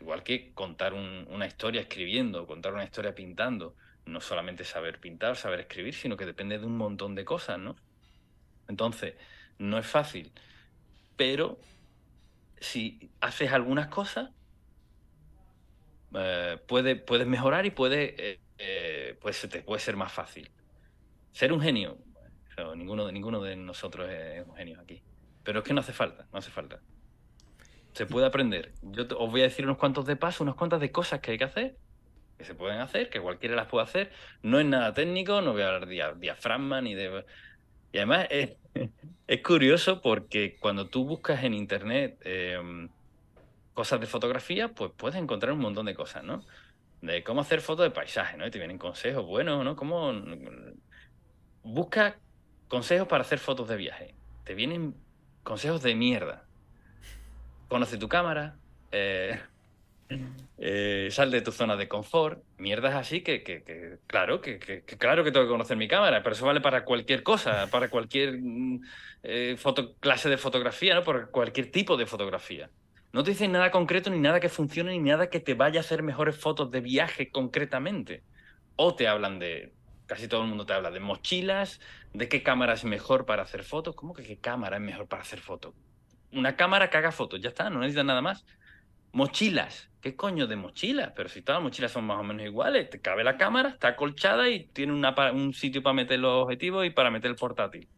Igual 0.00 0.22
que 0.22 0.52
contar 0.54 0.92
una 0.94 1.46
historia 1.46 1.82
escribiendo, 1.82 2.46
contar 2.46 2.74
una 2.74 2.84
historia 2.84 3.14
pintando, 3.14 3.76
no 4.06 4.20
solamente 4.20 4.64
saber 4.64 4.98
pintar, 4.98 5.36
saber 5.36 5.60
escribir, 5.60 5.94
sino 5.94 6.16
que 6.16 6.26
depende 6.26 6.58
de 6.58 6.66
un 6.66 6.76
montón 6.76 7.14
de 7.14 7.24
cosas, 7.24 7.58
¿no? 7.58 7.76
Entonces, 8.66 9.14
no 9.58 9.78
es 9.78 9.86
fácil, 9.86 10.32
pero 11.16 11.60
si 12.60 13.10
haces 13.20 13.52
algunas 13.52 13.88
cosas, 13.88 14.30
eh, 16.14 16.58
puede, 16.66 16.96
puedes 16.96 17.26
mejorar 17.26 17.66
y 17.66 17.70
puede, 17.70 18.14
eh, 18.18 18.40
eh, 18.58 19.16
pues 19.20 19.46
te 19.48 19.62
puede 19.62 19.80
ser 19.80 19.96
más 19.96 20.12
fácil. 20.12 20.50
Ser 21.32 21.52
un 21.52 21.60
genio, 21.60 21.98
ninguno, 22.76 23.06
de, 23.06 23.12
ninguno 23.12 23.40
de 23.40 23.56
nosotros 23.56 24.10
es 24.10 24.46
un 24.46 24.54
genio 24.56 24.80
aquí. 24.80 25.02
Pero 25.44 25.60
es 25.60 25.64
que 25.64 25.72
no 25.72 25.80
hace 25.80 25.92
falta, 25.92 26.26
no 26.32 26.38
hace 26.38 26.50
falta. 26.50 26.80
Se 27.92 28.06
puede 28.06 28.26
aprender. 28.26 28.72
Yo 28.82 29.04
os 29.18 29.30
voy 29.30 29.40
a 29.40 29.44
decir 29.44 29.64
unos 29.64 29.78
cuantos 29.78 30.06
de 30.06 30.16
pasos, 30.16 30.42
unas 30.42 30.54
cuantas 30.54 30.80
de 30.80 30.92
cosas 30.92 31.20
que 31.20 31.32
hay 31.32 31.38
que 31.38 31.44
hacer, 31.44 31.76
que 32.38 32.44
se 32.44 32.54
pueden 32.54 32.80
hacer, 32.80 33.10
que 33.10 33.20
cualquiera 33.20 33.56
las 33.56 33.66
puede 33.66 33.84
hacer. 33.84 34.12
No 34.42 34.58
es 34.60 34.66
nada 34.66 34.92
técnico, 34.94 35.40
no 35.40 35.52
voy 35.52 35.62
a 35.62 35.68
hablar 35.68 35.86
de 35.86 36.14
diafragma 36.20 36.80
ni 36.80 36.94
de... 36.94 37.24
Y 37.92 37.98
además 37.98 38.26
es, 38.30 38.56
es 39.26 39.42
curioso 39.42 40.00
porque 40.00 40.56
cuando 40.60 40.88
tú 40.88 41.04
buscas 41.04 41.42
en 41.44 41.54
internet 41.54 42.20
em, 42.24 42.88
cosas 43.74 44.00
de 44.00 44.06
fotografía, 44.06 44.68
pues 44.68 44.90
puedes 44.96 45.20
encontrar 45.20 45.52
un 45.52 45.60
montón 45.60 45.86
de 45.86 45.94
cosas, 45.94 46.24
¿no? 46.24 46.44
De 47.00 47.22
cómo 47.24 47.40
hacer 47.40 47.60
fotos 47.60 47.84
de 47.84 47.90
paisaje, 47.90 48.36
¿no? 48.36 48.46
Y 48.46 48.50
te 48.50 48.58
vienen 48.58 48.78
consejos 48.78 49.24
buenos, 49.26 49.64
¿no? 49.64 49.76
Cómo... 49.76 50.12
Busca 51.62 52.16
consejos 52.68 53.08
para 53.08 53.22
hacer 53.22 53.38
fotos 53.38 53.68
de 53.68 53.76
viaje. 53.76 54.14
Te 54.44 54.54
vienen 54.54 54.94
consejos 55.42 55.82
de 55.82 55.94
mierda. 55.94 56.44
Conoce 57.68 57.98
tu 57.98 58.08
cámara, 58.08 58.56
eh, 58.92 59.38
eh, 60.58 61.08
sal 61.10 61.30
de 61.30 61.40
tu 61.40 61.52
zona 61.52 61.76
de 61.76 61.88
confort, 61.88 62.42
mierdas 62.58 62.94
así 62.94 63.22
que, 63.22 63.42
que, 63.42 63.98
claro, 64.06 64.40
que, 64.40 64.58
claro 64.98 65.24
que 65.24 65.32
tengo 65.32 65.46
que 65.46 65.52
conocer 65.52 65.76
mi 65.76 65.88
cámara, 65.88 66.22
pero 66.22 66.34
eso 66.34 66.46
vale 66.46 66.60
para 66.60 66.84
cualquier 66.84 67.22
cosa, 67.22 67.68
para 67.70 67.88
cualquier 67.88 68.38
mm, 68.40 68.82
eh, 69.22 69.56
foto, 69.58 69.94
clase 69.96 70.28
de 70.28 70.36
fotografía, 70.36 70.94
¿no? 70.94 71.02
Por 71.02 71.30
cualquier 71.30 71.70
tipo 71.70 71.96
de 71.96 72.06
fotografía. 72.06 72.70
No 73.12 73.24
te 73.24 73.32
dicen 73.32 73.50
nada 73.50 73.72
concreto, 73.72 74.08
ni 74.08 74.20
nada 74.20 74.38
que 74.38 74.48
funcione, 74.48 74.92
ni 74.92 75.00
nada 75.00 75.30
que 75.30 75.40
te 75.40 75.54
vaya 75.54 75.80
a 75.80 75.82
hacer 75.82 76.02
mejores 76.04 76.36
fotos 76.36 76.70
de 76.70 76.80
viaje 76.80 77.30
concretamente. 77.30 78.22
O 78.76 78.94
te 78.94 79.08
hablan 79.08 79.40
de, 79.40 79.72
casi 80.06 80.28
todo 80.28 80.42
el 80.42 80.48
mundo 80.48 80.64
te 80.64 80.74
habla 80.74 80.92
de 80.92 81.00
mochilas, 81.00 81.80
de 82.12 82.28
qué 82.28 82.44
cámara 82.44 82.74
es 82.74 82.84
mejor 82.84 83.26
para 83.26 83.42
hacer 83.42 83.64
fotos. 83.64 83.96
¿Cómo 83.96 84.14
que 84.14 84.22
qué 84.22 84.38
cámara 84.38 84.76
es 84.76 84.82
mejor 84.82 85.08
para 85.08 85.22
hacer 85.22 85.40
fotos? 85.40 85.74
Una 86.32 86.54
cámara 86.56 86.88
que 86.88 86.98
haga 86.98 87.10
fotos, 87.10 87.40
ya 87.40 87.48
está, 87.48 87.68
no 87.68 87.80
necesitas 87.80 88.04
nada 88.04 88.22
más. 88.22 88.44
Mochilas, 89.12 89.90
¿qué 90.00 90.14
coño 90.14 90.46
de 90.46 90.54
mochilas? 90.54 91.12
Pero 91.16 91.28
si 91.28 91.42
todas 91.42 91.58
las 91.60 91.64
mochilas 91.64 91.90
son 91.90 92.04
más 92.04 92.20
o 92.20 92.22
menos 92.22 92.46
iguales, 92.46 92.90
te 92.90 93.00
cabe 93.00 93.24
la 93.24 93.36
cámara, 93.36 93.70
está 93.70 93.88
acolchada 93.88 94.48
y 94.48 94.66
tiene 94.66 94.92
un 94.92 95.52
sitio 95.52 95.82
para 95.82 95.94
meter 95.94 96.20
los 96.20 96.44
objetivos 96.44 96.86
y 96.86 96.90
para 96.90 97.10
meter 97.10 97.32
el 97.32 97.36
portátil. 97.36 97.88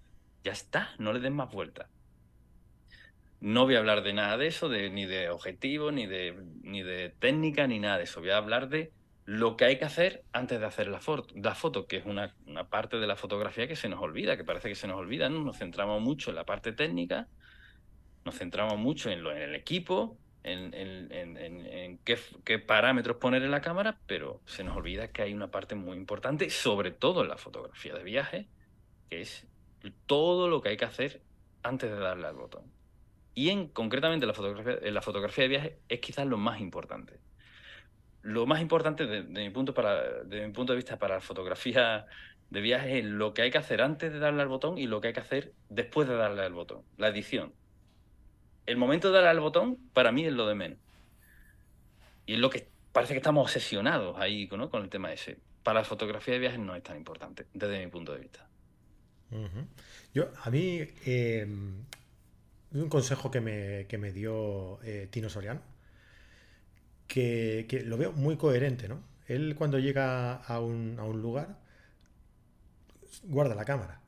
Ya 0.42 0.52
está, 0.52 0.94
no 0.98 1.12
le 1.12 1.20
des 1.20 1.30
más 1.30 1.52
vueltas. 1.52 1.88
No 3.42 3.64
voy 3.64 3.74
a 3.74 3.80
hablar 3.80 4.04
de 4.04 4.12
nada 4.12 4.36
de 4.36 4.46
eso, 4.46 4.68
ni 4.68 5.04
de 5.04 5.28
objetivos, 5.28 5.92
ni 5.92 6.06
de, 6.06 6.40
ni 6.62 6.84
de 6.84 7.08
técnica, 7.08 7.66
ni 7.66 7.80
nada 7.80 7.98
de 7.98 8.04
eso. 8.04 8.20
Voy 8.20 8.30
a 8.30 8.36
hablar 8.36 8.68
de 8.68 8.92
lo 9.24 9.56
que 9.56 9.64
hay 9.64 9.78
que 9.78 9.84
hacer 9.84 10.22
antes 10.32 10.60
de 10.60 10.66
hacer 10.66 10.86
la, 10.86 11.00
foto, 11.00 11.34
la 11.34 11.56
foto 11.56 11.88
que 11.88 11.96
es 11.96 12.06
una, 12.06 12.36
parte 12.70 12.98
de 12.98 13.06
la 13.08 13.16
fotografía 13.16 13.66
que 13.66 13.74
se 13.74 13.88
nos 13.88 14.00
olvida, 14.00 14.36
que 14.36 14.44
parece 14.44 14.68
que 14.68 14.76
se 14.76 14.86
nos 14.86 14.96
olvida. 14.96 15.28
Nos 15.28 15.58
centramos 15.58 16.00
mucho 16.00 16.30
en 16.30 16.36
la 16.36 16.44
parte 16.44 16.70
técnica, 16.70 17.26
nos 18.24 18.38
centramos 18.38 18.78
mucho 18.78 19.10
en, 19.10 19.24
lo, 19.24 19.32
en 19.32 19.42
el 19.42 19.56
equipo, 19.56 20.16
en, 20.44 20.72
en, 20.72 21.98
qué, 22.04 22.16
qué, 22.44 22.60
parámetros 22.60 23.16
poner 23.16 23.42
en 23.42 23.50
la 23.50 23.60
cámara, 23.60 23.98
pero 24.06 24.40
se 24.46 24.62
nos 24.62 24.76
olvida 24.76 25.08
que 25.08 25.22
hay 25.22 25.34
una 25.34 25.50
parte 25.50 25.74
muy 25.74 25.96
importante, 25.96 26.48
sobre 26.48 26.92
todo 26.92 27.22
en 27.22 27.28
la 27.28 27.38
fotografía 27.38 27.94
de 27.94 28.04
viaje, 28.04 28.46
que 29.10 29.20
es 29.20 29.48
todo 30.06 30.46
lo 30.46 30.62
que 30.62 30.68
hay 30.68 30.76
que 30.76 30.84
hacer 30.84 31.22
antes 31.64 31.90
de 31.90 31.98
darle 31.98 32.28
al 32.28 32.36
botón. 32.36 32.81
Y 33.34 33.50
en 33.50 33.68
concretamente 33.68 34.26
la 34.26 34.34
fotografía, 34.34 34.78
en 34.82 34.94
la 34.94 35.02
fotografía 35.02 35.44
de 35.44 35.48
viaje 35.48 35.78
es 35.88 36.00
quizás 36.00 36.26
lo 36.26 36.36
más 36.36 36.60
importante. 36.60 37.18
Lo 38.22 38.46
más 38.46 38.60
importante 38.60 39.06
de, 39.06 39.22
mi 39.22 39.50
punto 39.50 39.74
para, 39.74 40.22
de 40.22 40.46
mi 40.46 40.52
punto 40.52 40.72
de 40.72 40.76
vista 40.76 40.98
para 40.98 41.16
la 41.16 41.20
fotografía 41.20 42.06
de 42.50 42.60
viaje 42.60 42.98
es 42.98 43.04
lo 43.04 43.34
que 43.34 43.42
hay 43.42 43.50
que 43.50 43.58
hacer 43.58 43.80
antes 43.80 44.12
de 44.12 44.18
darle 44.18 44.42
al 44.42 44.48
botón 44.48 44.78
y 44.78 44.86
lo 44.86 45.00
que 45.00 45.08
hay 45.08 45.14
que 45.14 45.20
hacer 45.20 45.52
después 45.70 46.06
de 46.06 46.14
darle 46.14 46.42
al 46.42 46.52
botón, 46.52 46.82
la 46.98 47.08
edición. 47.08 47.52
El 48.66 48.76
momento 48.76 49.08
de 49.08 49.14
darle 49.14 49.30
al 49.30 49.40
botón 49.40 49.78
para 49.92 50.12
mí 50.12 50.24
es 50.24 50.32
lo 50.32 50.46
de 50.46 50.54
menos. 50.54 50.78
Y 52.26 52.34
es 52.34 52.38
lo 52.38 52.50
que 52.50 52.68
parece 52.92 53.14
que 53.14 53.18
estamos 53.18 53.42
obsesionados 53.44 54.18
ahí 54.18 54.46
con 54.46 54.60
el 54.60 54.88
tema 54.88 55.12
ese. 55.12 55.38
Para 55.62 55.80
la 55.80 55.84
fotografía 55.84 56.34
de 56.34 56.40
viajes 56.40 56.60
no 56.60 56.74
es 56.74 56.82
tan 56.82 56.96
importante, 56.96 57.46
desde 57.54 57.84
mi 57.84 57.90
punto 57.90 58.12
de 58.12 58.20
vista. 58.20 58.46
Yo, 60.12 60.28
a 60.44 60.50
mí, 60.50 60.80
eh, 61.06 61.46
un 62.74 62.88
consejo 62.88 63.30
que 63.30 63.40
me, 63.40 63.86
que 63.86 63.98
me 63.98 64.12
dio 64.12 64.82
eh, 64.82 65.08
Tino 65.10 65.28
Soriano, 65.28 65.60
que, 67.06 67.66
que, 67.68 67.82
lo 67.82 67.98
veo 67.98 68.12
muy 68.12 68.36
coherente, 68.36 68.88
¿no? 68.88 69.00
Él 69.26 69.54
cuando 69.56 69.78
llega 69.78 70.36
a 70.36 70.60
un, 70.60 70.96
a 70.98 71.04
un 71.04 71.20
lugar, 71.20 71.58
guarda 73.24 73.54
la 73.54 73.64
cámara. 73.64 74.00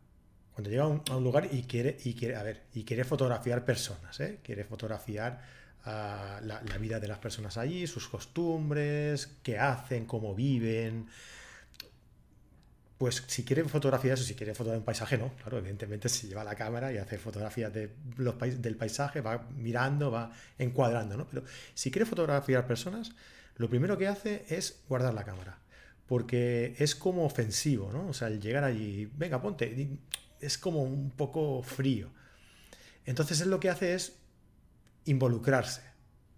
Cuando 0.55 0.71
llega 0.71 0.85
a 0.85 0.89
un, 0.89 1.03
a 1.11 1.17
un, 1.17 1.25
lugar 1.25 1.49
y 1.53 1.63
quiere, 1.65 1.99
y 2.05 2.15
quiere, 2.15 2.37
a 2.37 2.43
ver, 2.43 2.63
y 2.73 2.85
quiere 2.85 3.05
fotografiar 3.05 3.65
personas, 3.65 4.19
¿eh? 4.21 4.39
quiere 4.43 4.65
fotografiar 4.65 5.41
uh, 5.85 6.45
la, 6.45 6.63
la, 6.67 6.79
vida 6.79 7.01
de 7.01 7.09
las 7.09 7.19
personas 7.19 7.59
allí, 7.59 7.87
sus 7.87 8.09
costumbres, 8.09 9.37
qué 9.43 9.59
hacen, 9.59 10.07
cómo 10.07 10.35
viven, 10.35 11.09
pues 13.05 13.23
si 13.27 13.45
quiere 13.45 13.63
fotografías 13.65 14.19
o 14.19 14.25
si 14.25 14.35
quiere 14.35 14.55
fotografiar 14.55 14.79
un 14.79 14.85
paisaje, 14.87 15.19
no, 15.19 15.35
claro, 15.35 15.59
evidentemente 15.59 16.09
se 16.09 16.27
lleva 16.27 16.43
la 16.43 16.55
cámara 16.55 16.91
y 16.91 16.97
hace 16.97 17.19
fotografías 17.19 17.71
de 17.71 17.91
los 18.17 18.35
del 18.63 18.77
paisaje, 18.79 19.21
va 19.21 19.47
mirando, 19.59 20.11
va 20.11 20.33
encuadrando, 20.57 21.19
¿no? 21.19 21.29
Pero 21.29 21.45
si 21.75 21.91
quiere 21.91 22.07
fotografiar 22.07 22.67
personas, 22.67 23.13
lo 23.57 23.69
primero 23.69 23.99
que 23.99 24.09
hace 24.09 24.47
es 24.49 24.81
guardar 24.89 25.13
la 25.13 25.23
cámara, 25.23 25.59
porque 26.07 26.77
es 26.79 26.95
como 26.95 27.27
ofensivo, 27.27 27.93
¿no? 27.93 28.09
O 28.09 28.15
sea, 28.15 28.29
el 28.29 28.41
llegar 28.41 28.65
allí, 28.65 29.05
venga, 29.15 29.43
ponte, 29.43 29.99
es 30.41 30.57
como 30.57 30.83
un 30.83 31.11
poco 31.11 31.63
frío. 31.63 32.11
Entonces 33.05 33.39
él 33.43 33.51
lo 33.51 33.61
que 33.61 33.69
hace 33.69 33.93
es 33.93 34.17
involucrarse, 35.05 35.83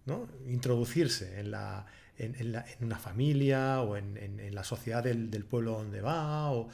¿no? 0.04 0.28
Introducirse 0.48 1.38
en 1.38 1.52
la, 1.52 1.86
en, 2.18 2.62
una 2.80 2.98
familia 2.98 3.80
o 3.82 3.96
en, 3.96 4.54
la 4.54 4.64
sociedad 4.64 5.02
del, 5.02 5.44
pueblo 5.44 5.72
donde 5.72 6.00
va, 6.00 6.50
o 6.50 6.68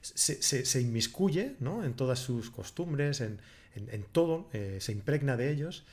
se, 0.00 0.80
inmiscuye 0.80 1.56
en 1.60 1.94
todas 1.94 2.18
sus 2.18 2.50
costumbres, 2.50 3.20
en, 3.20 3.38
todo, 4.12 4.48
eh, 4.52 4.78
se 4.80 4.92
impregna 4.92 5.36
de 5.36 5.50
ellos, 5.50 5.84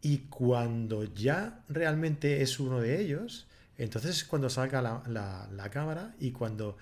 y 0.00 0.18
cuando 0.18 1.04
ya 1.04 1.60
realmente 1.68 2.42
es 2.42 2.58
uno 2.58 2.80
de 2.80 3.00
ellos, 3.00 3.46
entonces 3.78 4.16
es 4.16 4.24
cuando 4.24 4.50
salga 4.50 4.82
la, 4.82 5.70
cámara 5.70 6.14
y 6.18 6.32
cuando 6.32 6.76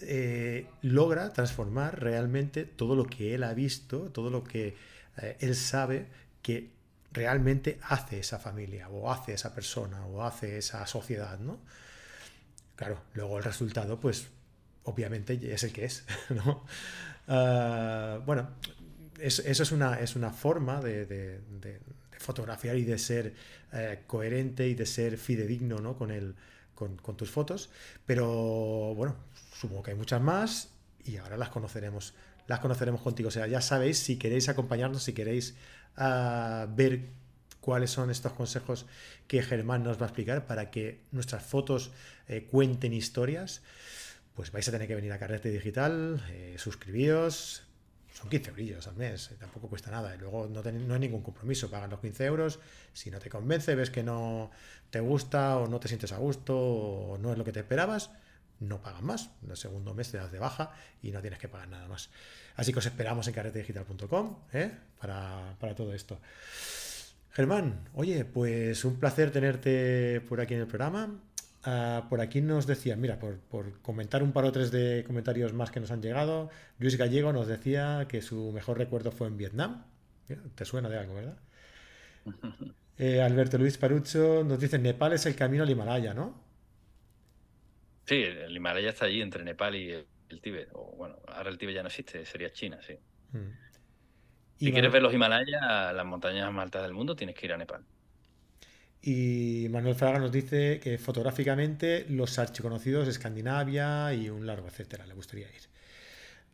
eh, 0.00 0.66
logra 0.82 1.32
transformar 1.32 2.02
realmente 2.02 2.64
todo 2.64 2.96
lo 2.96 3.06
que 3.06 3.34
él 3.34 3.42
ha 3.44 3.54
visto, 3.54 4.10
todo 4.10 4.30
lo 4.30 4.44
que 4.44 4.76
eh, 5.22 5.36
él 5.40 5.54
sabe 5.54 6.06
que 6.42 6.73
realmente 7.14 7.78
hace 7.88 8.18
esa 8.18 8.38
familia 8.38 8.88
o 8.90 9.10
hace 9.10 9.32
esa 9.32 9.54
persona 9.54 10.04
o 10.06 10.22
hace 10.22 10.58
esa 10.58 10.86
sociedad, 10.86 11.38
¿no? 11.38 11.60
Claro, 12.76 13.00
luego 13.14 13.38
el 13.38 13.44
resultado, 13.44 13.98
pues 14.00 14.26
obviamente 14.82 15.38
es 15.54 15.62
el 15.62 15.72
que 15.72 15.84
es, 15.86 16.04
¿no? 16.30 16.64
Uh, 17.26 18.20
bueno, 18.26 18.50
eso 19.18 19.42
es 19.42 19.72
una, 19.72 20.00
es 20.00 20.16
una 20.16 20.30
forma 20.30 20.80
de, 20.80 21.40
fotografiar 22.18 22.76
y 22.76 22.84
de 22.84 22.98
ser 22.98 23.34
eh, 23.72 24.00
coherente 24.06 24.66
y 24.66 24.74
de 24.74 24.86
ser 24.86 25.18
fidedigno 25.18 25.78
¿no? 25.78 25.96
con, 25.96 26.10
el, 26.10 26.34
con, 26.74 26.96
tus 27.16 27.30
fotos, 27.30 27.70
pero 28.06 28.94
bueno, 28.94 29.16
supongo 29.58 29.82
que 29.82 29.90
hay 29.92 29.96
muchas 29.96 30.20
más 30.20 30.70
y 31.04 31.18
ahora 31.18 31.36
las 31.36 31.50
conoceremos, 31.50 32.14
las 32.46 32.60
conoceremos 32.60 33.02
contigo. 33.02 33.28
O 33.28 33.32
sea, 33.32 33.46
ya 33.46 33.60
sabéis, 33.60 33.98
si 33.98 34.16
queréis 34.16 34.48
acompañarnos, 34.48 35.02
si 35.02 35.12
queréis 35.12 35.54
a 35.96 36.66
ver 36.70 37.10
cuáles 37.60 37.90
son 37.90 38.10
estos 38.10 38.32
consejos 38.32 38.86
que 39.26 39.42
Germán 39.42 39.82
nos 39.84 39.98
va 39.98 40.06
a 40.06 40.08
explicar 40.08 40.46
para 40.46 40.70
que 40.70 41.00
nuestras 41.12 41.42
fotos 41.44 41.92
eh, 42.28 42.46
cuenten 42.50 42.92
historias, 42.92 43.62
pues 44.34 44.52
vais 44.52 44.68
a 44.68 44.72
tener 44.72 44.88
que 44.88 44.94
venir 44.94 45.12
a 45.12 45.18
Carrete 45.18 45.50
Digital, 45.50 46.22
eh, 46.30 46.56
son 48.14 48.30
15 48.30 48.52
brillos 48.52 48.86
al 48.86 48.94
mes, 48.96 49.32
eh, 49.32 49.36
tampoco 49.38 49.68
cuesta 49.68 49.90
nada. 49.90 50.14
Y 50.14 50.18
luego 50.18 50.46
no, 50.46 50.62
no, 50.62 50.94
hay 50.94 51.00
ningún 51.00 51.22
compromiso, 51.22 51.68
pagan 51.68 51.90
los 51.90 52.00
15 52.00 52.24
euros. 52.24 52.60
Si 52.92 53.10
no 53.10 53.18
te 53.18 53.28
convence, 53.28 53.74
ves 53.74 53.90
que 53.90 54.02
no 54.02 54.50
te 54.90 55.00
gusta 55.00 55.56
o 55.58 55.66
no 55.66 55.80
te 55.80 55.88
sientes 55.88 56.12
a 56.12 56.18
gusto 56.18 56.56
o 56.56 57.18
no 57.18 57.32
es 57.32 57.38
lo 57.38 57.44
que 57.44 57.52
te 57.52 57.60
esperabas, 57.60 58.10
no 58.60 58.80
pagan 58.82 59.04
más. 59.04 59.30
El 59.48 59.56
segundo 59.56 59.94
mes 59.94 60.10
te 60.10 60.18
das 60.18 60.32
de 60.32 60.38
baja 60.38 60.72
y 61.02 61.10
no 61.10 61.20
tienes 61.20 61.38
que 61.38 61.48
pagar 61.48 61.68
nada 61.68 61.86
más. 61.88 62.10
Así 62.56 62.72
que 62.72 62.78
os 62.78 62.86
esperamos 62.86 63.26
en 63.28 63.34
carretedigital.com 63.34 64.36
¿eh? 64.52 64.70
para, 65.00 65.56
para 65.58 65.74
todo 65.74 65.92
esto. 65.94 66.18
Germán, 67.32 67.88
oye, 67.94 68.24
pues 68.24 68.84
un 68.84 69.00
placer 69.00 69.32
tenerte 69.32 70.20
por 70.28 70.40
aquí 70.40 70.54
en 70.54 70.60
el 70.60 70.66
programa. 70.66 71.20
Uh, 71.66 72.06
por 72.10 72.20
aquí 72.20 72.42
nos 72.42 72.66
decía, 72.66 72.94
mira, 72.94 73.18
por, 73.18 73.38
por, 73.38 73.80
comentar 73.80 74.22
un 74.22 74.32
par 74.32 74.44
o 74.44 74.52
tres 74.52 74.70
de 74.70 75.02
comentarios 75.06 75.54
más 75.54 75.70
que 75.70 75.80
nos 75.80 75.90
han 75.90 76.02
llegado, 76.02 76.50
Luis 76.78 76.96
Gallego 76.96 77.32
nos 77.32 77.46
decía 77.46 78.06
que 78.06 78.20
su 78.20 78.52
mejor 78.52 78.76
recuerdo 78.76 79.10
fue 79.10 79.28
en 79.28 79.38
Vietnam. 79.38 79.84
Te 80.54 80.64
suena 80.64 80.88
de 80.88 80.98
algo, 80.98 81.14
¿verdad? 81.14 81.36
Eh, 82.96 83.20
Alberto 83.20 83.58
Luis 83.58 83.76
Parucho 83.76 84.44
nos 84.44 84.60
dice, 84.60 84.78
Nepal 84.78 85.14
es 85.14 85.26
el 85.26 85.34
camino 85.34 85.64
al 85.64 85.70
Himalaya, 85.70 86.14
¿no? 86.14 86.43
Sí, 88.06 88.22
el 88.22 88.54
Himalaya 88.54 88.90
está 88.90 89.06
allí 89.06 89.22
entre 89.22 89.44
Nepal 89.44 89.74
y 89.74 89.92
el 89.92 90.40
Tíbet. 90.40 90.68
O 90.72 90.94
bueno, 90.96 91.16
ahora 91.28 91.50
el 91.50 91.58
Tíbet 91.58 91.74
ya 91.74 91.82
no 91.82 91.88
existe, 91.88 92.24
sería 92.26 92.52
China, 92.52 92.78
sí. 92.86 92.94
Mm. 93.32 93.64
Si 94.58 94.72
quieres 94.72 94.92
ver 94.92 95.02
los 95.02 95.12
Himalayas, 95.12 95.94
las 95.94 96.06
montañas 96.06 96.50
más 96.52 96.64
altas 96.64 96.82
del 96.82 96.92
mundo, 96.92 97.16
tienes 97.16 97.34
que 97.34 97.46
ir 97.46 97.52
a 97.52 97.56
Nepal. 97.56 97.84
Y 99.02 99.66
Manuel 99.70 99.94
Fraga 99.94 100.18
nos 100.18 100.32
dice 100.32 100.80
que 100.82 100.96
fotográficamente 100.96 102.06
los 102.08 102.38
archiconocidos 102.38 103.06
Escandinavia 103.06 104.14
y 104.14 104.30
un 104.30 104.46
largo 104.46 104.66
etcétera, 104.66 105.06
le 105.06 105.12
gustaría 105.12 105.48
ir. 105.48 105.62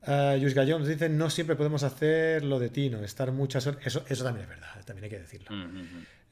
Uh, 0.03 0.55
Gallón 0.55 0.81
nos 0.81 0.89
dice, 0.89 1.09
no 1.09 1.31
siempre 1.31 1.55
podemos 1.55 1.83
hacer 1.83 2.43
lo 2.43 2.59
de 2.59 2.71
Tino, 2.71 3.05
estar 3.05 3.31
muchas 3.33 3.67
horas, 3.67 3.87
eso, 3.87 4.05
eso 4.09 4.25
también 4.25 4.45
es 4.45 4.49
verdad, 4.49 4.85
también 4.85 5.05
hay 5.05 5.11
que 5.11 5.19
decirlo. 5.21 5.51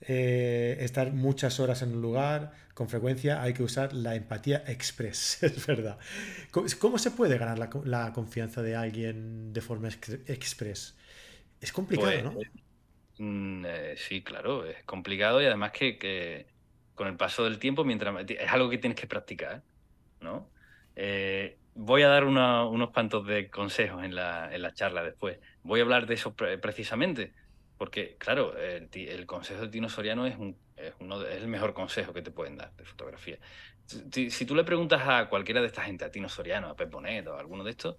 Eh, 0.00 0.76
estar 0.80 1.12
muchas 1.12 1.58
horas 1.58 1.82
en 1.82 1.94
un 1.94 2.02
lugar, 2.02 2.52
con 2.74 2.88
frecuencia 2.88 3.42
hay 3.42 3.52
que 3.52 3.64
usar 3.64 3.92
la 3.92 4.14
empatía 4.14 4.62
express, 4.66 5.42
es 5.42 5.66
verdad. 5.66 5.98
¿Cómo, 6.52 6.98
se 6.98 7.10
puede 7.10 7.36
ganar 7.36 7.58
la, 7.58 7.68
la, 7.84 8.12
confianza 8.12 8.62
de 8.62 8.76
alguien 8.76 9.52
de 9.52 9.60
forma 9.60 9.88
express? 9.88 10.96
Es 11.60 11.72
complicado, 11.72 12.10
pues, 12.10 12.24
¿no? 12.24 12.40
Mm, 13.18 13.64
eh, 13.66 13.94
sí, 13.96 14.22
claro, 14.22 14.64
es 14.64 14.84
complicado 14.84 15.42
y 15.42 15.46
además 15.46 15.72
que, 15.72 16.46
con 16.94 17.08
el 17.08 17.16
paso 17.16 17.44
del 17.44 17.58
tiempo, 17.58 17.84
mientras 17.84 18.14
es 18.28 18.52
algo 18.52 18.70
que 18.70 18.78
tienes 18.78 18.98
que 18.98 19.08
practicar, 19.08 19.62
¿no? 20.20 20.48
Eh, 20.94 21.58
voy 21.74 22.02
a 22.02 22.08
dar 22.08 22.24
unos 22.24 22.90
cuantos 22.90 23.26
de 23.26 23.50
consejos 23.50 24.04
en 24.04 24.14
la, 24.14 24.54
en 24.54 24.62
la, 24.62 24.72
charla 24.72 25.02
después. 25.02 25.38
Voy 25.62 25.80
a 25.80 25.82
hablar 25.82 26.06
de 26.06 26.14
eso 26.14 26.34
precisamente, 26.34 27.32
porque, 27.78 28.16
claro, 28.18 28.56
el, 28.56 29.26
consejo 29.26 29.62
de 29.62 29.68
Tino 29.68 29.88
Soriano 29.88 30.26
es, 30.26 30.36
un, 30.36 30.56
es, 30.76 30.92
uno 30.98 31.22
es, 31.22 31.40
el 31.40 31.48
mejor 31.48 31.72
consejo 31.72 32.12
que 32.12 32.22
te 32.22 32.32
pueden 32.32 32.56
dar 32.56 32.74
de 32.76 32.84
fotografía. 32.84 33.38
Si, 33.86 34.44
tú 34.44 34.54
le 34.54 34.64
preguntas 34.64 35.00
a 35.06 35.28
cualquiera 35.28 35.60
de 35.60 35.68
esta 35.68 35.82
gente, 35.82 36.04
a 36.04 36.10
Tino 36.10 36.28
Soriano, 36.28 36.68
a 36.68 36.76
Pep 36.76 36.90
Bonet 36.90 37.26
o 37.28 37.34
a 37.34 37.40
alguno 37.40 37.64
de 37.64 37.70
estos, 37.70 37.96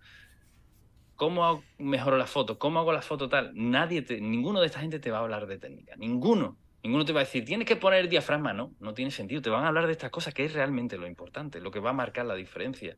¿Cómo 1.19 1.65
mejoro 1.77 2.15
la 2.15 2.27
foto? 2.27 2.57
¿Cómo 2.57 2.79
hago 2.79 2.93
la 2.93 3.01
foto 3.01 3.27
tal? 3.27 3.51
Nadie 3.53 4.03
te, 4.03 4.21
ninguno 4.21 4.61
de 4.61 4.67
esta 4.67 4.79
gente 4.79 4.99
te 4.99 5.11
va 5.11 5.17
a 5.17 5.21
hablar 5.21 5.47
de 5.47 5.57
técnica. 5.57 5.93
Ninguno. 5.97 6.57
Ninguno 6.81 7.03
te 7.03 7.11
va 7.11 7.19
a 7.19 7.25
decir, 7.25 7.43
tienes 7.43 7.67
que 7.67 7.75
poner 7.75 7.99
el 7.99 8.09
diafragma. 8.09 8.53
No, 8.53 8.71
no 8.79 8.93
tiene 8.93 9.11
sentido. 9.11 9.41
Te 9.41 9.49
van 9.49 9.65
a 9.65 9.67
hablar 9.67 9.85
de 9.87 9.91
estas 9.91 10.11
cosas 10.11 10.33
que 10.33 10.45
es 10.45 10.53
realmente 10.53 10.97
lo 10.97 11.07
importante, 11.07 11.59
lo 11.59 11.71
que 11.71 11.81
va 11.81 11.89
a 11.89 11.93
marcar 11.93 12.25
la 12.25 12.35
diferencia. 12.35 12.95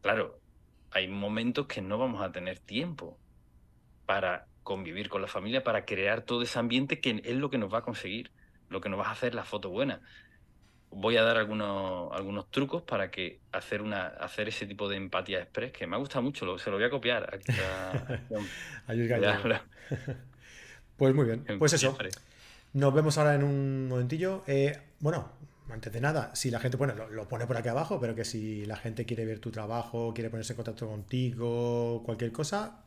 Claro, 0.00 0.40
hay 0.90 1.06
momentos 1.06 1.68
que 1.68 1.80
no 1.80 1.98
vamos 1.98 2.20
a 2.20 2.32
tener 2.32 2.58
tiempo 2.58 3.16
para 4.06 4.48
convivir 4.62 5.08
con 5.08 5.22
la 5.22 5.28
familia, 5.28 5.64
para 5.64 5.84
crear 5.84 6.22
todo 6.22 6.42
ese 6.42 6.58
ambiente 6.58 7.00
que 7.00 7.22
es 7.24 7.36
lo 7.36 7.50
que 7.50 7.58
nos 7.58 7.72
va 7.72 7.78
a 7.78 7.82
conseguir, 7.82 8.30
lo 8.68 8.80
que 8.80 8.88
nos 8.88 9.00
va 9.00 9.08
a 9.08 9.12
hacer 9.12 9.34
la 9.34 9.44
foto 9.44 9.70
buena 9.70 10.00
voy 10.90 11.16
a 11.16 11.22
dar 11.22 11.36
algunos, 11.36 12.12
algunos 12.12 12.50
trucos 12.50 12.82
para 12.82 13.10
que 13.10 13.40
hacer 13.52 13.82
una 13.82 14.06
hacer 14.06 14.48
ese 14.48 14.66
tipo 14.66 14.88
de 14.88 14.96
empatía 14.96 15.38
express 15.38 15.72
que 15.72 15.86
me 15.86 15.96
ha 15.96 15.98
gustado 15.98 16.22
mucho, 16.22 16.58
se 16.58 16.70
lo 16.70 16.76
voy 16.76 16.84
a 16.84 16.90
copiar. 16.90 17.40
pues 20.96 21.14
muy 21.14 21.26
bien, 21.26 21.44
pues 21.58 21.72
eso. 21.72 21.96
Nos 22.72 22.94
vemos 22.94 23.18
ahora 23.18 23.34
en 23.34 23.42
un 23.42 23.88
momentillo. 23.88 24.44
Eh, 24.46 24.78
bueno, 25.00 25.32
antes 25.70 25.92
de 25.92 26.00
nada, 26.00 26.34
si 26.34 26.50
la 26.50 26.60
gente, 26.60 26.76
bueno, 26.76 26.94
lo, 26.94 27.28
pone 27.28 27.46
por 27.46 27.56
aquí 27.56 27.68
abajo, 27.68 28.00
pero 28.00 28.14
que 28.14 28.24
si 28.24 28.64
la 28.66 28.76
gente 28.76 29.06
quiere 29.06 29.24
ver 29.24 29.40
tu 29.40 29.50
trabajo, 29.50 30.12
quiere 30.14 30.30
ponerse 30.30 30.52
en 30.52 30.56
contacto 30.56 30.86
contigo, 30.88 32.02
cualquier 32.04 32.32
cosa, 32.32 32.84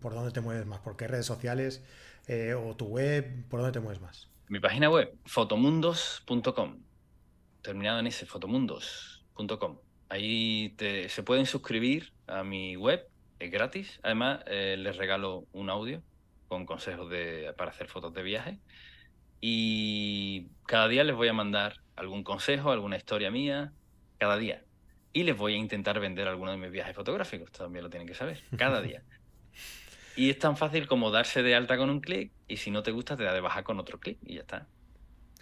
¿por 0.00 0.14
dónde 0.14 0.32
te 0.32 0.40
mueves 0.40 0.66
más? 0.66 0.80
¿Por 0.80 0.96
qué 0.96 1.08
redes 1.08 1.26
sociales 1.26 1.82
eh, 2.26 2.54
o 2.54 2.76
tu 2.76 2.86
web? 2.86 3.44
¿Por 3.48 3.60
dónde 3.60 3.72
te 3.72 3.80
mueves 3.80 4.00
más? 4.00 4.28
Mi 4.48 4.60
página 4.60 4.88
web, 4.88 5.12
fotomundos.com 5.24 6.86
terminado 7.66 7.98
en 7.98 8.06
ese, 8.06 8.26
fotomundos.com. 8.26 9.78
Ahí 10.08 10.74
se 10.78 11.22
pueden 11.24 11.46
suscribir 11.46 12.12
a 12.28 12.44
mi 12.44 12.76
web, 12.76 13.08
es 13.40 13.50
gratis. 13.50 13.98
Además, 14.04 14.40
eh, 14.46 14.76
les 14.78 14.96
regalo 14.96 15.46
un 15.52 15.68
audio 15.68 16.00
con 16.46 16.64
consejos 16.64 17.10
de, 17.10 17.52
para 17.58 17.72
hacer 17.72 17.88
fotos 17.88 18.14
de 18.14 18.22
viaje. 18.22 18.60
Y 19.40 20.46
cada 20.64 20.86
día 20.86 21.02
les 21.02 21.16
voy 21.16 21.26
a 21.26 21.32
mandar 21.32 21.80
algún 21.96 22.22
consejo, 22.22 22.70
alguna 22.70 22.96
historia 22.96 23.32
mía, 23.32 23.72
cada 24.18 24.36
día. 24.36 24.62
Y 25.12 25.24
les 25.24 25.36
voy 25.36 25.54
a 25.54 25.56
intentar 25.56 25.98
vender 25.98 26.28
alguno 26.28 26.52
de 26.52 26.58
mis 26.58 26.70
viajes 26.70 26.94
fotográficos, 26.94 27.50
también 27.50 27.82
lo 27.82 27.90
tienen 27.90 28.06
que 28.06 28.14
saber, 28.14 28.44
cada 28.56 28.80
día. 28.80 29.02
Y 30.16 30.30
es 30.30 30.38
tan 30.38 30.56
fácil 30.56 30.86
como 30.86 31.10
darse 31.10 31.42
de 31.42 31.54
alta 31.54 31.76
con 31.76 31.90
un 31.90 32.00
clic 32.00 32.32
y 32.48 32.56
si 32.56 32.70
no 32.70 32.82
te 32.82 32.90
gusta 32.90 33.16
te 33.16 33.24
da 33.24 33.34
de 33.34 33.40
baja 33.40 33.62
con 33.64 33.78
otro 33.78 33.98
clic 33.98 34.18
y 34.24 34.34
ya 34.34 34.40
está 34.40 34.66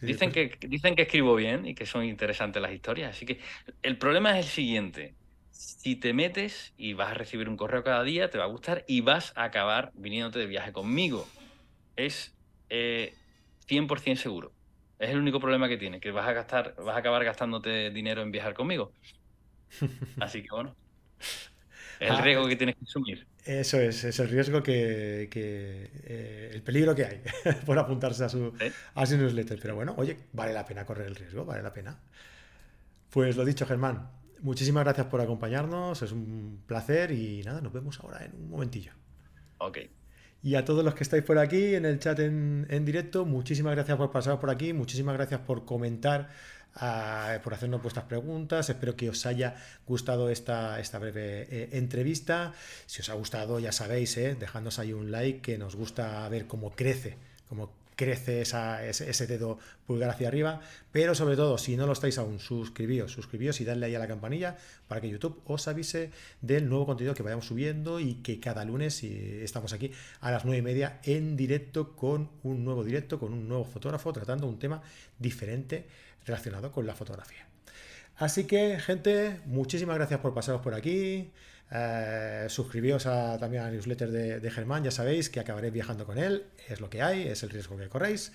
dicen, 0.05 0.33
pues 0.33 0.57
que, 0.59 0.69
dicen 0.69 0.95
que 0.95 1.03
escribo 1.03 1.35
bien 1.35 1.67
y 1.67 1.75
que 1.75 1.87
son 1.87 2.05
interesantes 2.05 2.61
las 2.61 2.73
historias. 2.73 3.17
Así 3.17 3.27
que 3.27 3.41
el 3.83 3.99
problema 3.99 4.39
es 4.39 4.47
el 4.47 4.51
siguiente. 4.51 5.15
Si 5.51 5.97
te 5.97 6.12
metes 6.12 6.73
y 6.77 6.95
vas 6.95 7.11
a 7.11 7.15
recibir 7.15 7.49
un 7.49 7.57
correo 7.57 7.85
cada 7.85 8.03
día, 8.03 8.31
te 8.31 8.39
va 8.39 8.45
a 8.45 8.49
gustar 8.49 8.85
y 8.89 9.01
vas 9.01 9.33
a 9.37 9.45
acabar 9.45 9.93
viniéndote 9.95 10.41
de 10.41 10.47
viaje 10.47 10.73
conmigo. 10.73 11.27
Es 11.97 12.35
100% 12.69 14.12
eh, 14.12 14.17
seguro. 14.17 14.53
Es 14.99 15.11
el 15.11 15.19
único 15.19 15.41
problema 15.41 15.69
que 15.69 15.77
tiene, 15.77 16.01
que 16.01 16.11
vas 16.11 16.27
a 16.27 16.33
gastar, 16.33 16.75
vas 16.79 16.97
a 16.97 16.99
acabar 16.99 17.25
gastándote 17.25 17.91
dinero 17.91 18.23
en 18.23 18.31
viajar 18.31 18.55
conmigo. 18.55 18.93
Así 20.21 20.43
que 20.43 20.49
bueno, 20.51 20.75
es 21.19 22.11
el 22.11 22.17
ah, 22.17 22.21
riesgo 22.21 22.47
que 22.47 22.57
tienes 22.57 22.77
que 22.77 22.85
asumir. 22.85 23.27
Eso 23.45 23.78
es, 23.78 24.05
es 24.05 24.18
el 24.20 24.28
riesgo 24.28 24.62
que, 24.62 25.28
eh, 25.30 26.51
el 26.53 26.62
peligro 26.62 26.95
que 26.95 27.05
hay 27.05 27.22
por 27.66 27.78
apuntarse 27.78 28.24
a 28.24 28.28
su, 28.28 28.55
a 28.95 29.07
su 29.07 29.18
newsletter. 29.18 29.59
Pero 29.61 29.74
bueno, 29.74 29.95
oye, 29.99 30.16
vale 30.32 30.55
la 30.55 30.64
pena 30.64 30.86
correr 30.86 31.09
el 31.09 31.14
riesgo, 31.14 31.45
vale 31.45 31.62
la 31.62 31.72
pena. 31.72 32.01
Pues 33.11 33.36
lo 33.36 33.45
dicho, 33.45 33.66
Germán, 33.66 34.09
muchísimas 34.40 34.84
gracias 34.84 35.07
por 35.09 35.20
acompañarnos, 35.20 36.01
es 36.01 36.11
un 36.11 36.62
placer 36.66 37.11
y 37.11 37.42
nada, 37.45 37.61
nos 37.61 37.72
vemos 37.72 38.01
ahora 38.01 38.24
en 38.24 38.34
un 38.34 38.49
momentillo. 38.49 38.92
Ok. 39.59 39.78
Y 40.42 40.57
a 40.57 40.64
todos 40.64 40.84
los 40.84 40.95
que 40.95 41.05
estáis 41.05 41.22
por 41.22 41.38
aquí 41.38 41.74
en 41.74 41.84
el 41.84 41.99
chat 41.99 42.18
en, 42.20 42.66
en 42.70 42.84
directo, 42.84 43.24
muchísimas 43.26 43.74
gracias 43.74 43.97
por 43.97 44.11
pasar 44.11 44.40
por 44.40 44.51
aquí, 44.51 44.72
muchísimas 44.72 45.14
gracias 45.16 45.40
por 45.40 45.64
comentar 45.64 46.30
por 47.43 47.55
hacernos 47.55 47.83
vuestras 47.83 48.07
preguntas. 48.07 48.68
Espero 48.68 48.97
que 48.97 49.11
os 49.11 49.27
haya 49.27 49.57
gustado 49.87 50.29
esta, 50.29 50.81
esta 50.81 50.99
breve 50.99 51.47
eh, 51.51 51.68
entrevista. 51.72 52.53
Si 52.87 53.01
os 53.01 53.09
ha 53.09 53.14
gustado, 53.14 53.59
ya 53.59 53.72
sabéis, 53.72 54.16
eh, 54.16 54.35
dejadnos 54.35 54.79
ahí 54.79 54.93
un 54.93 55.11
like, 55.11 55.41
que 55.41 55.59
nos 55.59 55.77
gusta 55.77 56.29
ver 56.29 56.47
cómo 56.47 56.70
crece, 56.70 57.16
cómo 57.49 57.70
crece 57.97 58.41
ese, 58.43 59.27
dedo 59.29 59.59
pulgar 59.87 60.11
hacia 60.11 60.27
arriba. 60.27 60.61
Pero 60.91 61.14
sobre 61.14 61.37
todo, 61.37 61.59
si 61.59 61.77
no 61.77 61.87
lo 61.87 61.93
estáis 61.93 62.18
aún, 62.18 62.41
suscribíos, 62.41 63.12
suscribíos 63.12 63.61
y 63.61 63.64
dadle 63.64 63.87
ahí 63.87 63.95
a 63.95 64.01
la 64.01 64.09
campanilla 64.09 64.57
para 64.89 65.01
que 65.01 65.09
YouTube 65.09 65.41
os 65.47 65.68
avise 65.68 66.11
del 66.41 66.68
nuevo 66.68 66.87
contenido 66.87 67.14
que 67.14 67.22
vayamos 67.22 67.47
subiendo 67.47 68.01
y 68.01 68.14
que 68.16 68.41
cada 68.41 68.64
lunes 68.64 69.05
estamos 69.05 69.72
aquí 69.72 69.93
a 70.20 70.33
las 70.33 70.45
nueve 70.45 70.59
y 70.59 70.62
media 70.62 70.99
en 71.05 71.37
directo 71.37 71.95
con 71.95 72.31
un 72.43 72.64
nuevo 72.64 72.83
directo, 72.83 73.20
con 73.20 73.33
un 73.33 73.49
nuevo 73.49 73.64
fotógrafo 73.64 74.12
tratando 74.12 74.49
un 74.49 74.59
tema 74.59 74.83
diferente 75.20 75.87
relacionado 76.25 76.72
con 76.72 76.87
la 76.87 76.95
fotografía. 76.95 77.47
Así 78.16 78.45
que, 78.45 78.79
gente, 78.79 79.41
muchísimas 79.47 79.97
gracias 79.97 80.20
por 80.20 80.35
pasaros 80.35 80.61
por 80.61 80.75
aquí. 80.75 81.33
Eh, 81.70 82.47
suscribíos 82.49 83.07
a, 83.07 83.39
también 83.39 83.62
a 83.62 83.66
la 83.66 83.72
newsletter 83.72 84.11
de, 84.11 84.51
Germán, 84.51 84.85
ya 84.85 84.91
sabéis 84.91 85.31
que 85.31 85.41
acabaré 85.41 85.70
viajando 85.70 86.07
con 86.07 86.18
él, 86.18 86.45
es 86.68 86.81
lo 86.81 86.91
que 86.91 87.03
hay, 87.03 87.22
es 87.22 87.43
el 87.43 87.51
riesgo 87.51 87.77
que 87.77 87.89
corréis. 87.89 88.33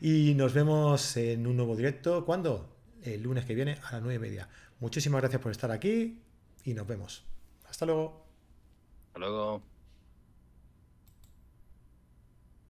Y 0.00 0.34
nos 0.34 0.52
vemos 0.52 1.16
en 1.16 1.46
un 1.46 1.56
nuevo 1.56 1.76
directo, 1.76 2.24
¿cuándo? 2.24 2.76
El 3.02 3.22
lunes 3.22 3.44
que 3.44 3.54
viene 3.54 3.78
a 3.84 3.92
las 3.92 4.02
9 4.02 4.14
y 4.16 4.18
media. 4.18 4.48
Muchísimas 4.80 5.20
gracias 5.22 5.40
por 5.40 5.52
estar 5.52 5.70
aquí 5.70 6.20
y 6.64 6.74
nos 6.74 6.86
vemos. 6.86 7.24
Hasta 7.68 7.86
luego. 7.86 8.26
Hasta 9.08 9.20
luego. 9.20 9.73